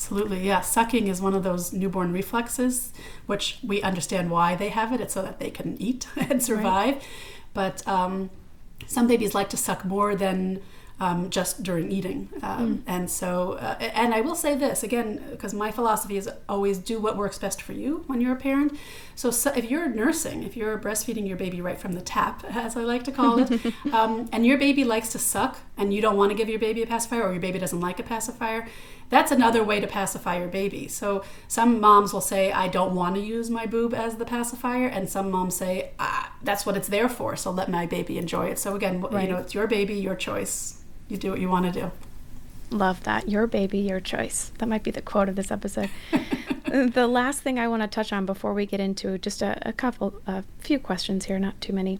Absolutely, 0.00 0.46
yeah. 0.46 0.62
Sucking 0.62 1.08
is 1.08 1.20
one 1.20 1.34
of 1.34 1.42
those 1.42 1.74
newborn 1.74 2.10
reflexes, 2.10 2.90
which 3.26 3.58
we 3.62 3.82
understand 3.82 4.30
why 4.30 4.56
they 4.56 4.70
have 4.70 4.94
it. 4.94 5.00
It's 5.02 5.12
so 5.12 5.20
that 5.20 5.38
they 5.38 5.50
can 5.50 5.76
eat 5.78 6.06
and 6.16 6.42
survive. 6.42 6.94
Right. 6.94 7.02
But 7.52 7.86
um, 7.86 8.30
some 8.86 9.06
babies 9.06 9.34
like 9.34 9.50
to 9.50 9.58
suck 9.58 9.84
more 9.84 10.14
than 10.14 10.62
um, 11.00 11.30
just 11.30 11.62
during 11.62 11.90
eating. 11.90 12.28
Um, 12.42 12.78
mm. 12.78 12.82
And 12.86 13.10
so, 13.10 13.54
uh, 13.54 13.76
and 13.80 14.14
I 14.14 14.20
will 14.20 14.34
say 14.34 14.54
this 14.54 14.82
again, 14.82 15.22
because 15.30 15.54
my 15.54 15.70
philosophy 15.70 16.18
is 16.18 16.28
always 16.48 16.78
do 16.78 17.00
what 17.00 17.16
works 17.16 17.38
best 17.38 17.60
for 17.62 17.72
you 17.72 18.04
when 18.06 18.20
you're 18.20 18.34
a 18.34 18.40
parent. 18.40 18.78
So, 19.14 19.30
so 19.30 19.50
if 19.52 19.70
you're 19.70 19.88
nursing, 19.88 20.42
if 20.42 20.56
you're 20.56 20.78
breastfeeding 20.78 21.26
your 21.26 21.38
baby 21.38 21.62
right 21.62 21.78
from 21.78 21.94
the 21.94 22.02
tap, 22.02 22.44
as 22.50 22.76
I 22.76 22.82
like 22.82 23.04
to 23.04 23.12
call 23.12 23.38
it, 23.38 23.74
um, 23.92 24.28
and 24.30 24.46
your 24.46 24.58
baby 24.58 24.84
likes 24.84 25.08
to 25.10 25.18
suck 25.18 25.58
and 25.76 25.92
you 25.92 26.02
don't 26.02 26.16
want 26.16 26.32
to 26.32 26.36
give 26.36 26.50
your 26.50 26.58
baby 26.58 26.82
a 26.82 26.86
pacifier 26.86 27.22
or 27.22 27.32
your 27.32 27.40
baby 27.40 27.58
doesn't 27.58 27.80
like 27.80 27.98
a 27.98 28.02
pacifier, 28.02 28.68
that's 29.10 29.30
another 29.30 29.62
way 29.62 29.80
to 29.80 29.86
pacify 29.86 30.38
your 30.38 30.48
baby. 30.48 30.88
So 30.88 31.22
some 31.46 31.80
moms 31.80 32.12
will 32.12 32.20
say, 32.20 32.50
I 32.52 32.68
don't 32.68 32.94
want 32.94 33.16
to 33.16 33.20
use 33.20 33.50
my 33.50 33.66
boob 33.66 33.92
as 33.92 34.16
the 34.16 34.24
pacifier. 34.24 34.86
And 34.86 35.08
some 35.08 35.30
moms 35.30 35.56
say, 35.56 35.90
ah, 35.98 36.32
that's 36.42 36.64
what 36.64 36.76
it's 36.76 36.88
there 36.88 37.08
for. 37.08 37.36
So 37.36 37.50
let 37.50 37.68
my 37.68 37.86
baby 37.86 38.16
enjoy 38.18 38.46
it. 38.48 38.58
So 38.58 38.74
again, 38.74 39.00
right. 39.02 39.24
you 39.24 39.34
know, 39.34 39.38
it's 39.38 39.52
your 39.52 39.66
baby, 39.66 39.94
your 39.94 40.14
choice 40.14 40.80
you 41.10 41.16
do 41.16 41.30
what 41.30 41.40
you 41.40 41.48
want 41.48 41.72
to 41.72 41.80
do. 41.80 41.90
Love 42.70 43.02
that. 43.02 43.28
Your 43.28 43.46
baby, 43.46 43.78
your 43.78 44.00
choice. 44.00 44.52
That 44.58 44.68
might 44.68 44.84
be 44.84 44.92
the 44.92 45.02
quote 45.02 45.28
of 45.28 45.34
this 45.34 45.50
episode. 45.50 45.90
the 46.64 47.08
last 47.08 47.40
thing 47.40 47.58
I 47.58 47.66
want 47.66 47.82
to 47.82 47.88
touch 47.88 48.12
on 48.12 48.26
before 48.26 48.54
we 48.54 48.64
get 48.64 48.78
into 48.78 49.18
just 49.18 49.42
a, 49.42 49.58
a 49.68 49.72
couple, 49.72 50.14
a 50.26 50.44
few 50.60 50.78
questions 50.78 51.24
here, 51.24 51.38
not 51.38 51.60
too 51.60 51.72
many, 51.72 51.98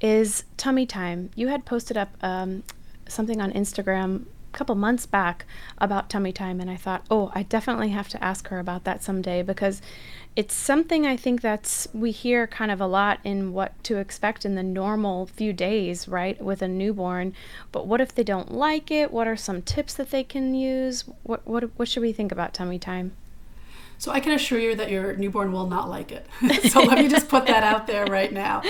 is 0.00 0.44
tummy 0.58 0.84
time. 0.84 1.30
You 1.34 1.48
had 1.48 1.64
posted 1.64 1.96
up 1.96 2.10
um, 2.22 2.62
something 3.08 3.40
on 3.40 3.50
Instagram 3.52 4.26
couple 4.52 4.74
months 4.74 5.06
back 5.06 5.44
about 5.78 6.10
tummy 6.10 6.32
time, 6.32 6.60
and 6.60 6.70
I 6.70 6.76
thought, 6.76 7.04
oh, 7.10 7.30
I 7.34 7.42
definitely 7.44 7.90
have 7.90 8.08
to 8.10 8.22
ask 8.22 8.48
her 8.48 8.58
about 8.58 8.84
that 8.84 9.02
someday 9.02 9.42
because 9.42 9.80
it's 10.36 10.54
something 10.54 11.06
I 11.06 11.16
think 11.16 11.40
that's 11.40 11.88
we 11.92 12.10
hear 12.12 12.46
kind 12.46 12.70
of 12.70 12.80
a 12.80 12.86
lot 12.86 13.18
in 13.24 13.52
what 13.52 13.82
to 13.84 13.98
expect 13.98 14.44
in 14.44 14.54
the 14.54 14.62
normal 14.62 15.26
few 15.26 15.52
days, 15.52 16.06
right, 16.06 16.40
with 16.40 16.62
a 16.62 16.68
newborn. 16.68 17.34
But 17.72 17.86
what 17.86 18.00
if 18.00 18.14
they 18.14 18.24
don't 18.24 18.52
like 18.52 18.90
it? 18.90 19.12
What 19.12 19.26
are 19.26 19.36
some 19.36 19.62
tips 19.62 19.94
that 19.94 20.10
they 20.10 20.24
can 20.24 20.54
use? 20.54 21.04
What 21.22 21.46
what 21.46 21.70
what 21.76 21.88
should 21.88 22.02
we 22.02 22.12
think 22.12 22.32
about 22.32 22.54
tummy 22.54 22.78
time? 22.78 23.12
So 24.00 24.10
I 24.10 24.20
can 24.20 24.32
assure 24.32 24.58
you 24.58 24.74
that 24.76 24.90
your 24.90 25.14
newborn 25.14 25.52
will 25.52 25.66
not 25.66 25.90
like 25.90 26.10
it. 26.10 26.26
so 26.70 26.80
let 26.80 26.96
me 26.98 27.06
just 27.06 27.28
put 27.28 27.46
that 27.48 27.62
out 27.62 27.86
there 27.86 28.06
right 28.06 28.32
now. 28.32 28.62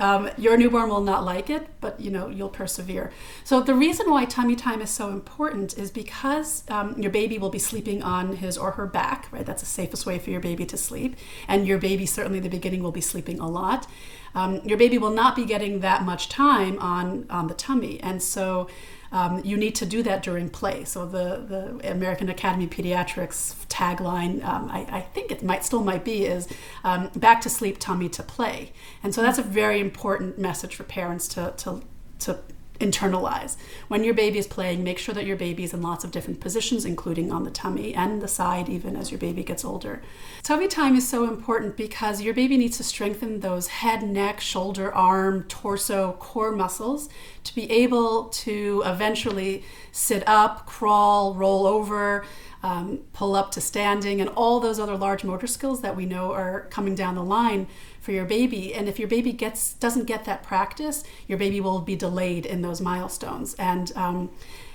Um, 0.00 0.28
your 0.36 0.56
newborn 0.56 0.88
will 0.88 1.00
not 1.00 1.24
like 1.24 1.50
it, 1.50 1.68
but 1.80 2.00
you 2.00 2.10
know 2.10 2.26
you'll 2.26 2.48
persevere. 2.48 3.12
So 3.44 3.60
the 3.60 3.74
reason 3.74 4.10
why 4.10 4.24
tummy 4.24 4.56
time 4.56 4.82
is 4.82 4.90
so 4.90 5.10
important 5.10 5.78
is 5.78 5.92
because 5.92 6.64
um, 6.68 7.00
your 7.00 7.12
baby 7.12 7.38
will 7.38 7.48
be 7.48 7.60
sleeping 7.60 8.02
on 8.02 8.34
his 8.34 8.58
or 8.58 8.72
her 8.72 8.86
back, 8.86 9.28
right? 9.30 9.46
That's 9.46 9.62
the 9.62 9.68
safest 9.68 10.04
way 10.04 10.18
for 10.18 10.30
your 10.30 10.40
baby 10.40 10.66
to 10.66 10.76
sleep, 10.76 11.14
and 11.46 11.64
your 11.64 11.78
baby 11.78 12.04
certainly 12.04 12.38
in 12.38 12.42
the 12.42 12.50
beginning 12.50 12.82
will 12.82 12.90
be 12.90 13.00
sleeping 13.00 13.38
a 13.38 13.48
lot. 13.48 13.86
Um, 14.34 14.62
your 14.64 14.78
baby 14.78 14.98
will 14.98 15.10
not 15.10 15.36
be 15.36 15.44
getting 15.44 15.78
that 15.80 16.02
much 16.02 16.28
time 16.28 16.76
on 16.80 17.26
on 17.30 17.46
the 17.46 17.54
tummy, 17.54 18.00
and 18.00 18.20
so 18.20 18.66
um, 19.12 19.44
you 19.44 19.56
need 19.56 19.74
to 19.76 19.86
do 19.86 20.02
that 20.02 20.22
during 20.22 20.48
play. 20.48 20.84
So 20.84 21.06
the, 21.06 21.44
the 21.80 21.90
American 21.90 22.30
Academy 22.30 22.64
of 22.64 22.70
Pediatrics 22.70 23.66
tagline, 23.66 24.42
um, 24.42 24.70
I, 24.70 24.86
I, 24.90 25.00
think 25.02 25.30
it 25.30 25.42
might 25.42 25.64
still 25.64 25.84
might 25.84 26.04
be, 26.04 26.24
is 26.24 26.48
um, 26.82 27.10
back 27.14 27.42
to 27.42 27.50
sleep, 27.50 27.78
tummy 27.78 28.08
to 28.08 28.22
play. 28.22 28.72
And 29.02 29.14
so 29.14 29.20
that's 29.20 29.38
a 29.38 29.42
very 29.42 29.80
important 29.80 30.38
message 30.38 30.74
for 30.74 30.84
parents 30.84 31.28
to, 31.28 31.52
to, 31.58 31.82
to 32.20 32.38
internalize. 32.82 33.56
When 33.88 34.04
your 34.04 34.14
baby 34.14 34.38
is 34.38 34.46
playing, 34.46 34.84
make 34.84 34.98
sure 34.98 35.14
that 35.14 35.26
your 35.26 35.36
baby 35.36 35.64
is 35.64 35.72
in 35.72 35.82
lots 35.82 36.04
of 36.04 36.10
different 36.10 36.40
positions, 36.40 36.84
including 36.84 37.32
on 37.32 37.44
the 37.44 37.50
tummy 37.50 37.94
and 37.94 38.20
the 38.20 38.28
side, 38.28 38.68
even 38.68 38.96
as 38.96 39.10
your 39.10 39.18
baby 39.18 39.42
gets 39.42 39.64
older. 39.64 40.02
Tummy 40.42 40.68
time 40.68 40.96
is 40.96 41.08
so 41.08 41.24
important 41.24 41.76
because 41.76 42.20
your 42.20 42.34
baby 42.34 42.56
needs 42.56 42.76
to 42.78 42.84
strengthen 42.84 43.40
those 43.40 43.68
head, 43.68 44.02
neck, 44.02 44.40
shoulder, 44.40 44.92
arm, 44.94 45.44
torso, 45.44 46.12
core 46.18 46.52
muscles 46.52 47.08
to 47.44 47.54
be 47.54 47.70
able 47.70 48.24
to 48.24 48.82
eventually 48.84 49.64
sit 49.92 50.22
up, 50.26 50.66
crawl, 50.66 51.34
roll 51.34 51.66
over. 51.66 52.24
Um, 52.64 53.00
pull 53.12 53.34
up 53.34 53.50
to 53.52 53.60
standing, 53.60 54.20
and 54.20 54.30
all 54.30 54.60
those 54.60 54.78
other 54.78 54.96
large 54.96 55.24
motor 55.24 55.48
skills 55.48 55.80
that 55.80 55.96
we 55.96 56.06
know 56.06 56.30
are 56.30 56.68
coming 56.70 56.94
down 56.94 57.16
the 57.16 57.24
line 57.24 57.66
for 58.02 58.12
your 58.12 58.24
baby. 58.26 58.74
And 58.74 58.88
if 58.88 58.98
your 58.98 59.08
baby 59.08 59.32
gets 59.32 59.74
doesn't 59.74 60.04
get 60.04 60.24
that 60.24 60.42
practice, 60.42 61.04
your 61.28 61.38
baby 61.38 61.60
will 61.60 61.80
be 61.80 61.96
delayed 61.96 62.44
in 62.44 62.60
those 62.60 62.80
milestones. 62.80 63.54
And 63.54 63.92
um, 63.96 64.30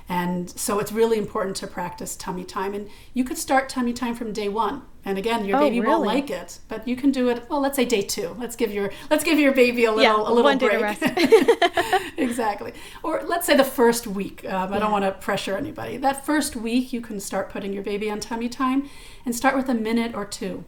and 0.10 0.50
so 0.50 0.80
it's 0.80 0.94
really 0.94 1.18
important 1.18 1.58
to 1.58 1.68
practice 1.68 2.16
tummy 2.16 2.46
time. 2.46 2.74
And 2.74 2.90
you 3.14 3.26
could 3.26 3.38
start 3.38 3.68
tummy 3.68 3.92
time 3.92 4.16
from 4.16 4.32
day 4.32 4.48
one. 4.48 4.84
And 5.04 5.18
again, 5.18 5.44
your 5.44 5.58
oh, 5.58 5.60
baby 5.60 5.82
really? 5.82 5.94
won't 5.94 6.06
like 6.06 6.30
it, 6.30 6.60
but 6.70 6.88
you 6.88 6.96
can 6.96 7.12
do 7.12 7.28
it. 7.30 7.50
Well, 7.50 7.60
let's 7.60 7.76
say 7.76 7.84
day 7.84 8.02
two. 8.02 8.36
Let's 8.40 8.56
give 8.56 8.74
your 8.74 8.92
let's 9.10 9.26
give 9.26 9.38
your 9.40 9.54
baby 9.54 9.84
a 9.84 9.92
little 9.92 10.04
yeah, 10.04 10.16
a 10.16 10.34
little 10.34 10.58
break. 10.58 10.98
exactly. 12.18 12.74
Or 13.04 13.24
let's 13.26 13.46
say 13.46 13.58
the 13.58 13.66
first 13.66 14.08
week. 14.08 14.46
Um, 14.46 14.72
I 14.72 14.80
don't 14.80 14.92
want 14.92 15.04
to 15.04 15.12
pressure 15.12 15.58
anybody. 15.58 15.98
That 15.98 16.26
first 16.26 16.56
week, 16.56 16.94
you 16.94 17.02
can 17.02 17.20
start 17.20 17.50
putting 17.50 17.74
your 17.74 17.84
baby 17.84 18.10
on 18.10 18.22
tummy 18.22 18.48
time, 18.48 18.90
and 19.26 19.36
start 19.36 19.58
with 19.58 19.68
a 19.68 19.76
minute 19.76 20.16
or 20.16 20.26
two. 20.26 20.64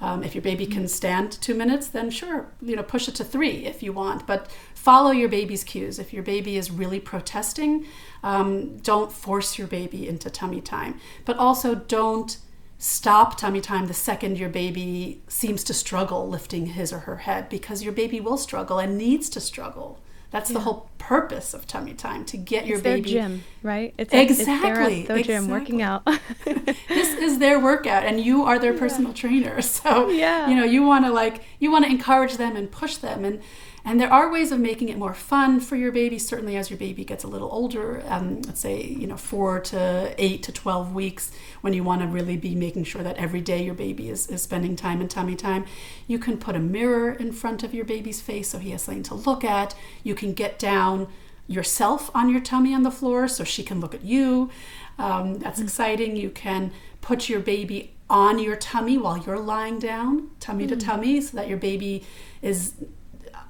Um, 0.00 0.22
if 0.22 0.34
your 0.34 0.42
baby 0.42 0.66
can 0.66 0.88
stand 0.88 1.32
two 1.32 1.54
minutes, 1.54 1.88
then 1.88 2.10
sure, 2.10 2.50
you 2.62 2.74
know, 2.74 2.82
push 2.82 3.06
it 3.06 3.14
to 3.16 3.24
three 3.24 3.66
if 3.66 3.82
you 3.82 3.92
want. 3.92 4.26
But 4.26 4.50
follow 4.74 5.10
your 5.10 5.28
baby's 5.28 5.62
cues. 5.62 5.98
If 5.98 6.12
your 6.12 6.22
baby 6.22 6.56
is 6.56 6.70
really 6.70 7.00
protesting, 7.00 7.86
um, 8.22 8.78
don't 8.78 9.12
force 9.12 9.58
your 9.58 9.66
baby 9.66 10.08
into 10.08 10.30
tummy 10.30 10.60
time. 10.60 10.98
But 11.24 11.36
also 11.36 11.74
don't 11.74 12.38
stop 12.78 13.36
tummy 13.36 13.60
time 13.60 13.86
the 13.86 13.94
second 13.94 14.38
your 14.38 14.48
baby 14.48 15.20
seems 15.28 15.62
to 15.64 15.74
struggle 15.74 16.26
lifting 16.26 16.66
his 16.66 16.94
or 16.94 17.00
her 17.00 17.18
head 17.18 17.50
because 17.50 17.82
your 17.82 17.92
baby 17.92 18.20
will 18.20 18.38
struggle 18.38 18.78
and 18.78 18.96
needs 18.96 19.28
to 19.28 19.40
struggle. 19.40 20.00
That's 20.30 20.50
yeah. 20.50 20.54
the 20.54 20.60
whole 20.60 20.88
purpose 20.98 21.54
of 21.54 21.66
tummy 21.66 21.92
time 21.92 22.24
to 22.26 22.36
get 22.36 22.66
your 22.66 22.76
it's 22.76 22.84
baby 22.84 23.12
their 23.12 23.22
gym, 23.22 23.44
right? 23.62 23.94
It's 23.98 24.14
exactly 24.14 25.00
it's 25.00 25.08
their, 25.08 25.16
exactly. 25.16 25.22
gym 25.24 25.48
working 25.48 25.82
out. 25.82 26.04
this 26.44 27.14
is 27.14 27.38
their 27.38 27.58
workout, 27.58 28.04
and 28.04 28.20
you 28.20 28.44
are 28.44 28.58
their 28.58 28.74
personal 28.74 29.10
yeah. 29.10 29.16
trainer. 29.16 29.62
So 29.70 30.06
oh, 30.06 30.08
yeah. 30.08 30.48
you 30.48 30.56
know 30.56 30.64
you 30.64 30.82
want 30.82 31.04
to 31.04 31.12
like 31.12 31.42
you 31.58 31.70
want 31.70 31.84
to 31.84 31.90
encourage 31.90 32.36
them 32.36 32.54
and 32.56 32.70
push 32.70 32.96
them 32.96 33.24
and 33.24 33.40
and 33.84 34.00
there 34.00 34.12
are 34.12 34.30
ways 34.30 34.52
of 34.52 34.60
making 34.60 34.88
it 34.88 34.98
more 34.98 35.14
fun 35.14 35.60
for 35.60 35.76
your 35.76 35.90
baby, 35.90 36.18
certainly 36.18 36.56
as 36.56 36.70
your 36.70 36.78
baby 36.78 37.04
gets 37.04 37.24
a 37.24 37.28
little 37.28 37.50
older, 37.50 38.02
um, 38.08 38.42
let's 38.42 38.60
say, 38.60 38.82
you 38.82 39.06
know, 39.06 39.16
four 39.16 39.60
to 39.60 40.14
eight 40.18 40.42
to 40.44 40.52
12 40.52 40.94
weeks, 40.94 41.32
when 41.62 41.72
you 41.72 41.82
want 41.82 42.02
to 42.02 42.06
really 42.06 42.36
be 42.36 42.54
making 42.54 42.84
sure 42.84 43.02
that 43.02 43.16
every 43.16 43.40
day 43.40 43.62
your 43.64 43.74
baby 43.74 44.10
is, 44.10 44.28
is 44.28 44.42
spending 44.42 44.76
time 44.76 45.00
in 45.00 45.08
tummy 45.08 45.34
time. 45.34 45.64
You 46.06 46.18
can 46.18 46.36
put 46.36 46.56
a 46.56 46.60
mirror 46.60 47.10
in 47.10 47.32
front 47.32 47.62
of 47.62 47.72
your 47.72 47.84
baby's 47.84 48.20
face 48.20 48.48
so 48.48 48.58
he 48.58 48.70
has 48.70 48.82
something 48.82 49.02
to 49.04 49.14
look 49.14 49.44
at. 49.44 49.74
You 50.02 50.14
can 50.14 50.34
get 50.34 50.58
down 50.58 51.08
yourself 51.46 52.10
on 52.14 52.28
your 52.28 52.40
tummy 52.40 52.74
on 52.74 52.82
the 52.82 52.90
floor 52.90 53.26
so 53.28 53.44
she 53.44 53.62
can 53.62 53.80
look 53.80 53.94
at 53.94 54.04
you. 54.04 54.50
Um, 54.98 55.38
that's 55.38 55.58
mm-hmm. 55.58 55.66
exciting. 55.66 56.16
You 56.16 56.30
can 56.30 56.72
put 57.00 57.28
your 57.28 57.40
baby 57.40 57.94
on 58.10 58.38
your 58.38 58.56
tummy 58.56 58.98
while 58.98 59.18
you're 59.18 59.38
lying 59.38 59.78
down, 59.78 60.30
tummy 60.38 60.66
mm-hmm. 60.66 60.78
to 60.78 60.84
tummy, 60.84 61.20
so 61.20 61.36
that 61.36 61.48
your 61.48 61.58
baby 61.58 62.04
is 62.42 62.74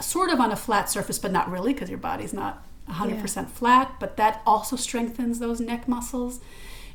sort 0.02 0.30
of 0.30 0.40
on 0.40 0.50
a 0.50 0.56
flat 0.56 0.88
surface, 0.90 1.18
but 1.18 1.32
not 1.32 1.50
really 1.50 1.72
because 1.72 1.88
your 1.88 1.98
body's 1.98 2.32
not 2.32 2.64
100% 2.88 3.36
yeah. 3.36 3.44
flat, 3.46 3.94
but 4.00 4.16
that 4.16 4.42
also 4.46 4.76
strengthens 4.76 5.38
those 5.38 5.60
neck 5.60 5.86
muscles. 5.88 6.40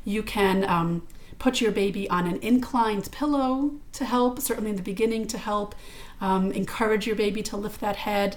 You 0.04 0.22
can 0.22 0.64
um, 0.64 1.06
put 1.38 1.60
your 1.60 1.72
baby 1.72 2.08
on 2.10 2.26
an 2.26 2.38
inclined 2.42 3.10
pillow 3.12 3.72
to 3.92 4.04
help, 4.04 4.40
certainly 4.40 4.70
in 4.70 4.76
the 4.76 4.82
beginning, 4.82 5.26
to 5.28 5.38
help 5.38 5.74
um, 6.20 6.52
encourage 6.52 7.06
your 7.06 7.16
baby 7.16 7.42
to 7.44 7.56
lift 7.56 7.80
that 7.80 7.96
head. 7.96 8.36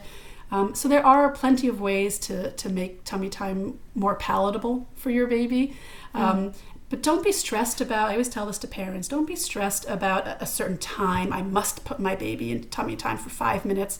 Um, 0.51 0.73
so 0.73 0.87
there 0.87 1.05
are 1.05 1.29
plenty 1.31 1.67
of 1.67 1.79
ways 1.79 2.17
to, 2.19 2.51
to 2.51 2.69
make 2.69 3.03
tummy 3.03 3.29
time 3.29 3.79
more 3.93 4.15
palatable 4.15 4.87
for 4.95 5.11
your 5.11 5.27
baby. 5.27 5.75
Um, 6.13 6.53
But 6.89 7.03
don't 7.03 7.23
be 7.23 7.31
stressed 7.31 7.81
about, 7.81 8.09
I 8.09 8.13
always 8.13 8.29
tell 8.29 8.47
this 8.47 8.57
to 8.59 8.67
parents, 8.67 9.07
don't 9.07 9.27
be 9.27 9.35
stressed 9.35 9.87
about 9.87 10.27
a, 10.27 10.43
a 10.43 10.45
certain 10.47 10.77
time. 10.77 11.31
I 11.31 11.43
must 11.43 11.85
put 11.85 11.99
my 11.99 12.15
baby 12.15 12.51
in 12.51 12.63
tummy 12.69 12.95
time 12.95 13.17
for 13.17 13.29
five 13.29 13.63
minutes. 13.63 13.99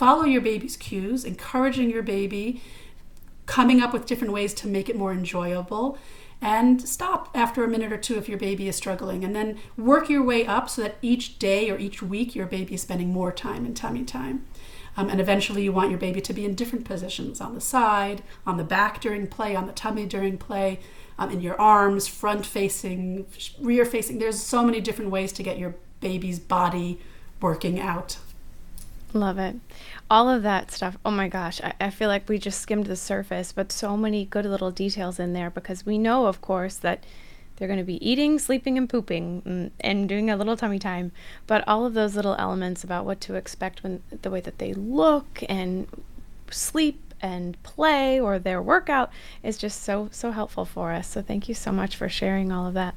Follow 0.00 0.24
your 0.24 0.40
baby's 0.40 0.78
cues, 0.78 1.26
encouraging 1.26 1.90
your 1.90 2.02
baby, 2.02 2.62
coming 3.44 3.82
up 3.82 3.92
with 3.92 4.06
different 4.06 4.32
ways 4.32 4.54
to 4.54 4.66
make 4.66 4.88
it 4.88 4.96
more 4.96 5.12
enjoyable 5.12 5.98
and 6.40 6.88
stop 6.88 7.28
after 7.34 7.62
a 7.62 7.68
minute 7.68 7.92
or 7.92 7.98
two 7.98 8.16
if 8.16 8.26
your 8.26 8.38
baby 8.38 8.66
is 8.66 8.74
struggling 8.74 9.26
and 9.26 9.36
then 9.36 9.58
work 9.76 10.08
your 10.08 10.22
way 10.22 10.46
up 10.46 10.70
so 10.70 10.80
that 10.80 10.96
each 11.02 11.38
day 11.38 11.70
or 11.70 11.76
each 11.76 12.02
week 12.02 12.34
your 12.34 12.46
baby 12.46 12.72
is 12.72 12.80
spending 12.80 13.12
more 13.12 13.30
time 13.30 13.66
in 13.66 13.74
tummy 13.74 14.02
time. 14.02 14.46
Um, 14.96 15.10
and 15.10 15.20
eventually 15.20 15.64
you 15.64 15.72
want 15.72 15.90
your 15.90 15.98
baby 15.98 16.22
to 16.22 16.32
be 16.32 16.46
in 16.46 16.54
different 16.54 16.86
positions 16.86 17.38
on 17.38 17.54
the 17.54 17.60
side 17.60 18.22
on 18.46 18.56
the 18.56 18.64
back 18.64 19.02
during 19.02 19.26
play 19.26 19.54
on 19.54 19.66
the 19.66 19.74
tummy 19.74 20.06
during 20.06 20.38
play 20.38 20.80
um, 21.18 21.28
in 21.28 21.42
your 21.42 21.60
arms 21.60 22.08
front 22.08 22.46
facing 22.46 23.26
rear 23.60 23.84
facing. 23.84 24.18
There's 24.18 24.40
so 24.40 24.64
many 24.64 24.80
different 24.80 25.10
ways 25.10 25.30
to 25.32 25.42
get 25.42 25.58
your 25.58 25.76
baby's 26.00 26.38
body 26.38 26.98
working 27.42 27.78
out 27.78 28.16
Love 29.12 29.38
it. 29.38 29.56
All 30.08 30.28
of 30.28 30.42
that 30.42 30.70
stuff. 30.70 30.96
Oh 31.04 31.10
my 31.10 31.28
gosh. 31.28 31.60
I, 31.62 31.72
I 31.80 31.90
feel 31.90 32.08
like 32.08 32.28
we 32.28 32.38
just 32.38 32.60
skimmed 32.60 32.86
the 32.86 32.96
surface, 32.96 33.52
but 33.52 33.72
so 33.72 33.96
many 33.96 34.24
good 34.24 34.46
little 34.46 34.70
details 34.70 35.18
in 35.18 35.32
there 35.32 35.50
because 35.50 35.84
we 35.84 35.98
know, 35.98 36.26
of 36.26 36.40
course, 36.40 36.76
that 36.76 37.04
they're 37.56 37.68
going 37.68 37.78
to 37.78 37.84
be 37.84 38.08
eating, 38.08 38.38
sleeping, 38.38 38.78
and 38.78 38.88
pooping 38.88 39.42
and, 39.44 39.70
and 39.80 40.08
doing 40.08 40.30
a 40.30 40.36
little 40.36 40.56
tummy 40.56 40.78
time. 40.78 41.12
But 41.46 41.66
all 41.66 41.84
of 41.84 41.94
those 41.94 42.16
little 42.16 42.36
elements 42.38 42.84
about 42.84 43.04
what 43.04 43.20
to 43.22 43.34
expect 43.34 43.82
when 43.82 44.02
the 44.22 44.30
way 44.30 44.40
that 44.40 44.58
they 44.58 44.72
look 44.72 45.42
and 45.48 45.86
sleep 46.50 47.02
and 47.20 47.62
play 47.62 48.18
or 48.18 48.38
their 48.38 48.62
workout 48.62 49.10
is 49.42 49.58
just 49.58 49.82
so, 49.82 50.08
so 50.10 50.30
helpful 50.30 50.64
for 50.64 50.92
us. 50.92 51.08
So 51.08 51.20
thank 51.20 51.48
you 51.48 51.54
so 51.54 51.70
much 51.70 51.96
for 51.96 52.08
sharing 52.08 52.50
all 52.50 52.66
of 52.66 52.74
that. 52.74 52.94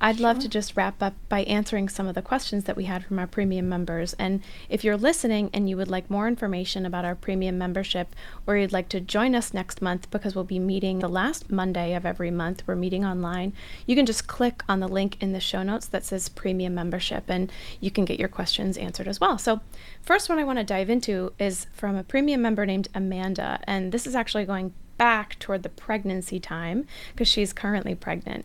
I'd 0.00 0.20
love 0.20 0.38
to 0.40 0.48
just 0.48 0.76
wrap 0.76 1.02
up 1.02 1.14
by 1.28 1.42
answering 1.44 1.88
some 1.88 2.06
of 2.06 2.14
the 2.14 2.22
questions 2.22 2.64
that 2.64 2.76
we 2.76 2.84
had 2.84 3.04
from 3.04 3.18
our 3.18 3.26
premium 3.26 3.68
members. 3.68 4.12
And 4.18 4.42
if 4.68 4.84
you're 4.84 4.96
listening 4.96 5.48
and 5.54 5.70
you 5.70 5.76
would 5.78 5.88
like 5.88 6.10
more 6.10 6.28
information 6.28 6.84
about 6.84 7.06
our 7.06 7.14
premium 7.14 7.56
membership, 7.56 8.14
or 8.46 8.56
you'd 8.56 8.72
like 8.72 8.90
to 8.90 9.00
join 9.00 9.34
us 9.34 9.54
next 9.54 9.80
month 9.80 10.10
because 10.10 10.34
we'll 10.34 10.44
be 10.44 10.58
meeting 10.58 10.98
the 10.98 11.08
last 11.08 11.50
Monday 11.50 11.94
of 11.94 12.04
every 12.04 12.30
month, 12.30 12.62
we're 12.66 12.76
meeting 12.76 13.06
online, 13.06 13.54
you 13.86 13.96
can 13.96 14.06
just 14.06 14.26
click 14.26 14.62
on 14.68 14.80
the 14.80 14.88
link 14.88 15.16
in 15.22 15.32
the 15.32 15.40
show 15.40 15.62
notes 15.62 15.86
that 15.86 16.04
says 16.04 16.28
premium 16.28 16.74
membership 16.74 17.24
and 17.28 17.50
you 17.80 17.90
can 17.90 18.04
get 18.04 18.18
your 18.18 18.28
questions 18.28 18.76
answered 18.76 19.08
as 19.08 19.20
well. 19.20 19.38
So, 19.38 19.60
first 20.02 20.28
one 20.28 20.38
I 20.38 20.44
want 20.44 20.58
to 20.58 20.64
dive 20.64 20.90
into 20.90 21.32
is 21.38 21.66
from 21.72 21.96
a 21.96 22.04
premium 22.04 22.42
member 22.42 22.66
named 22.66 22.88
Amanda. 22.94 23.60
And 23.64 23.92
this 23.92 24.06
is 24.06 24.14
actually 24.14 24.44
going 24.44 24.74
back 24.98 25.38
toward 25.38 25.62
the 25.62 25.68
pregnancy 25.68 26.40
time 26.40 26.86
because 27.12 27.28
she's 27.28 27.52
currently 27.52 27.94
pregnant. 27.94 28.44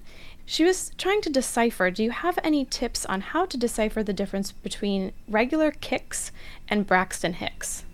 She 0.51 0.65
was 0.65 0.91
trying 0.97 1.21
to 1.21 1.29
decipher 1.29 1.89
do 1.91 2.03
you 2.03 2.11
have 2.11 2.37
any 2.43 2.65
tips 2.65 3.05
on 3.05 3.21
how 3.21 3.45
to 3.45 3.55
decipher 3.55 4.03
the 4.03 4.11
difference 4.11 4.51
between 4.51 5.13
regular 5.25 5.71
kicks 5.71 6.33
and 6.67 6.85
Braxton 6.85 7.35
Hicks? 7.35 7.85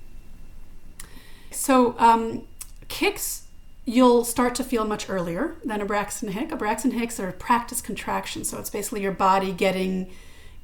So, 1.51 1.93
um, 1.99 2.47
kicks 2.87 3.43
you'll 3.85 4.25
start 4.25 4.55
to 4.55 4.63
feel 4.63 4.85
much 4.85 5.07
earlier 5.07 5.53
than 5.63 5.81
a 5.81 5.85
Braxton 5.85 6.31
Hick. 6.31 6.51
A 6.51 6.55
Braxton 6.55 6.93
Hicks 6.93 7.19
are 7.19 7.31
practice 7.31 7.79
contractions, 7.79 8.49
so 8.49 8.57
it's 8.57 8.71
basically 8.71 9.03
your 9.03 9.11
body 9.11 9.51
getting 9.51 10.09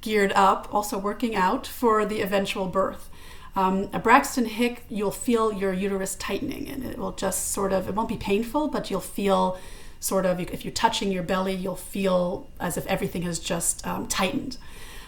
geared 0.01 0.31
up, 0.31 0.67
also 0.73 0.97
working 0.97 1.35
out 1.35 1.67
for 1.67 2.07
the 2.07 2.21
eventual 2.21 2.65
birth. 2.65 3.07
Um, 3.55 3.91
a 3.93 3.99
Braxton 3.99 4.45
Hick, 4.45 4.83
you'll 4.89 5.11
feel 5.11 5.53
your 5.53 5.71
uterus 5.71 6.15
tightening, 6.15 6.67
and 6.69 6.83
it 6.83 6.97
will 6.97 7.11
just 7.11 7.51
sort 7.51 7.71
of, 7.71 7.87
it 7.87 7.93
won't 7.93 8.09
be 8.09 8.17
painful, 8.17 8.69
but 8.69 8.89
you'll 8.89 8.99
feel 8.99 9.59
sort 10.03 10.25
of 10.25 10.39
if 10.39 10.65
you're 10.65 10.73
touching 10.73 11.11
your 11.11 11.23
belly 11.23 11.53
you'll 11.53 11.75
feel 11.75 12.47
as 12.59 12.75
if 12.77 12.85
everything 12.87 13.21
has 13.21 13.39
just 13.39 13.85
um, 13.87 14.07
tightened. 14.07 14.57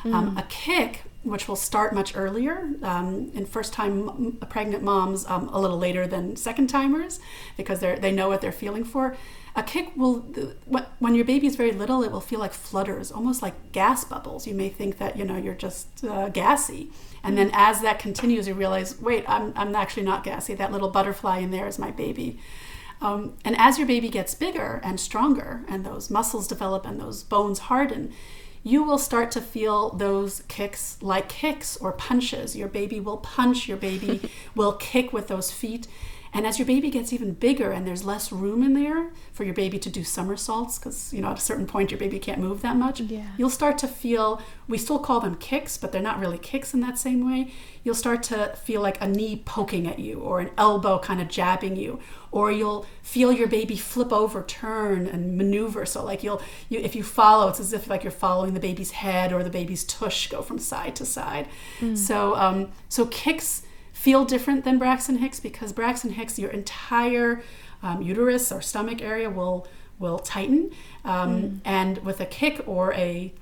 Mm. 0.05 0.13
um, 0.13 0.37
a 0.37 0.43
kick 0.43 1.01
which 1.23 1.47
will 1.47 1.55
start 1.55 1.93
much 1.93 2.15
earlier 2.15 2.69
um, 2.83 3.31
in 3.33 3.47
first 3.47 3.73
time 3.73 4.37
pregnant 4.49 4.83
moms 4.83 5.25
um, 5.25 5.49
a 5.51 5.59
little 5.59 5.79
later 5.79 6.05
than 6.05 6.35
second 6.35 6.67
timers 6.67 7.19
because 7.57 7.79
they 7.79 7.95
they 7.95 8.11
know 8.11 8.29
what 8.29 8.39
they're 8.41 8.51
feeling 8.51 8.83
for. 8.83 9.17
A 9.55 9.63
kick 9.63 9.91
will 9.95 10.19
when 10.99 11.15
your 11.15 11.25
baby 11.25 11.47
is 11.47 11.55
very 11.55 11.71
little 11.71 12.03
it 12.03 12.11
will 12.11 12.21
feel 12.21 12.39
like 12.39 12.53
flutters 12.53 13.11
almost 13.11 13.41
like 13.41 13.71
gas 13.71 14.05
bubbles. 14.05 14.45
You 14.45 14.53
may 14.53 14.69
think 14.69 14.99
that 14.99 15.17
you 15.17 15.25
know 15.25 15.37
you're 15.37 15.55
just 15.55 16.05
uh, 16.05 16.29
gassy. 16.29 16.91
And 17.23 17.35
then 17.35 17.49
as 17.53 17.81
that 17.81 17.97
continues 17.97 18.47
you 18.47 18.53
realize 18.53 19.01
wait 19.01 19.25
I'm, 19.27 19.51
I'm 19.55 19.75
actually 19.75 20.03
not 20.03 20.23
gassy. 20.23 20.53
That 20.53 20.71
little 20.71 20.91
butterfly 20.91 21.39
in 21.39 21.49
there 21.49 21.67
is 21.67 21.79
my 21.79 21.89
baby 21.89 22.39
um, 23.05 23.33
and 23.45 23.55
as 23.59 23.77
your 23.77 23.85
baby 23.85 24.09
gets 24.09 24.33
bigger 24.33 24.81
and 24.83 24.99
stronger, 24.99 25.61
and 25.67 25.85
those 25.85 26.09
muscles 26.09 26.47
develop 26.47 26.87
and 26.87 26.99
those 26.99 27.21
bones 27.21 27.59
harden, 27.59 28.11
you 28.63 28.81
will 28.81 28.97
start 28.97 29.29
to 29.29 29.41
feel 29.41 29.91
those 29.91 30.41
kicks 30.47 30.97
like 31.03 31.29
kicks 31.29 31.77
or 31.77 31.91
punches. 31.91 32.55
Your 32.55 32.67
baby 32.67 32.99
will 32.99 33.17
punch, 33.17 33.67
your 33.67 33.77
baby 33.77 34.31
will 34.55 34.73
kick 34.73 35.13
with 35.13 35.27
those 35.27 35.51
feet. 35.51 35.87
And 36.35 36.45
as 36.45 36.59
your 36.59 36.65
baby 36.65 36.89
gets 36.89 37.13
even 37.13 37.31
bigger 37.31 37.71
and 37.71 37.87
there's 37.87 38.03
less 38.03 38.29
room 38.29 38.61
in 38.61 38.73
there 38.73 39.11
for 39.31 39.45
your 39.45 39.53
baby 39.53 39.79
to 39.79 39.89
do 39.89 40.03
somersaults, 40.03 40.77
because 40.77 41.13
you 41.13 41.21
know 41.21 41.29
at 41.29 41.37
a 41.37 41.41
certain 41.41 41.65
point 41.65 41.91
your 41.91 41.97
baby 41.97 42.19
can't 42.19 42.41
move 42.41 42.61
that 42.61 42.75
much, 42.75 42.99
yeah. 42.99 43.29
you'll 43.37 43.49
start 43.49 43.77
to 43.77 43.87
feel. 43.87 44.41
We 44.67 44.77
still 44.77 44.99
call 44.99 45.21
them 45.21 45.35
kicks, 45.35 45.77
but 45.77 45.93
they're 45.93 46.01
not 46.01 46.19
really 46.19 46.37
kicks 46.37 46.73
in 46.73 46.81
that 46.81 46.99
same 46.99 47.25
way. 47.25 47.53
You'll 47.83 47.95
start 47.95 48.21
to 48.23 48.53
feel 48.61 48.81
like 48.81 49.01
a 49.01 49.07
knee 49.07 49.43
poking 49.45 49.87
at 49.87 49.99
you, 49.99 50.19
or 50.19 50.41
an 50.41 50.49
elbow 50.57 50.99
kind 50.99 51.21
of 51.21 51.29
jabbing 51.29 51.77
you, 51.77 51.99
or 52.31 52.51
you'll 52.51 52.85
feel 53.01 53.31
your 53.31 53.47
baby 53.47 53.77
flip 53.77 54.11
over, 54.11 54.43
turn, 54.43 55.07
and 55.07 55.37
maneuver. 55.37 55.85
So 55.85 56.03
like 56.03 56.21
you'll, 56.21 56.41
you, 56.67 56.79
if 56.79 56.95
you 56.95 57.03
follow, 57.03 57.47
it's 57.47 57.61
as 57.61 57.71
if 57.71 57.87
like 57.87 58.03
you're 58.03 58.11
following 58.11 58.53
the 58.53 58.59
baby's 58.59 58.91
head 58.91 59.31
or 59.31 59.41
the 59.41 59.49
baby's 59.49 59.85
tush 59.85 60.27
go 60.27 60.41
from 60.41 60.59
side 60.59 60.97
to 60.97 61.05
side. 61.05 61.47
Mm. 61.79 61.97
So 61.97 62.35
um, 62.35 62.71
so 62.89 63.05
kicks 63.05 63.61
feel 64.05 64.23
different 64.23 64.63
than 64.63 64.77
Braxton 64.77 65.17
Hicks 65.17 65.39
because 65.39 65.73
Braxton 65.73 66.11
Hicks, 66.11 66.37
your 66.37 66.51
entire 66.51 67.41
um, 67.81 68.03
uterus 68.03 68.51
or 68.51 68.61
stomach 68.61 69.01
area 69.01 69.31
will 69.31 69.67
will 69.97 70.19
tighten, 70.19 70.69
um, 71.03 71.41
mm. 71.41 71.59
and 71.65 71.97
with 72.05 72.21
a 72.21 72.25
kick 72.27 72.61
or 72.67 72.93
a 72.93 73.33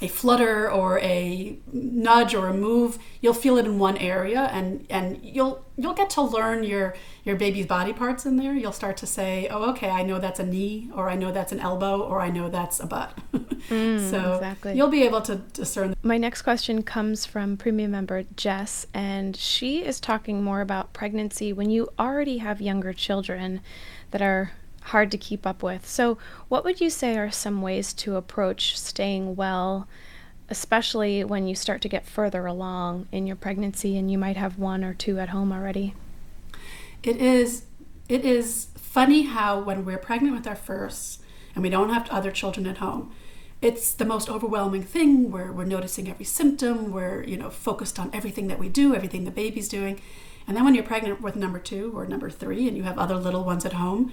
a 0.00 0.08
flutter 0.08 0.70
or 0.70 0.98
a 1.00 1.58
nudge 1.72 2.34
or 2.34 2.48
a 2.48 2.54
move, 2.54 2.98
you'll 3.20 3.34
feel 3.34 3.56
it 3.56 3.66
in 3.66 3.78
one 3.78 3.96
area, 3.96 4.48
and 4.52 4.86
and 4.88 5.18
you'll 5.22 5.64
you'll 5.76 5.94
get 5.94 6.10
to 6.10 6.22
learn 6.22 6.62
your 6.64 6.94
your 7.24 7.36
baby's 7.36 7.66
body 7.66 7.92
parts 7.92 8.24
in 8.24 8.36
there. 8.36 8.54
You'll 8.54 8.72
start 8.72 8.96
to 8.98 9.06
say, 9.06 9.48
oh, 9.50 9.70
okay, 9.70 9.90
I 9.90 10.02
know 10.02 10.18
that's 10.18 10.40
a 10.40 10.46
knee, 10.46 10.90
or 10.94 11.10
I 11.10 11.16
know 11.16 11.32
that's 11.32 11.52
an 11.52 11.60
elbow, 11.60 12.00
or 12.00 12.20
I 12.20 12.30
know 12.30 12.48
that's 12.48 12.80
a 12.80 12.86
butt. 12.86 13.18
mm, 13.32 14.10
so 14.10 14.34
exactly. 14.34 14.76
you'll 14.76 14.88
be 14.88 15.02
able 15.02 15.22
to 15.22 15.36
discern. 15.36 15.94
My 16.02 16.18
next 16.18 16.42
question 16.42 16.82
comes 16.82 17.26
from 17.26 17.56
premium 17.56 17.90
member 17.90 18.24
Jess, 18.36 18.86
and 18.94 19.36
she 19.36 19.84
is 19.84 20.00
talking 20.00 20.42
more 20.42 20.60
about 20.60 20.92
pregnancy 20.92 21.52
when 21.52 21.70
you 21.70 21.88
already 21.98 22.38
have 22.38 22.60
younger 22.60 22.92
children 22.92 23.60
that 24.10 24.22
are 24.22 24.52
hard 24.88 25.10
to 25.10 25.18
keep 25.18 25.46
up 25.46 25.62
with. 25.62 25.86
So, 25.86 26.18
what 26.48 26.64
would 26.64 26.80
you 26.80 26.90
say 26.90 27.16
are 27.16 27.30
some 27.30 27.62
ways 27.62 27.92
to 27.94 28.16
approach 28.16 28.78
staying 28.78 29.36
well, 29.36 29.88
especially 30.48 31.24
when 31.24 31.46
you 31.46 31.54
start 31.54 31.80
to 31.82 31.88
get 31.88 32.06
further 32.06 32.46
along 32.46 33.06
in 33.12 33.26
your 33.26 33.36
pregnancy 33.36 33.96
and 33.96 34.10
you 34.10 34.18
might 34.18 34.36
have 34.36 34.58
one 34.58 34.84
or 34.84 34.94
two 34.94 35.18
at 35.18 35.30
home 35.30 35.52
already? 35.52 35.94
It 37.02 37.16
is 37.16 37.64
it 38.08 38.24
is 38.24 38.68
funny 38.76 39.22
how 39.22 39.60
when 39.60 39.84
we're 39.84 39.98
pregnant 39.98 40.34
with 40.34 40.46
our 40.46 40.56
first 40.56 41.22
and 41.54 41.62
we 41.62 41.70
don't 41.70 41.90
have 41.90 42.08
other 42.10 42.30
children 42.30 42.66
at 42.66 42.78
home, 42.78 43.12
it's 43.60 43.92
the 43.92 44.04
most 44.04 44.30
overwhelming 44.30 44.82
thing 44.82 45.30
where 45.30 45.52
we're 45.52 45.64
noticing 45.64 46.08
every 46.08 46.24
symptom, 46.24 46.92
we're, 46.92 47.22
you 47.24 47.36
know, 47.36 47.50
focused 47.50 47.98
on 47.98 48.10
everything 48.12 48.46
that 48.48 48.58
we 48.58 48.68
do, 48.68 48.94
everything 48.94 49.24
the 49.24 49.30
baby's 49.30 49.68
doing. 49.68 50.00
And 50.46 50.56
then 50.56 50.64
when 50.64 50.74
you're 50.74 50.84
pregnant 50.84 51.20
with 51.20 51.36
number 51.36 51.58
two 51.58 51.92
or 51.94 52.06
number 52.06 52.30
three 52.30 52.66
and 52.66 52.76
you 52.76 52.84
have 52.84 52.98
other 52.98 53.16
little 53.16 53.44
ones 53.44 53.66
at 53.66 53.74
home, 53.74 54.12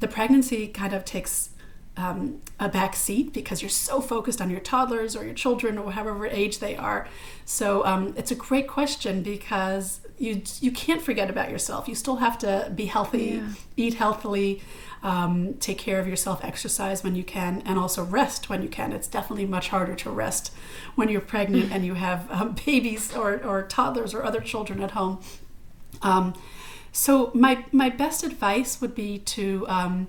the 0.00 0.08
pregnancy 0.08 0.68
kind 0.68 0.92
of 0.92 1.04
takes 1.04 1.50
um, 1.96 2.40
a 2.60 2.68
back 2.68 2.94
seat 2.94 3.32
because 3.32 3.60
you're 3.60 3.68
so 3.68 4.00
focused 4.00 4.40
on 4.40 4.50
your 4.50 4.60
toddlers 4.60 5.16
or 5.16 5.24
your 5.24 5.34
children 5.34 5.76
or 5.76 5.92
however 5.92 6.26
age 6.26 6.60
they 6.60 6.76
are. 6.76 7.08
So 7.44 7.84
um, 7.84 8.14
it's 8.16 8.30
a 8.30 8.36
great 8.36 8.68
question 8.68 9.22
because 9.22 10.00
you 10.16 10.42
you 10.60 10.70
can't 10.70 11.02
forget 11.02 11.28
about 11.28 11.50
yourself. 11.50 11.88
You 11.88 11.94
still 11.96 12.16
have 12.16 12.38
to 12.38 12.72
be 12.74 12.86
healthy, 12.86 13.40
yeah. 13.42 13.48
eat 13.76 13.94
healthily, 13.94 14.62
um, 15.02 15.54
take 15.54 15.78
care 15.78 16.00
of 16.00 16.06
yourself, 16.06 16.44
exercise 16.44 17.02
when 17.02 17.14
you 17.14 17.24
can, 17.24 17.62
and 17.64 17.78
also 17.78 18.04
rest 18.04 18.48
when 18.48 18.62
you 18.62 18.68
can. 18.68 18.92
It's 18.92 19.08
definitely 19.08 19.46
much 19.46 19.68
harder 19.68 19.94
to 19.96 20.10
rest 20.10 20.52
when 20.94 21.08
you're 21.08 21.20
pregnant 21.20 21.72
and 21.72 21.84
you 21.84 21.94
have 21.94 22.30
um, 22.30 22.56
babies 22.66 23.14
or, 23.14 23.44
or 23.44 23.62
toddlers 23.64 24.14
or 24.14 24.24
other 24.24 24.40
children 24.40 24.82
at 24.82 24.92
home. 24.92 25.20
Um, 26.02 26.34
so 26.92 27.30
my 27.34 27.64
my 27.72 27.90
best 27.90 28.22
advice 28.22 28.80
would 28.80 28.94
be 28.94 29.18
to 29.18 29.64
um, 29.68 30.08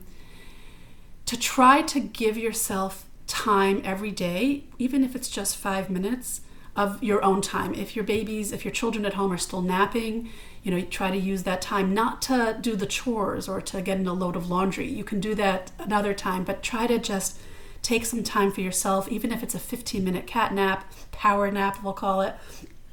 to 1.26 1.38
try 1.38 1.82
to 1.84 2.00
give 2.00 2.38
yourself 2.38 3.06
time 3.28 3.82
every 3.86 4.12
day, 4.12 4.64
even 4.78 5.04
if 5.04 5.16
it's 5.16 5.30
just 5.30 5.56
five 5.56 5.90
minutes 5.90 6.42
of 6.76 7.02
your 7.04 7.24
own 7.24 7.42
time. 7.42 7.74
If 7.74 7.96
your 7.96 8.06
babies, 8.06 8.52
if 8.52 8.66
your 8.66 8.72
children 8.72 9.06
at 9.06 9.14
home 9.14 9.32
are 9.32 9.38
still 9.38 9.62
napping, 9.62 10.30
you 10.64 10.72
know, 10.72 10.82
try 10.82 11.12
to 11.12 11.18
use 11.18 11.44
that 11.44 11.62
time 11.62 11.94
not 11.94 12.22
to 12.24 12.58
do 12.60 12.76
the 12.76 12.86
chores 12.86 13.48
or 13.48 13.62
to 13.62 13.82
get 13.82 13.98
in 13.98 14.08
a 14.08 14.14
load 14.14 14.36
of 14.36 14.50
laundry. 14.50 14.88
You 14.88 15.04
can 15.04 15.20
do 15.20 15.36
that 15.36 15.72
another 15.78 16.14
time, 16.14 16.44
but 16.44 16.64
try 16.64 16.88
to 16.88 16.98
just 16.98 17.40
take 17.82 18.06
some 18.06 18.24
time 18.24 18.52
for 18.52 18.62
yourself, 18.62 19.08
even 19.10 19.32
if 19.32 19.42
it's 19.44 19.56
a 19.56 19.60
15 19.60 20.04
minute 20.04 20.28
cat 20.28 20.54
nap, 20.54 20.92
power 21.12 21.50
nap, 21.52 21.84
we'll 21.84 21.94
call 21.94 22.22
it. 22.22 22.36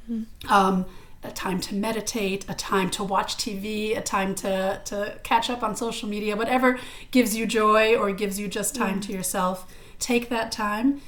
Mm-hmm. 0.09 0.51
Um, 0.51 0.85
a 1.23 1.31
time 1.31 1.59
to 1.61 1.75
meditate, 1.75 2.45
a 2.47 2.53
time 2.53 2.89
to 2.91 3.03
watch 3.03 3.37
TV, 3.37 3.97
a 3.97 4.01
time 4.01 4.35
to, 4.35 4.81
to 4.85 5.19
catch 5.23 5.49
up 5.49 5.63
on 5.63 5.75
social 5.75 6.07
media, 6.07 6.35
whatever 6.35 6.79
gives 7.11 7.35
you 7.35 7.45
joy 7.45 7.95
or 7.95 8.11
gives 8.11 8.39
you 8.39 8.47
just 8.47 8.75
time 8.75 8.99
to 9.01 9.11
yourself. 9.11 9.71
Take 9.99 10.29
that 10.29 10.51
time 10.51 11.01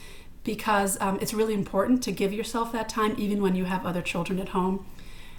because 0.43 0.99
um, 0.99 1.19
it's 1.21 1.33
really 1.33 1.53
important 1.53 2.01
to 2.03 2.11
give 2.11 2.33
yourself 2.33 2.71
that 2.71 2.89
time 2.89 3.13
even 3.17 3.41
when 3.41 3.55
you 3.55 3.65
have 3.65 3.85
other 3.85 4.01
children 4.01 4.39
at 4.39 4.49
home 4.49 4.85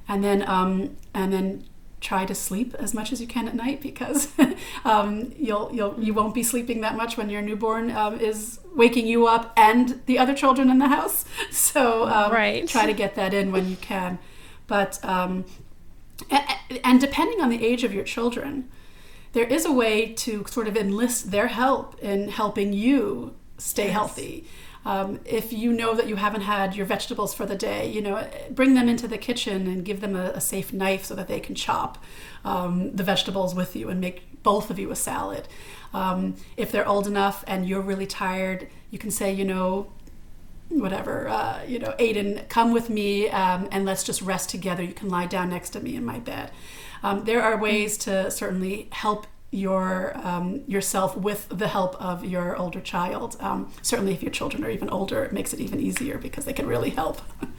and 0.09 0.23
then 0.23 0.49
um, 0.49 0.97
and 1.15 1.33
then 1.33 1.65
try 2.01 2.25
to 2.25 2.35
sleep 2.35 2.75
as 2.79 2.95
much 2.95 3.13
as 3.13 3.21
you 3.21 3.27
can 3.27 3.47
at 3.47 3.55
night 3.55 3.81
because 3.81 4.29
um, 4.85 5.33
you'll 5.37 5.71
you'll 5.73 5.95
you 6.03 6.15
won't 6.15 6.35
be 6.35 6.43
sleeping 6.43 6.81
that 6.81 6.97
much 6.97 7.17
when 7.17 7.31
your 7.31 7.43
newborn 7.43 7.91
um, 7.91 8.19
is 8.19 8.59
waking 8.75 9.07
you 9.07 9.27
up 9.27 9.53
and 9.57 10.01
the 10.07 10.19
other 10.19 10.35
children 10.35 10.71
in 10.71 10.79
the 10.79 10.89
house. 10.89 11.25
So 11.51 12.09
um, 12.09 12.33
right. 12.33 12.67
try 12.67 12.87
to 12.87 12.93
get 12.93 13.15
that 13.17 13.35
in 13.35 13.53
when 13.53 13.69
you 13.69 13.77
can. 13.77 14.19
But 14.71 15.05
um, 15.05 15.45
and, 16.85 17.01
depending 17.01 17.41
on 17.41 17.51
the 17.51 17.67
age 17.67 17.83
of 17.83 17.93
your 17.93 18.05
children, 18.05 18.71
there 19.33 19.49
is 19.57 19.67
a 19.67 19.73
way 19.73 20.13
to 20.25 20.45
sort 20.47 20.69
of 20.69 20.77
enlist 20.77 21.33
their 21.33 21.49
help 21.49 21.99
in 22.01 22.29
helping 22.29 22.73
you 22.73 23.35
stay 23.59 23.87
yes. 23.87 23.93
healthy. 23.93 24.45
Um, 24.85 25.19
if 25.25 25.53
you 25.53 25.73
know 25.73 25.93
that 25.97 26.07
you 26.07 26.15
haven't 26.15 26.43
had 26.43 26.77
your 26.77 26.87
vegetables 26.87 27.35
for 27.35 27.47
the 27.47 27.57
day, 27.57 27.91
you 27.91 28.01
know, 28.01 28.25
bring 28.51 28.75
them 28.75 28.89
into 28.89 29.09
the 29.09 29.19
kitchen 29.19 29.67
and 29.67 29.85
give 29.85 30.01
them 30.01 30.15
a, 30.15 30.27
a 30.37 30.41
safe 30.41 30.73
knife 30.73 31.05
so 31.05 31.17
that 31.17 31.27
they 31.27 31.41
can 31.41 31.57
chop 31.57 31.99
um, 32.45 32.95
the 32.95 33.03
vegetables 33.03 33.57
with 33.57 33.75
you 33.75 33.89
and 33.89 34.01
make 34.01 34.43
both 34.45 34.71
of 34.71 34.79
you 34.79 34.93
a 34.93 34.97
salad. 34.97 35.49
Um, 35.93 36.37
if 36.57 36.71
they're 36.71 36.87
old 36.87 37.09
enough 37.09 37.43
and 37.49 37.69
you're 37.69 37.83
really 37.83 38.07
tired, 38.07 38.69
you 38.93 39.01
can 39.01 39.11
say, 39.11 39.33
you 39.33 39.45
know, 39.45 39.91
whatever, 40.71 41.29
uh, 41.29 41.63
you 41.67 41.79
know, 41.79 41.95
Aiden, 41.99 42.49
come 42.49 42.73
with 42.73 42.89
me 42.89 43.29
um, 43.29 43.69
and 43.71 43.85
let's 43.85 44.03
just 44.05 44.23
rest 44.23 44.49
together. 44.51 44.83
You 44.83 44.93
can 44.93 45.09
lie 45.09 45.27
down 45.27 45.51
next 45.51 45.71
to 45.71 45.81
me 45.81 45.97
in 45.97 46.05
my 46.05 46.19
bed. 46.19 46.51
Um, 47.03 47.25
there 47.25 47.43
are 47.43 47.57
ways 47.57 47.99
to 47.99 48.31
certainly 48.31 48.89
help 48.93 49.27
your 49.51 50.17
um, 50.19 50.63
yourself 50.69 51.17
with 51.17 51.49
the 51.49 51.67
help 51.67 52.01
of 52.01 52.25
your 52.25 52.57
older 52.57 52.81
child. 52.81 53.37
Um, 53.41 53.73
certainly, 53.83 54.13
if 54.13 54.23
your 54.23 54.31
children 54.31 54.65
are 54.65 54.71
even 54.71 54.89
older, 54.91 55.25
it 55.25 55.33
makes 55.33 55.53
it 55.53 55.61
even 55.61 55.81
easier 55.81 56.19
because 56.19 56.45
they 56.45 56.53
can 56.53 56.67
really 56.67 56.91
help. 56.91 57.21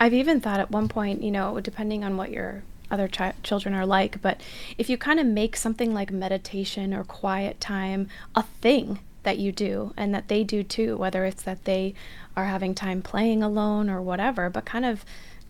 I've 0.00 0.14
even 0.14 0.40
thought 0.40 0.60
at 0.60 0.70
one 0.70 0.88
point, 0.88 1.22
you 1.22 1.32
know, 1.32 1.58
depending 1.58 2.04
on 2.04 2.16
what 2.16 2.30
your 2.30 2.62
other 2.90 3.08
chi- 3.08 3.34
children 3.42 3.74
are 3.74 3.84
like, 3.84 4.22
but 4.22 4.40
if 4.78 4.88
you 4.88 4.96
kind 4.96 5.18
of 5.18 5.26
make 5.26 5.56
something 5.56 5.92
like 5.92 6.12
meditation 6.12 6.94
or 6.94 7.02
quiet 7.02 7.60
time 7.60 8.08
a 8.36 8.44
thing 8.44 9.00
that 9.22 9.38
you 9.38 9.52
do 9.52 9.92
and 9.96 10.14
that 10.14 10.28
they 10.28 10.44
do 10.44 10.62
too, 10.62 10.96
whether 10.96 11.24
it's 11.24 11.42
that 11.42 11.64
they 11.64 11.94
are 12.36 12.46
having 12.46 12.74
time 12.74 13.02
playing 13.02 13.42
alone 13.42 13.90
or 13.90 14.00
whatever, 14.00 14.48
but 14.48 14.64
kind 14.64 14.84
of 14.84 15.04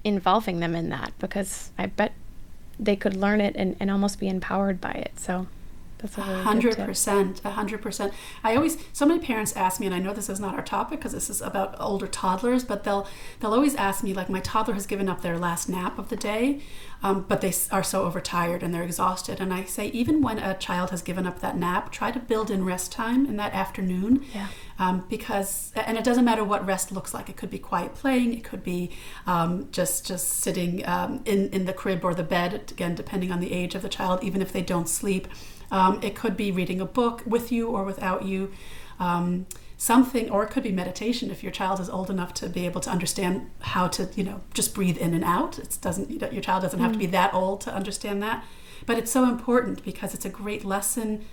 involving 0.04 0.60
them 0.60 0.74
in 0.74 0.88
that 0.88 1.12
because 1.18 1.70
I 1.76 1.86
bet 1.86 2.12
they 2.78 2.96
could 2.96 3.16
learn 3.16 3.40
it 3.40 3.56
and, 3.56 3.76
and 3.80 3.90
almost 3.90 4.20
be 4.20 4.28
empowered 4.28 4.80
by 4.80 4.92
it. 4.92 5.18
So 5.18 5.46
that's 5.98 6.18
a 6.18 6.22
hundred 6.22 6.76
percent, 6.76 7.40
a 7.44 7.50
hundred 7.50 7.82
percent. 7.82 8.12
I 8.42 8.56
always 8.56 8.78
so 8.92 9.06
many 9.06 9.20
parents 9.20 9.56
ask 9.56 9.80
me, 9.80 9.86
and 9.86 9.94
I 9.94 9.98
know 9.98 10.12
this 10.12 10.28
is 10.28 10.40
not 10.40 10.54
our 10.54 10.62
topic 10.62 11.00
because 11.00 11.12
this 11.12 11.28
is 11.28 11.40
about 11.40 11.74
older 11.80 12.06
toddlers, 12.06 12.64
but 12.64 12.84
they'll 12.84 13.06
they'll 13.40 13.54
always 13.54 13.74
ask 13.74 14.04
me 14.04 14.14
like, 14.14 14.28
my 14.28 14.40
toddler 14.40 14.74
has 14.74 14.86
given 14.86 15.08
up 15.08 15.22
their 15.22 15.38
last 15.38 15.68
nap 15.68 15.98
of 15.98 16.08
the 16.08 16.16
day, 16.16 16.60
um, 17.02 17.24
but 17.28 17.40
they 17.40 17.52
are 17.70 17.82
so 17.82 18.04
overtired 18.04 18.62
and 18.62 18.72
they're 18.72 18.82
exhausted. 18.82 19.40
And 19.40 19.52
I 19.52 19.64
say, 19.64 19.88
even 19.88 20.22
when 20.22 20.38
a 20.38 20.56
child 20.56 20.90
has 20.90 21.02
given 21.02 21.26
up 21.26 21.40
that 21.40 21.56
nap, 21.56 21.92
try 21.92 22.10
to 22.10 22.18
build 22.18 22.50
in 22.50 22.64
rest 22.64 22.92
time 22.92 23.26
in 23.26 23.36
that 23.36 23.52
afternoon. 23.52 24.24
Yeah. 24.34 24.48
Um, 24.80 25.04
because, 25.08 25.72
and 25.74 25.98
it 25.98 26.04
doesn't 26.04 26.24
matter 26.24 26.44
what 26.44 26.64
rest 26.64 26.92
looks 26.92 27.12
like. 27.12 27.28
It 27.28 27.36
could 27.36 27.50
be 27.50 27.58
quiet 27.58 27.94
playing. 27.94 28.32
It 28.32 28.44
could 28.44 28.62
be 28.62 28.92
um, 29.26 29.66
just 29.72 30.06
just 30.06 30.28
sitting 30.28 30.86
um, 30.86 31.20
in 31.24 31.48
in 31.48 31.64
the 31.64 31.72
crib 31.72 32.04
or 32.04 32.14
the 32.14 32.22
bed. 32.22 32.70
Again, 32.70 32.94
depending 32.94 33.32
on 33.32 33.40
the 33.40 33.52
age 33.52 33.74
of 33.74 33.82
the 33.82 33.88
child, 33.88 34.22
even 34.22 34.40
if 34.40 34.52
they 34.52 34.62
don't 34.62 34.88
sleep. 34.88 35.26
Um, 35.70 36.00
it 36.02 36.14
could 36.14 36.36
be 36.36 36.50
reading 36.50 36.80
a 36.80 36.86
book 36.86 37.22
with 37.26 37.52
you 37.52 37.68
or 37.68 37.84
without 37.84 38.24
you. 38.24 38.52
Um, 38.98 39.46
something 39.78 40.28
or 40.28 40.42
it 40.42 40.50
could 40.50 40.64
be 40.64 40.72
meditation 40.72 41.30
if 41.30 41.40
your 41.40 41.52
child 41.52 41.78
is 41.78 41.88
old 41.88 42.10
enough 42.10 42.34
to 42.34 42.48
be 42.48 42.66
able 42.66 42.80
to 42.80 42.90
understand 42.90 43.48
how 43.60 43.86
to 43.86 44.10
you 44.16 44.24
know 44.24 44.40
just 44.52 44.74
breathe 44.74 44.98
in 44.98 45.14
and 45.14 45.22
out 45.22 45.56
it 45.56 45.78
doesn't 45.80 46.10
you 46.10 46.18
know, 46.18 46.28
your 46.30 46.42
child 46.42 46.62
doesn't 46.64 46.80
have 46.80 46.92
to 46.92 46.98
be 46.98 47.06
mm. 47.06 47.12
that 47.12 47.32
old 47.32 47.60
to 47.60 47.72
understand 47.72 48.20
that 48.20 48.44
but 48.86 48.98
it's 48.98 49.10
so 49.10 49.22
important 49.22 49.84
because 49.84 50.14
it's 50.14 50.24
a 50.24 50.28
great 50.28 50.64
lesson 50.64 51.24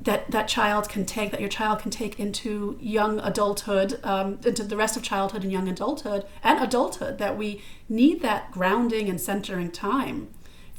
that 0.00 0.30
that 0.30 0.46
child 0.46 0.88
can 0.88 1.04
take 1.04 1.32
that 1.32 1.40
your 1.40 1.48
child 1.48 1.80
can 1.80 1.90
take 1.90 2.20
into 2.20 2.78
young 2.80 3.18
adulthood 3.20 3.98
um, 4.04 4.38
into 4.46 4.62
the 4.62 4.76
rest 4.76 4.96
of 4.96 5.02
childhood 5.02 5.42
and 5.42 5.50
young 5.50 5.68
adulthood 5.68 6.24
and 6.44 6.62
adulthood 6.62 7.18
that 7.18 7.36
we 7.36 7.60
need 7.88 8.22
that 8.22 8.52
grounding 8.52 9.08
and 9.08 9.20
centering 9.20 9.70
time 9.72 10.28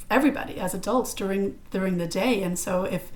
everybody 0.09 0.59
as 0.59 0.73
adults 0.73 1.13
during 1.13 1.57
during 1.71 1.97
the 1.97 2.07
day 2.07 2.43
and 2.43 2.57
so 2.57 2.83
if 2.83 3.11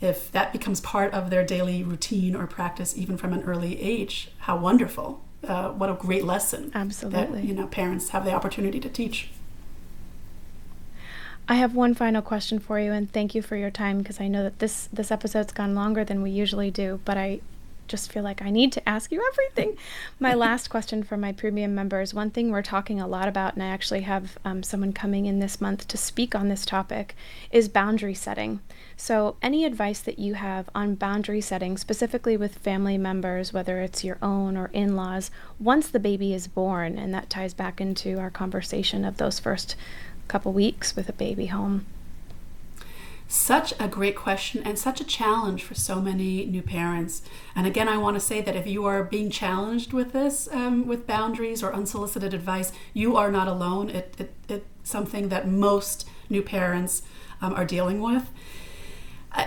if 0.00 0.30
that 0.32 0.52
becomes 0.52 0.80
part 0.80 1.12
of 1.14 1.30
their 1.30 1.44
daily 1.44 1.82
routine 1.82 2.36
or 2.36 2.46
practice, 2.46 2.96
even 2.96 3.16
from 3.16 3.32
an 3.32 3.42
early 3.44 3.80
age, 3.80 4.30
how 4.38 4.56
wonderful! 4.56 5.22
Uh, 5.46 5.70
what 5.70 5.88
a 5.88 5.94
great 5.94 6.24
lesson! 6.24 6.70
Absolutely, 6.74 7.40
that, 7.40 7.44
you 7.44 7.54
know, 7.54 7.66
parents 7.66 8.10
have 8.10 8.24
the 8.24 8.32
opportunity 8.32 8.80
to 8.80 8.88
teach. 8.88 9.30
I 11.48 11.54
have 11.54 11.74
one 11.74 11.94
final 11.94 12.22
question 12.22 12.58
for 12.58 12.80
you, 12.80 12.92
and 12.92 13.10
thank 13.10 13.34
you 13.34 13.40
for 13.40 13.56
your 13.56 13.70
time 13.70 13.98
because 13.98 14.20
I 14.20 14.28
know 14.28 14.42
that 14.42 14.58
this 14.58 14.88
this 14.92 15.10
episode's 15.10 15.52
gone 15.52 15.74
longer 15.74 16.04
than 16.04 16.22
we 16.22 16.30
usually 16.30 16.70
do, 16.70 17.00
but 17.04 17.16
I 17.16 17.40
just 17.88 18.10
feel 18.10 18.22
like 18.22 18.42
I 18.42 18.50
need 18.50 18.72
to 18.72 18.88
ask 18.88 19.10
you 19.12 19.24
everything. 19.32 19.76
My 20.18 20.34
last 20.46 20.68
question 20.68 21.02
for 21.02 21.16
my 21.16 21.32
premium 21.32 21.74
members 21.74 22.14
one 22.14 22.30
thing 22.30 22.50
we're 22.50 22.62
talking 22.62 23.00
a 23.00 23.06
lot 23.06 23.28
about, 23.28 23.54
and 23.54 23.62
I 23.62 23.66
actually 23.66 24.02
have 24.02 24.38
um, 24.44 24.62
someone 24.62 24.92
coming 24.92 25.26
in 25.26 25.38
this 25.38 25.60
month 25.60 25.88
to 25.88 25.96
speak 25.96 26.34
on 26.34 26.48
this 26.48 26.66
topic, 26.66 27.14
is 27.50 27.68
boundary 27.68 28.14
setting. 28.14 28.60
So, 28.96 29.36
any 29.42 29.64
advice 29.64 30.00
that 30.00 30.18
you 30.18 30.34
have 30.34 30.70
on 30.74 30.94
boundary 30.94 31.40
setting, 31.40 31.76
specifically 31.76 32.36
with 32.36 32.58
family 32.58 32.96
members, 32.98 33.52
whether 33.52 33.80
it's 33.80 34.04
your 34.04 34.18
own 34.22 34.56
or 34.56 34.70
in 34.72 34.96
laws, 34.96 35.30
once 35.58 35.88
the 35.88 36.00
baby 36.00 36.32
is 36.32 36.48
born, 36.48 36.98
and 36.98 37.12
that 37.12 37.30
ties 37.30 37.54
back 37.54 37.80
into 37.80 38.18
our 38.18 38.30
conversation 38.30 39.04
of 39.04 39.18
those 39.18 39.38
first 39.38 39.76
couple 40.28 40.52
weeks 40.52 40.96
with 40.96 41.08
a 41.08 41.12
baby 41.12 41.46
home. 41.46 41.86
Such 43.28 43.74
a 43.80 43.88
great 43.88 44.14
question 44.14 44.62
and 44.64 44.78
such 44.78 45.00
a 45.00 45.04
challenge 45.04 45.64
for 45.64 45.74
so 45.74 46.00
many 46.00 46.46
new 46.46 46.62
parents. 46.62 47.22
And 47.56 47.66
again, 47.66 47.88
I 47.88 47.98
want 47.98 48.14
to 48.14 48.20
say 48.20 48.40
that 48.40 48.54
if 48.54 48.66
you 48.66 48.84
are 48.84 49.02
being 49.02 49.30
challenged 49.30 49.92
with 49.92 50.12
this, 50.12 50.48
um, 50.52 50.86
with 50.86 51.06
boundaries 51.06 51.62
or 51.62 51.74
unsolicited 51.74 52.32
advice, 52.32 52.70
you 52.94 53.16
are 53.16 53.32
not 53.32 53.48
alone. 53.48 53.90
It, 53.90 54.14
it, 54.18 54.32
it's 54.48 54.66
something 54.84 55.28
that 55.30 55.48
most 55.48 56.08
new 56.30 56.42
parents 56.42 57.02
um, 57.42 57.52
are 57.54 57.64
dealing 57.64 58.00
with. 58.00 58.30
Uh, 59.32 59.46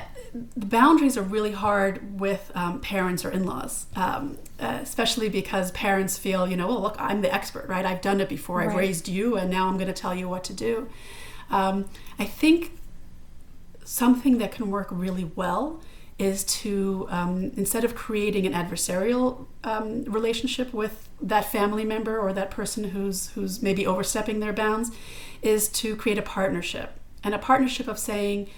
the 0.55 0.65
boundaries 0.65 1.17
are 1.17 1.23
really 1.23 1.53
hard 1.53 2.19
with 2.19 2.51
um, 2.53 2.81
parents 2.81 3.23
or 3.23 3.31
in-laws, 3.31 3.87
um, 3.95 4.37
uh, 4.59 4.79
especially 4.81 5.29
because 5.29 5.71
parents 5.71 6.17
feel, 6.17 6.47
you 6.47 6.57
know, 6.57 6.67
well, 6.67 6.81
look, 6.81 6.95
I'm 6.99 7.21
the 7.21 7.33
expert, 7.33 7.67
right? 7.67 7.85
I've 7.85 8.01
done 8.01 8.19
it 8.19 8.29
before. 8.29 8.57
Right. 8.57 8.69
I've 8.69 8.75
raised 8.75 9.07
you, 9.07 9.37
and 9.37 9.49
now 9.49 9.67
I'm 9.67 9.75
going 9.75 9.87
to 9.87 9.93
tell 9.93 10.13
you 10.13 10.27
what 10.27 10.43
to 10.43 10.53
do. 10.53 10.89
Um, 11.49 11.85
I 12.19 12.25
think 12.25 12.78
something 13.89 14.37
that 14.37 14.51
can 14.51 14.69
work 14.69 14.87
really 14.91 15.23
well 15.35 15.81
is 16.19 16.43
to 16.43 17.07
um, 17.09 17.51
instead 17.57 17.83
of 17.83 17.95
creating 17.95 18.45
an 18.45 18.53
adversarial 18.53 19.47
um, 19.63 20.03
relationship 20.03 20.71
with 20.71 21.09
that 21.19 21.51
family 21.51 21.83
member 21.83 22.19
or 22.19 22.31
that 22.31 22.51
person 22.51 22.83
who's 22.89 23.29
who's 23.29 23.63
maybe 23.63 23.87
overstepping 23.87 24.41
their 24.41 24.53
bounds 24.53 24.91
is 25.41 25.67
to 25.67 25.95
create 25.95 26.19
a 26.19 26.21
partnership. 26.21 26.91
And 27.23 27.33
a 27.33 27.39
partnership 27.39 27.87
of 27.87 27.97
saying 27.97 28.49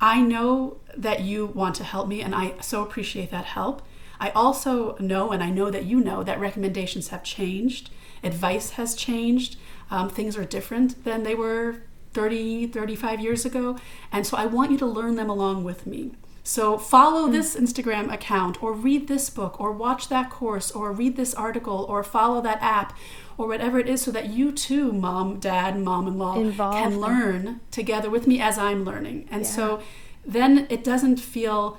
i 0.00 0.20
know 0.20 0.78
that 0.96 1.20
you 1.20 1.46
want 1.46 1.74
to 1.74 1.84
help 1.84 2.06
me 2.08 2.22
and 2.22 2.34
i 2.34 2.54
so 2.60 2.80
appreciate 2.82 3.30
that 3.32 3.46
help. 3.46 3.82
I 4.20 4.30
also 4.30 4.96
know 4.98 5.32
and 5.32 5.42
i 5.42 5.50
know 5.50 5.68
that 5.70 5.84
you 5.84 5.98
know 6.00 6.22
that 6.22 6.38
recommendations 6.38 7.08
have 7.08 7.24
changed. 7.24 7.90
Advice 8.22 8.70
has 8.70 8.94
changed. 8.94 9.56
Um, 9.90 10.08
things 10.08 10.36
are 10.36 10.44
different 10.44 11.02
than 11.04 11.24
they 11.24 11.34
were 11.34 11.82
30, 12.12 12.68
35 12.68 13.20
years 13.20 13.44
ago. 13.44 13.78
And 14.12 14.26
so 14.26 14.36
I 14.36 14.46
want 14.46 14.70
you 14.70 14.78
to 14.78 14.86
learn 14.86 15.16
them 15.16 15.30
along 15.30 15.64
with 15.64 15.86
me. 15.86 16.12
So 16.42 16.78
follow 16.78 17.28
mm. 17.28 17.32
this 17.32 17.54
Instagram 17.54 18.12
account 18.12 18.62
or 18.62 18.72
read 18.72 19.08
this 19.08 19.30
book 19.30 19.60
or 19.60 19.72
watch 19.72 20.08
that 20.08 20.30
course 20.30 20.70
or 20.70 20.92
read 20.92 21.16
this 21.16 21.34
article 21.34 21.84
or 21.88 22.02
follow 22.02 22.40
that 22.40 22.60
app 22.60 22.96
or 23.36 23.46
whatever 23.46 23.78
it 23.78 23.88
is 23.88 24.02
so 24.02 24.10
that 24.10 24.30
you 24.30 24.52
too, 24.52 24.92
mom, 24.92 25.38
dad, 25.38 25.78
mom 25.78 26.06
in 26.06 26.18
law, 26.18 26.34
can 26.34 27.00
learn 27.00 27.60
together 27.70 28.10
with 28.10 28.26
me 28.26 28.40
as 28.40 28.58
I'm 28.58 28.84
learning. 28.84 29.28
And 29.30 29.42
yeah. 29.42 29.50
so 29.50 29.82
then 30.24 30.66
it 30.70 30.84
doesn't 30.84 31.18
feel 31.18 31.78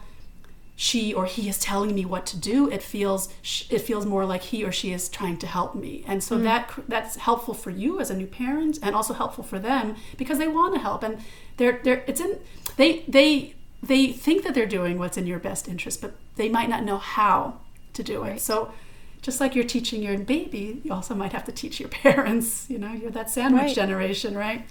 she 0.81 1.13
or 1.13 1.25
he 1.27 1.47
is 1.47 1.59
telling 1.59 1.93
me 1.93 2.03
what 2.03 2.25
to 2.25 2.35
do 2.35 2.67
it 2.71 2.81
feels 2.81 3.29
it 3.69 3.81
feels 3.81 4.03
more 4.03 4.25
like 4.25 4.41
he 4.41 4.63
or 4.63 4.71
she 4.71 4.91
is 4.91 5.07
trying 5.09 5.37
to 5.37 5.45
help 5.45 5.75
me 5.75 6.03
and 6.07 6.23
so 6.23 6.35
mm. 6.35 6.41
that 6.41 6.71
that's 6.87 7.17
helpful 7.17 7.53
for 7.53 7.69
you 7.69 7.99
as 7.99 8.09
a 8.09 8.17
new 8.17 8.25
parent 8.25 8.79
and 8.81 8.95
also 8.95 9.13
helpful 9.13 9.43
for 9.43 9.59
them 9.59 9.95
because 10.17 10.39
they 10.39 10.47
want 10.47 10.73
to 10.73 10.79
help 10.79 11.03
and 11.03 11.19
they're 11.57 11.79
they're 11.83 12.03
it's 12.07 12.19
in 12.19 12.39
they 12.77 13.03
they 13.07 13.53
they 13.83 14.11
think 14.11 14.43
that 14.43 14.55
they're 14.55 14.65
doing 14.65 14.97
what's 14.97 15.17
in 15.17 15.27
your 15.27 15.37
best 15.37 15.67
interest 15.67 16.01
but 16.01 16.15
they 16.35 16.49
might 16.49 16.67
not 16.67 16.83
know 16.83 16.97
how 16.97 17.59
to 17.93 18.01
do 18.01 18.23
it 18.23 18.41
so 18.41 18.73
just 19.21 19.39
like 19.39 19.53
you're 19.53 19.63
teaching 19.63 20.01
your 20.01 20.17
baby 20.17 20.81
you 20.83 20.91
also 20.91 21.13
might 21.13 21.31
have 21.31 21.43
to 21.43 21.51
teach 21.51 21.79
your 21.79 21.89
parents 22.03 22.67
you 22.71 22.79
know 22.79 22.91
you're 22.91 23.11
that 23.11 23.29
sandwich 23.29 23.61
right. 23.61 23.75
generation 23.75 24.35
right 24.35 24.65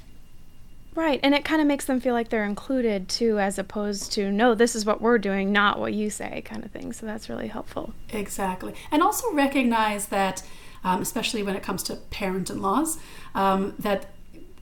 Right. 0.95 1.21
And 1.23 1.35
it 1.35 1.45
kind 1.45 1.61
of 1.61 1.69
makes 1.69 1.85
them 1.85 2.01
feel 2.01 2.15
like 2.15 2.31
they're 2.31 2.45
included 2.45 3.09
too, 3.09 3.39
as 3.39 3.59
opposed 3.59 4.13
to, 4.13 4.33
no, 4.33 4.55
this 4.55 4.75
is 4.75 4.85
what 4.85 5.01
we're 5.01 5.19
doing, 5.19 5.53
not 5.53 5.79
what 5.79 5.95
you 5.95 6.11
say, 6.11 6.43
kind 6.45 6.65
of 6.65 6.71
thing. 6.73 6.93
So 6.93 7.07
that's 7.07 7.29
really 7.29 7.47
helpful. 7.47 7.95
Exactly. 8.11 8.75
And 8.91 9.03
also 9.03 9.33
recognize 9.33 10.07
that, 10.07 10.43
um, 10.83 11.01
especially 11.01 11.43
when 11.43 11.55
it 11.55 11.63
comes 11.63 11.83
to 11.85 11.97
parent 11.97 12.51
in 12.51 12.61
laws, 12.61 12.99
um, 13.35 13.75
that 13.79 14.07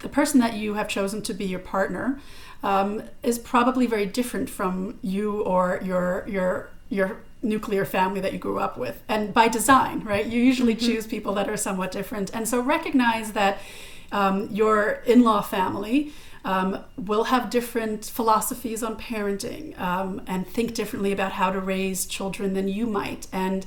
the 0.01 0.09
person 0.09 0.39
that 0.41 0.55
you 0.55 0.75
have 0.75 0.87
chosen 0.87 1.23
to 1.23 1.35
be 1.35 1.47
your 1.47 1.59
partner 1.61 2.21
um, 2.63 3.03
is 3.23 3.39
probably 3.39 3.87
very 3.87 4.07
different 4.07 4.51
from 4.51 4.99
you 5.01 5.41
or 5.43 5.81
your, 5.83 6.25
your, 6.29 6.69
your 6.91 7.17
nuclear 7.43 7.85
family 7.85 8.21
that 8.21 8.33
you 8.33 8.39
grew 8.39 8.59
up 8.59 8.77
with. 8.77 9.03
And 9.09 9.33
by 9.33 9.49
design, 9.49 10.05
right? 10.05 10.27
You 10.27 10.43
usually 10.43 10.75
mm-hmm. 10.75 10.87
choose 10.87 11.07
people 11.07 11.35
that 11.35 11.49
are 11.49 11.57
somewhat 11.57 11.91
different. 11.91 12.35
And 12.35 12.47
so 12.47 12.61
recognize 12.61 13.33
that 13.33 13.59
um, 14.13 14.49
your 14.51 15.03
in 15.07 15.23
law 15.23 15.41
family 15.41 16.13
um, 16.45 16.85
will 16.97 17.25
have 17.25 17.51
different 17.51 18.05
philosophies 18.05 18.83
on 18.83 18.97
parenting 18.97 19.79
um, 19.79 20.23
and 20.27 20.47
think 20.47 20.75
differently 20.75 21.13
about 21.13 21.33
how 21.33 21.51
to 21.51 21.61
raise 21.61 22.07
children 22.07 22.55
than 22.55 22.69
you 22.69 22.87
might. 22.87 23.27
And 23.33 23.67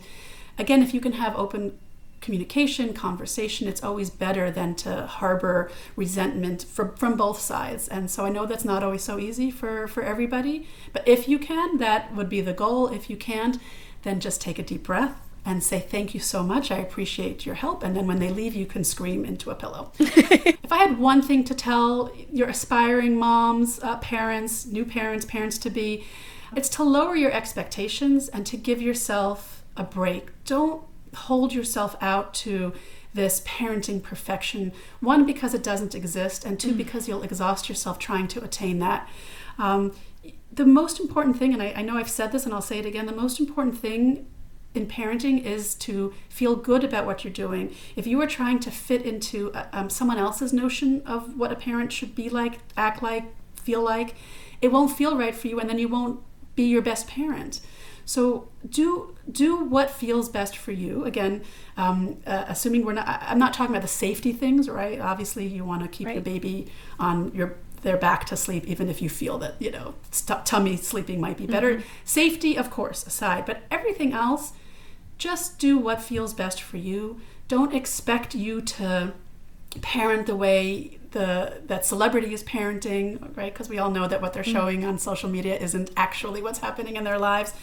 again, 0.58 0.82
if 0.82 0.94
you 0.94 1.02
can 1.02 1.14
have 1.14 1.36
open 1.36 1.78
communication, 2.22 2.94
conversation, 2.94 3.68
it's 3.68 3.84
always 3.84 4.10
better 4.10 4.52
than 4.52 4.76
to 4.76 5.08
harbor 5.08 5.72
resentment 5.96 6.64
from, 6.64 6.96
from 6.96 7.18
both 7.18 7.40
sides. 7.40 7.88
And 7.88 8.10
so 8.10 8.26
I 8.26 8.30
know 8.30 8.46
that's 8.46 8.66
not 8.66 8.84
always 8.84 9.04
so 9.04 9.20
easy 9.20 9.50
for, 9.50 9.88
for 9.88 10.04
everybody, 10.04 10.68
but 10.94 11.08
if 11.08 11.28
you 11.28 11.40
can, 11.40 11.78
that 11.80 12.16
would 12.16 12.30
be 12.30 12.42
the 12.42 12.54
goal. 12.54 12.88
If 12.88 13.10
you 13.10 13.18
can't, 13.18 13.58
then 14.04 14.20
just 14.20 14.40
take 14.40 14.60
a 14.60 14.64
deep 14.64 14.84
breath 14.84 15.16
and 15.44 15.64
say 15.64 15.80
thank 15.80 16.14
you 16.14 16.20
so 16.20 16.44
much. 16.44 16.72
I 16.72 16.78
appreciate 16.78 17.46
your 17.46 17.56
help. 17.56 17.84
And 17.84 17.96
then 17.96 18.08
when 18.08 18.20
they 18.20 18.30
leave 18.30 18.56
you 18.56 18.66
can 18.66 18.84
scream 18.84 19.26
into 19.26 19.50
a 19.50 19.56
pillow. 19.56 19.92
If 20.64 20.72
i 20.72 20.78
had 20.78 21.00
one 21.00 21.22
thing 21.22 21.44
to 21.46 21.54
tell 21.54 22.14
your 22.32 22.48
aspiring 22.48 23.18
moms 23.18 23.82
uh, 23.84 23.98
parents 23.98 24.66
new 24.66 24.86
parents 24.86 25.26
parents 25.26 25.58
to 25.58 25.70
be 25.70 26.06
it's 26.56 26.70
to 26.70 26.84
lower 26.84 27.16
your 27.16 27.32
expectations 27.32 28.30
and 28.30 28.46
to 28.46 28.56
give 28.58 28.82
yourself 28.82 29.64
a 29.76 29.84
break. 29.84 30.30
Don't 30.46 30.84
hold 31.14 31.54
yourself 31.54 31.96
out 32.02 32.34
to 32.34 32.74
this 33.14 33.42
parenting 33.42 34.02
perfection 34.02 34.72
one 35.02 35.26
because 35.26 35.54
it 35.54 35.64
doesn't 35.64 35.94
exist 35.94 36.46
and 36.46 36.58
two 36.60 36.74
mm. 36.74 36.78
because 36.78 37.08
you'll 37.08 37.24
exhaust 37.24 37.68
yourself 37.68 38.00
trying 38.00 38.28
to 38.30 38.42
attain 38.44 38.80
that. 38.80 39.10
Um, 39.58 39.94
the 40.54 40.66
most 40.66 41.00
important 41.00 41.38
thing 41.38 41.54
and 41.54 41.62
I, 41.62 41.74
I 41.78 41.82
know 41.82 41.98
i've 41.98 42.10
said 42.10 42.32
this 42.32 42.46
and 42.46 42.54
i'll 42.54 42.62
say 42.62 42.80
it 42.80 42.86
again 42.86 43.06
the 43.06 43.16
most 43.16 43.40
important 43.40 43.78
thing 43.78 44.28
in 44.74 44.88
parenting 44.88 45.44
is 45.44 45.76
to 45.76 46.14
feel 46.30 46.56
good 46.56 46.84
about 46.84 47.06
what 47.06 47.24
you're 47.24 47.34
doing. 47.34 47.76
If 47.96 48.08
you 48.08 48.22
are 48.22 48.28
trying 48.28 48.60
to 48.60 48.72
fit 48.72 49.02
into 49.04 49.52
uh, 49.54 49.68
um, 49.74 49.90
someone 49.90 50.18
else's 50.18 50.54
notion 50.54 51.02
of 51.06 51.38
what 51.38 51.52
a 51.52 51.56
parent 51.56 51.92
should 51.92 52.16
be 52.16 52.30
like, 52.30 52.60
act 52.78 53.04
like, 53.04 53.26
feel 53.56 53.82
like, 53.82 54.16
it 54.62 54.72
won't 54.72 54.96
feel 54.96 55.18
right 55.18 55.36
for 55.36 55.48
you, 55.48 55.60
and 55.60 55.70
then 55.70 55.80
you 55.80 55.88
won't 55.88 56.22
be 56.56 56.64
your 56.64 56.82
best 56.82 57.08
parent. 57.08 57.62
So 58.06 58.50
do 58.68 59.16
do 59.32 59.56
what 59.56 59.90
feels 59.90 60.28
best 60.28 60.58
for 60.58 60.72
you. 60.72 61.06
Again, 61.06 61.44
um, 61.78 62.18
uh, 62.26 62.46
assuming 62.48 62.86
we're 62.86 62.94
not. 62.94 63.08
I'm 63.08 63.40
not 63.40 63.54
talking 63.54 63.74
about 63.74 63.84
the 63.84 63.88
safety 63.88 64.34
things, 64.34 64.68
right? 64.68 65.00
Obviously, 65.00 65.48
you 65.48 65.64
want 65.64 65.84
to 65.84 65.88
keep 65.88 66.08
right. 66.08 66.16
the 66.16 66.22
baby 66.22 66.68
on 67.00 67.34
your 67.34 67.56
their 67.84 67.98
back 67.98 68.26
to 68.26 68.38
sleep, 68.38 68.66
even 68.68 68.90
if 68.90 69.02
you 69.02 69.10
feel 69.10 69.38
that 69.40 69.56
you 69.60 69.72
know 69.72 69.96
tummy 70.46 70.78
sleeping 70.78 71.20
might 71.20 71.38
be 71.38 71.46
better. 71.46 71.76
Mm-hmm. 71.76 71.88
Safety, 72.04 72.58
of 72.58 72.70
course, 72.70 73.06
aside, 73.06 73.46
but 73.46 73.64
everything 73.70 74.14
else 74.14 74.54
just 75.22 75.60
do 75.60 75.78
what 75.78 76.02
feels 76.02 76.34
best 76.34 76.64
for 76.64 76.78
you. 76.78 77.22
Don't 77.48 77.76
expect 77.76 78.34
you 78.34 78.60
to 78.60 79.14
parent 79.82 80.26
the 80.26 80.36
way 80.36 80.98
the 81.12 81.62
that 81.68 81.86
celebrity 81.86 82.34
is 82.34 82.44
parenting, 82.44 83.38
right? 83.38 83.54
Because 83.54 83.70
we 83.70 83.78
all 83.78 83.92
know 83.92 84.08
that 84.08 84.20
what 84.20 84.34
they're 84.34 84.44
mm. 84.44 84.52
showing 84.52 84.84
on 84.84 84.98
social 84.98 85.30
media 85.30 85.56
isn't 85.60 85.92
actually 85.96 86.42
what's 86.42 86.58
happening 86.58 86.96
in 86.96 87.04
their 87.04 87.20
lives. 87.20 87.54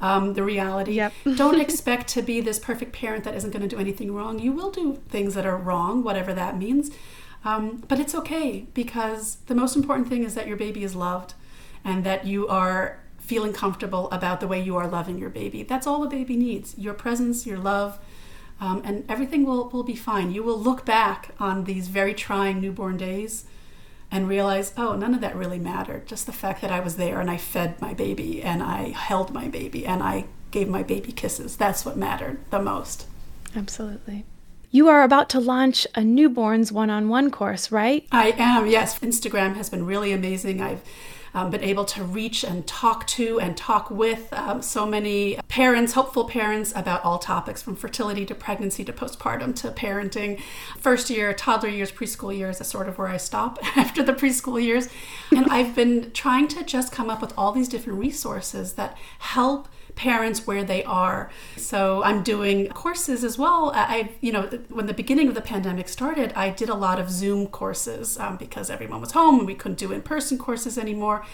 Um, 0.00 0.34
the 0.34 0.42
reality. 0.42 0.94
Yep. 0.94 1.12
Don't 1.36 1.60
expect 1.60 2.08
to 2.08 2.22
be 2.22 2.40
this 2.40 2.58
perfect 2.58 2.92
parent 2.92 3.22
that 3.22 3.36
isn't 3.36 3.52
going 3.52 3.62
to 3.62 3.68
do 3.68 3.78
anything 3.78 4.12
wrong. 4.12 4.40
You 4.40 4.50
will 4.50 4.72
do 4.72 5.00
things 5.08 5.34
that 5.34 5.46
are 5.46 5.56
wrong, 5.56 6.02
whatever 6.02 6.34
that 6.34 6.58
means. 6.58 6.90
Um, 7.44 7.84
but 7.86 8.00
it's 8.00 8.14
okay 8.16 8.66
because 8.74 9.36
the 9.46 9.54
most 9.54 9.76
important 9.76 10.08
thing 10.08 10.24
is 10.24 10.34
that 10.34 10.48
your 10.48 10.56
baby 10.56 10.82
is 10.82 10.96
loved 10.96 11.34
and 11.84 12.02
that 12.02 12.26
you 12.26 12.48
are 12.48 13.03
feeling 13.24 13.52
comfortable 13.52 14.10
about 14.10 14.40
the 14.40 14.48
way 14.48 14.62
you 14.62 14.76
are 14.76 14.86
loving 14.86 15.18
your 15.18 15.30
baby. 15.30 15.62
That's 15.62 15.86
all 15.86 16.00
the 16.00 16.08
baby 16.08 16.36
needs 16.36 16.76
your 16.76 16.94
presence, 16.94 17.46
your 17.46 17.58
love, 17.58 17.98
um, 18.60 18.82
and 18.84 19.04
everything 19.08 19.44
will, 19.44 19.68
will 19.70 19.82
be 19.82 19.96
fine. 19.96 20.30
You 20.30 20.42
will 20.42 20.58
look 20.58 20.84
back 20.84 21.30
on 21.40 21.64
these 21.64 21.88
very 21.88 22.14
trying 22.14 22.60
newborn 22.60 22.96
days 22.96 23.44
and 24.10 24.28
realize, 24.28 24.74
oh, 24.76 24.94
none 24.94 25.14
of 25.14 25.20
that 25.22 25.34
really 25.34 25.58
mattered. 25.58 26.06
Just 26.06 26.26
the 26.26 26.32
fact 26.32 26.60
that 26.60 26.70
I 26.70 26.80
was 26.80 26.96
there 26.96 27.20
and 27.20 27.30
I 27.30 27.38
fed 27.38 27.80
my 27.80 27.94
baby 27.94 28.42
and 28.42 28.62
I 28.62 28.90
held 28.90 29.32
my 29.32 29.48
baby 29.48 29.86
and 29.86 30.02
I 30.02 30.26
gave 30.50 30.68
my 30.68 30.82
baby 30.82 31.10
kisses. 31.10 31.56
That's 31.56 31.84
what 31.84 31.96
mattered 31.96 32.38
the 32.50 32.60
most. 32.60 33.06
Absolutely. 33.56 34.24
You 34.70 34.88
are 34.88 35.02
about 35.02 35.30
to 35.30 35.40
launch 35.40 35.86
a 35.94 36.00
newborns 36.00 36.72
101 36.72 37.30
course, 37.30 37.72
right? 37.72 38.06
I 38.12 38.34
am, 38.36 38.66
yes. 38.66 38.98
Instagram 38.98 39.56
has 39.56 39.70
been 39.70 39.86
really 39.86 40.12
amazing. 40.12 40.60
I've 40.60 40.82
um, 41.34 41.50
been 41.50 41.64
able 41.64 41.84
to 41.84 42.04
reach 42.04 42.44
and 42.44 42.66
talk 42.66 43.06
to 43.08 43.40
and 43.40 43.56
talk 43.56 43.90
with 43.90 44.32
um, 44.32 44.62
so 44.62 44.86
many 44.86 45.38
parents, 45.48 45.92
hopeful 45.92 46.24
parents, 46.24 46.72
about 46.76 47.04
all 47.04 47.18
topics 47.18 47.60
from 47.60 47.74
fertility 47.76 48.24
to 48.24 48.34
pregnancy 48.34 48.84
to 48.84 48.92
postpartum 48.92 49.54
to 49.56 49.70
parenting. 49.70 50.40
First 50.78 51.10
year, 51.10 51.32
toddler 51.34 51.68
years, 51.68 51.90
preschool 51.90 52.36
years 52.36 52.60
is 52.60 52.68
sort 52.68 52.88
of 52.88 52.98
where 52.98 53.08
I 53.08 53.16
stop 53.16 53.58
after 53.76 54.02
the 54.02 54.12
preschool 54.12 54.62
years. 54.62 54.88
And 55.30 55.46
I've 55.46 55.74
been 55.74 56.12
trying 56.12 56.48
to 56.48 56.64
just 56.64 56.92
come 56.92 57.10
up 57.10 57.20
with 57.20 57.34
all 57.36 57.52
these 57.52 57.68
different 57.68 57.98
resources 57.98 58.74
that 58.74 58.96
help 59.18 59.68
parents 59.94 60.46
where 60.46 60.64
they 60.64 60.82
are. 60.84 61.30
So 61.56 62.02
I'm 62.02 62.22
doing 62.22 62.68
courses 62.68 63.24
as 63.24 63.38
well. 63.38 63.72
I, 63.74 64.10
you 64.20 64.32
know, 64.32 64.42
when 64.68 64.86
the 64.86 64.94
beginning 64.94 65.28
of 65.28 65.34
the 65.34 65.40
pandemic 65.40 65.88
started, 65.88 66.32
I 66.34 66.50
did 66.50 66.68
a 66.68 66.74
lot 66.74 66.98
of 66.98 67.10
Zoom 67.10 67.46
courses 67.46 68.18
um, 68.18 68.36
because 68.36 68.70
everyone 68.70 69.00
was 69.00 69.12
home 69.12 69.38
and 69.38 69.46
we 69.46 69.54
couldn't 69.54 69.78
do 69.78 69.92
in-person 69.92 70.38
courses 70.38 70.76
anymore. 70.76 71.24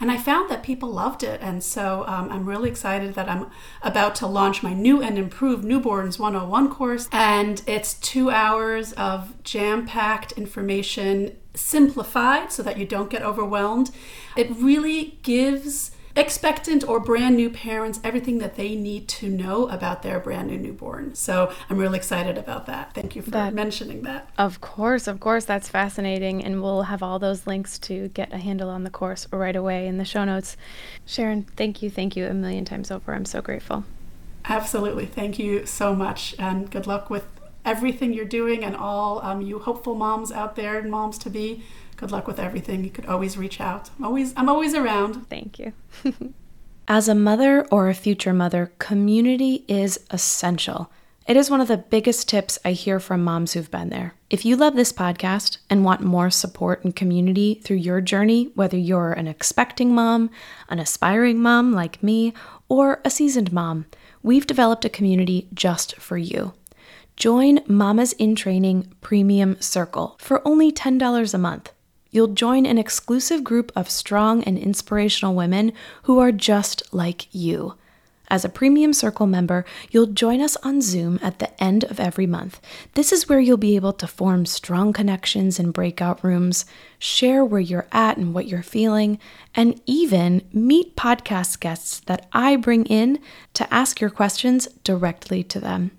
And 0.00 0.10
I 0.10 0.18
found 0.18 0.50
that 0.50 0.62
people 0.62 0.90
loved 0.90 1.22
it. 1.22 1.40
And 1.42 1.62
so 1.62 2.04
um, 2.06 2.30
I'm 2.30 2.46
really 2.46 2.70
excited 2.70 3.14
that 3.14 3.28
I'm 3.28 3.46
about 3.82 4.14
to 4.16 4.26
launch 4.26 4.62
my 4.62 4.74
new 4.74 5.02
and 5.02 5.18
improved 5.18 5.64
Newborns 5.64 6.18
101 6.18 6.70
course. 6.70 7.08
And 7.12 7.62
it's 7.66 7.94
two 7.94 8.30
hours 8.30 8.92
of 8.94 9.42
jam-packed 9.42 10.32
information 10.32 11.36
simplified 11.54 12.52
so 12.52 12.62
that 12.62 12.78
you 12.78 12.86
don't 12.86 13.10
get 13.10 13.22
overwhelmed. 13.22 13.90
It 14.36 14.50
really 14.50 15.18
gives 15.22 15.90
expectant 16.16 16.86
or 16.86 17.00
brand 17.00 17.36
new 17.36 17.50
parents 17.50 18.00
everything 18.02 18.38
that 18.38 18.56
they 18.56 18.74
need 18.74 19.08
to 19.08 19.28
know 19.28 19.68
about 19.68 20.02
their 20.02 20.18
brand 20.18 20.48
new 20.48 20.58
newborn. 20.58 21.14
So 21.14 21.52
I'm 21.68 21.78
really 21.78 21.98
excited 21.98 22.36
about 22.36 22.66
that. 22.66 22.94
Thank 22.94 23.14
you 23.14 23.22
for 23.22 23.30
that, 23.30 23.54
mentioning 23.54 24.02
that. 24.02 24.28
Of 24.38 24.60
course, 24.60 25.06
of 25.06 25.20
course. 25.20 25.44
That's 25.44 25.68
fascinating. 25.68 26.44
And 26.44 26.62
we'll 26.62 26.82
have 26.82 27.02
all 27.02 27.18
those 27.18 27.46
links 27.46 27.78
to 27.80 28.08
get 28.08 28.32
a 28.32 28.38
handle 28.38 28.68
on 28.68 28.84
the 28.84 28.90
course 28.90 29.26
right 29.32 29.56
away 29.56 29.86
in 29.86 29.98
the 29.98 30.04
show 30.04 30.24
notes. 30.24 30.56
Sharon, 31.06 31.44
thank 31.56 31.82
you. 31.82 31.90
Thank 31.90 32.16
you 32.16 32.26
a 32.26 32.34
million 32.34 32.64
times 32.64 32.90
over. 32.90 33.14
I'm 33.14 33.24
so 33.24 33.40
grateful. 33.40 33.84
Absolutely. 34.46 35.06
Thank 35.06 35.38
you 35.38 35.66
so 35.66 35.94
much. 35.94 36.34
And 36.38 36.70
good 36.70 36.86
luck 36.86 37.10
with 37.10 37.24
everything 37.64 38.12
you're 38.12 38.24
doing 38.24 38.64
and 38.64 38.74
all 38.74 39.20
um, 39.22 39.42
you 39.42 39.58
hopeful 39.58 39.94
moms 39.94 40.32
out 40.32 40.56
there 40.56 40.78
and 40.78 40.90
moms 40.90 41.18
to 41.18 41.30
be 41.30 41.62
good 42.00 42.10
luck 42.10 42.26
with 42.26 42.40
everything. 42.40 42.82
You 42.82 42.90
could 42.90 43.04
always 43.04 43.36
reach 43.36 43.60
out. 43.60 43.90
I'm 43.98 44.06
always 44.06 44.32
I'm 44.36 44.48
always 44.48 44.74
around. 44.74 45.28
Thank 45.28 45.58
you. 45.58 45.74
As 46.88 47.08
a 47.08 47.14
mother 47.14 47.66
or 47.70 47.88
a 47.88 47.94
future 47.94 48.32
mother, 48.32 48.72
community 48.78 49.64
is 49.68 50.00
essential. 50.10 50.90
It 51.26 51.36
is 51.36 51.50
one 51.50 51.60
of 51.60 51.68
the 51.68 51.76
biggest 51.76 52.28
tips 52.28 52.58
I 52.64 52.72
hear 52.72 52.98
from 52.98 53.22
moms 53.22 53.52
who've 53.52 53.70
been 53.70 53.90
there. 53.90 54.14
If 54.30 54.44
you 54.44 54.56
love 54.56 54.74
this 54.74 54.92
podcast 54.92 55.58
and 55.68 55.84
want 55.84 56.00
more 56.00 56.30
support 56.30 56.82
and 56.82 56.96
community 56.96 57.60
through 57.62 57.76
your 57.76 58.00
journey, 58.00 58.50
whether 58.54 58.78
you're 58.78 59.12
an 59.12 59.28
expecting 59.28 59.94
mom, 59.94 60.30
an 60.68 60.80
aspiring 60.80 61.38
mom 61.38 61.72
like 61.72 62.02
me, 62.02 62.32
or 62.68 63.00
a 63.04 63.10
seasoned 63.10 63.52
mom, 63.52 63.86
we've 64.22 64.46
developed 64.46 64.86
a 64.86 64.88
community 64.88 65.48
just 65.54 65.94
for 65.96 66.16
you. 66.16 66.54
Join 67.16 67.60
Mamas 67.68 68.14
in 68.14 68.34
Training 68.34 68.92
Premium 69.02 69.60
Circle 69.60 70.16
for 70.18 70.46
only 70.48 70.72
$10 70.72 71.34
a 71.34 71.38
month 71.38 71.70
you'll 72.10 72.28
join 72.28 72.66
an 72.66 72.78
exclusive 72.78 73.44
group 73.44 73.72
of 73.74 73.90
strong 73.90 74.42
and 74.44 74.58
inspirational 74.58 75.34
women 75.34 75.72
who 76.04 76.18
are 76.18 76.32
just 76.32 76.82
like 76.92 77.32
you. 77.34 77.74
As 78.30 78.44
a 78.44 78.48
Premium 78.48 78.92
Circle 78.92 79.26
member, 79.26 79.64
you'll 79.90 80.06
join 80.06 80.40
us 80.40 80.56
on 80.58 80.80
Zoom 80.80 81.18
at 81.20 81.40
the 81.40 81.62
end 81.62 81.82
of 81.84 81.98
every 81.98 82.28
month. 82.28 82.60
This 82.94 83.10
is 83.10 83.28
where 83.28 83.40
you'll 83.40 83.56
be 83.56 83.74
able 83.74 83.92
to 83.94 84.06
form 84.06 84.46
strong 84.46 84.92
connections 84.92 85.58
in 85.58 85.72
breakout 85.72 86.22
rooms, 86.22 86.64
share 87.00 87.44
where 87.44 87.60
you're 87.60 87.88
at 87.90 88.18
and 88.18 88.32
what 88.32 88.46
you're 88.46 88.62
feeling, 88.62 89.18
and 89.52 89.80
even 89.84 90.42
meet 90.52 90.94
podcast 90.94 91.58
guests 91.58 91.98
that 92.06 92.28
I 92.32 92.54
bring 92.54 92.86
in 92.86 93.18
to 93.54 93.74
ask 93.74 94.00
your 94.00 94.10
questions 94.10 94.68
directly 94.84 95.42
to 95.44 95.58
them. 95.58 95.90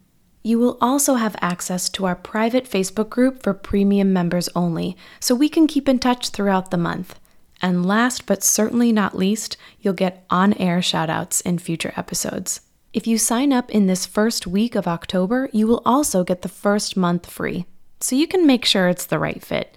You 0.44 0.58
will 0.58 0.78
also 0.82 1.16
have 1.16 1.36
access 1.40 1.90
to 1.90 2.06
our 2.06 2.16
private 2.16 2.70
Facebook 2.70 3.10
group 3.10 3.44
for 3.44 3.54
premium 3.54 4.12
members 4.12 4.50
only, 4.56 4.98
so 5.20 5.36
we 5.36 5.50
can 5.50 5.68
keep 5.68 5.88
in 5.88 6.00
touch 6.00 6.30
throughout 6.30 6.72
the 6.72 6.78
month. 6.78 7.20
And 7.62 7.86
last 7.86 8.26
but 8.26 8.44
certainly 8.44 8.92
not 8.92 9.16
least, 9.16 9.56
you'll 9.80 9.94
get 9.94 10.26
on 10.32 10.54
air 10.54 10.80
shoutouts 10.80 11.46
in 11.46 11.60
future 11.60 11.94
episodes. 11.96 12.62
If 12.92 13.06
you 13.06 13.18
sign 13.20 13.54
up 13.54 13.70
in 13.70 13.86
this 13.86 14.06
first 14.06 14.48
week 14.48 14.76
of 14.76 14.88
October, 14.88 15.50
you 15.54 15.68
will 15.68 15.84
also 15.86 16.24
get 16.24 16.42
the 16.42 16.50
first 16.50 16.98
month 16.98 17.30
free, 17.30 17.66
so 18.00 18.16
you 18.16 18.28
can 18.28 18.48
make 18.48 18.66
sure 18.66 18.90
it's 18.90 19.06
the 19.06 19.20
right 19.20 19.44
fit. 19.44 19.76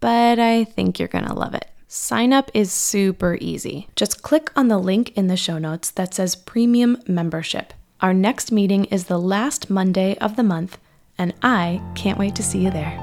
But 0.00 0.38
I 0.38 0.64
think 0.64 0.98
you're 0.98 1.08
gonna 1.08 1.34
love 1.34 1.54
it. 1.54 1.66
Sign 1.86 2.32
up 2.32 2.50
is 2.52 2.72
super 2.72 3.38
easy. 3.40 3.88
Just 3.96 4.22
click 4.22 4.50
on 4.56 4.68
the 4.68 4.78
link 4.78 5.16
in 5.16 5.28
the 5.28 5.36
show 5.36 5.58
notes 5.58 5.90
that 5.92 6.14
says 6.14 6.36
Premium 6.36 6.98
Membership. 7.06 7.72
Our 8.02 8.14
next 8.14 8.50
meeting 8.50 8.86
is 8.86 9.04
the 9.04 9.18
last 9.18 9.68
Monday 9.68 10.16
of 10.18 10.36
the 10.36 10.42
month, 10.42 10.78
and 11.18 11.34
I 11.42 11.82
can't 11.94 12.18
wait 12.18 12.34
to 12.36 12.42
see 12.42 12.60
you 12.64 12.70
there. 12.70 12.98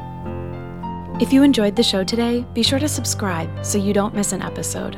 If 1.21 1.31
you 1.31 1.43
enjoyed 1.43 1.75
the 1.75 1.83
show 1.83 2.03
today, 2.03 2.43
be 2.55 2.63
sure 2.63 2.79
to 2.79 2.87
subscribe 2.87 3.63
so 3.63 3.77
you 3.77 3.93
don't 3.93 4.15
miss 4.15 4.31
an 4.31 4.41
episode. 4.41 4.95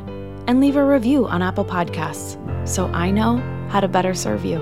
And 0.47 0.61
leave 0.61 0.77
a 0.77 0.85
review 0.85 1.27
on 1.27 1.41
Apple 1.41 1.65
Podcasts 1.65 2.37
so 2.65 2.87
I 2.87 3.11
know 3.11 3.39
how 3.69 3.81
to 3.81 3.89
better 3.89 4.13
serve 4.13 4.45
you. 4.45 4.59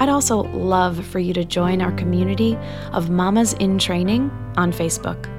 I'd 0.00 0.08
also 0.08 0.42
love 0.52 1.06
for 1.06 1.20
you 1.20 1.32
to 1.34 1.44
join 1.44 1.80
our 1.80 1.92
community 1.92 2.56
of 2.92 3.10
Mamas 3.10 3.52
in 3.54 3.78
Training 3.78 4.32
on 4.56 4.72
Facebook. 4.72 5.30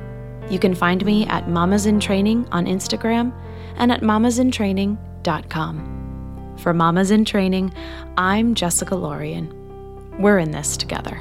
You 0.50 0.58
can 0.58 0.74
find 0.74 1.04
me 1.04 1.26
at 1.26 1.50
Mamas 1.50 1.86
in 1.86 2.00
Training 2.00 2.48
on 2.54 2.66
Instagram 2.66 3.34
and 3.76 3.92
at 3.92 4.00
mamasintraining.com. 4.02 5.95
For 6.58 6.74
Mamas 6.74 7.12
in 7.12 7.26
Training, 7.26 7.74
I'm 8.18 8.56
Jessica 8.56 8.96
Lorian. 8.96 9.54
We're 10.20 10.40
in 10.40 10.52
this 10.52 10.78
together. 10.78 11.20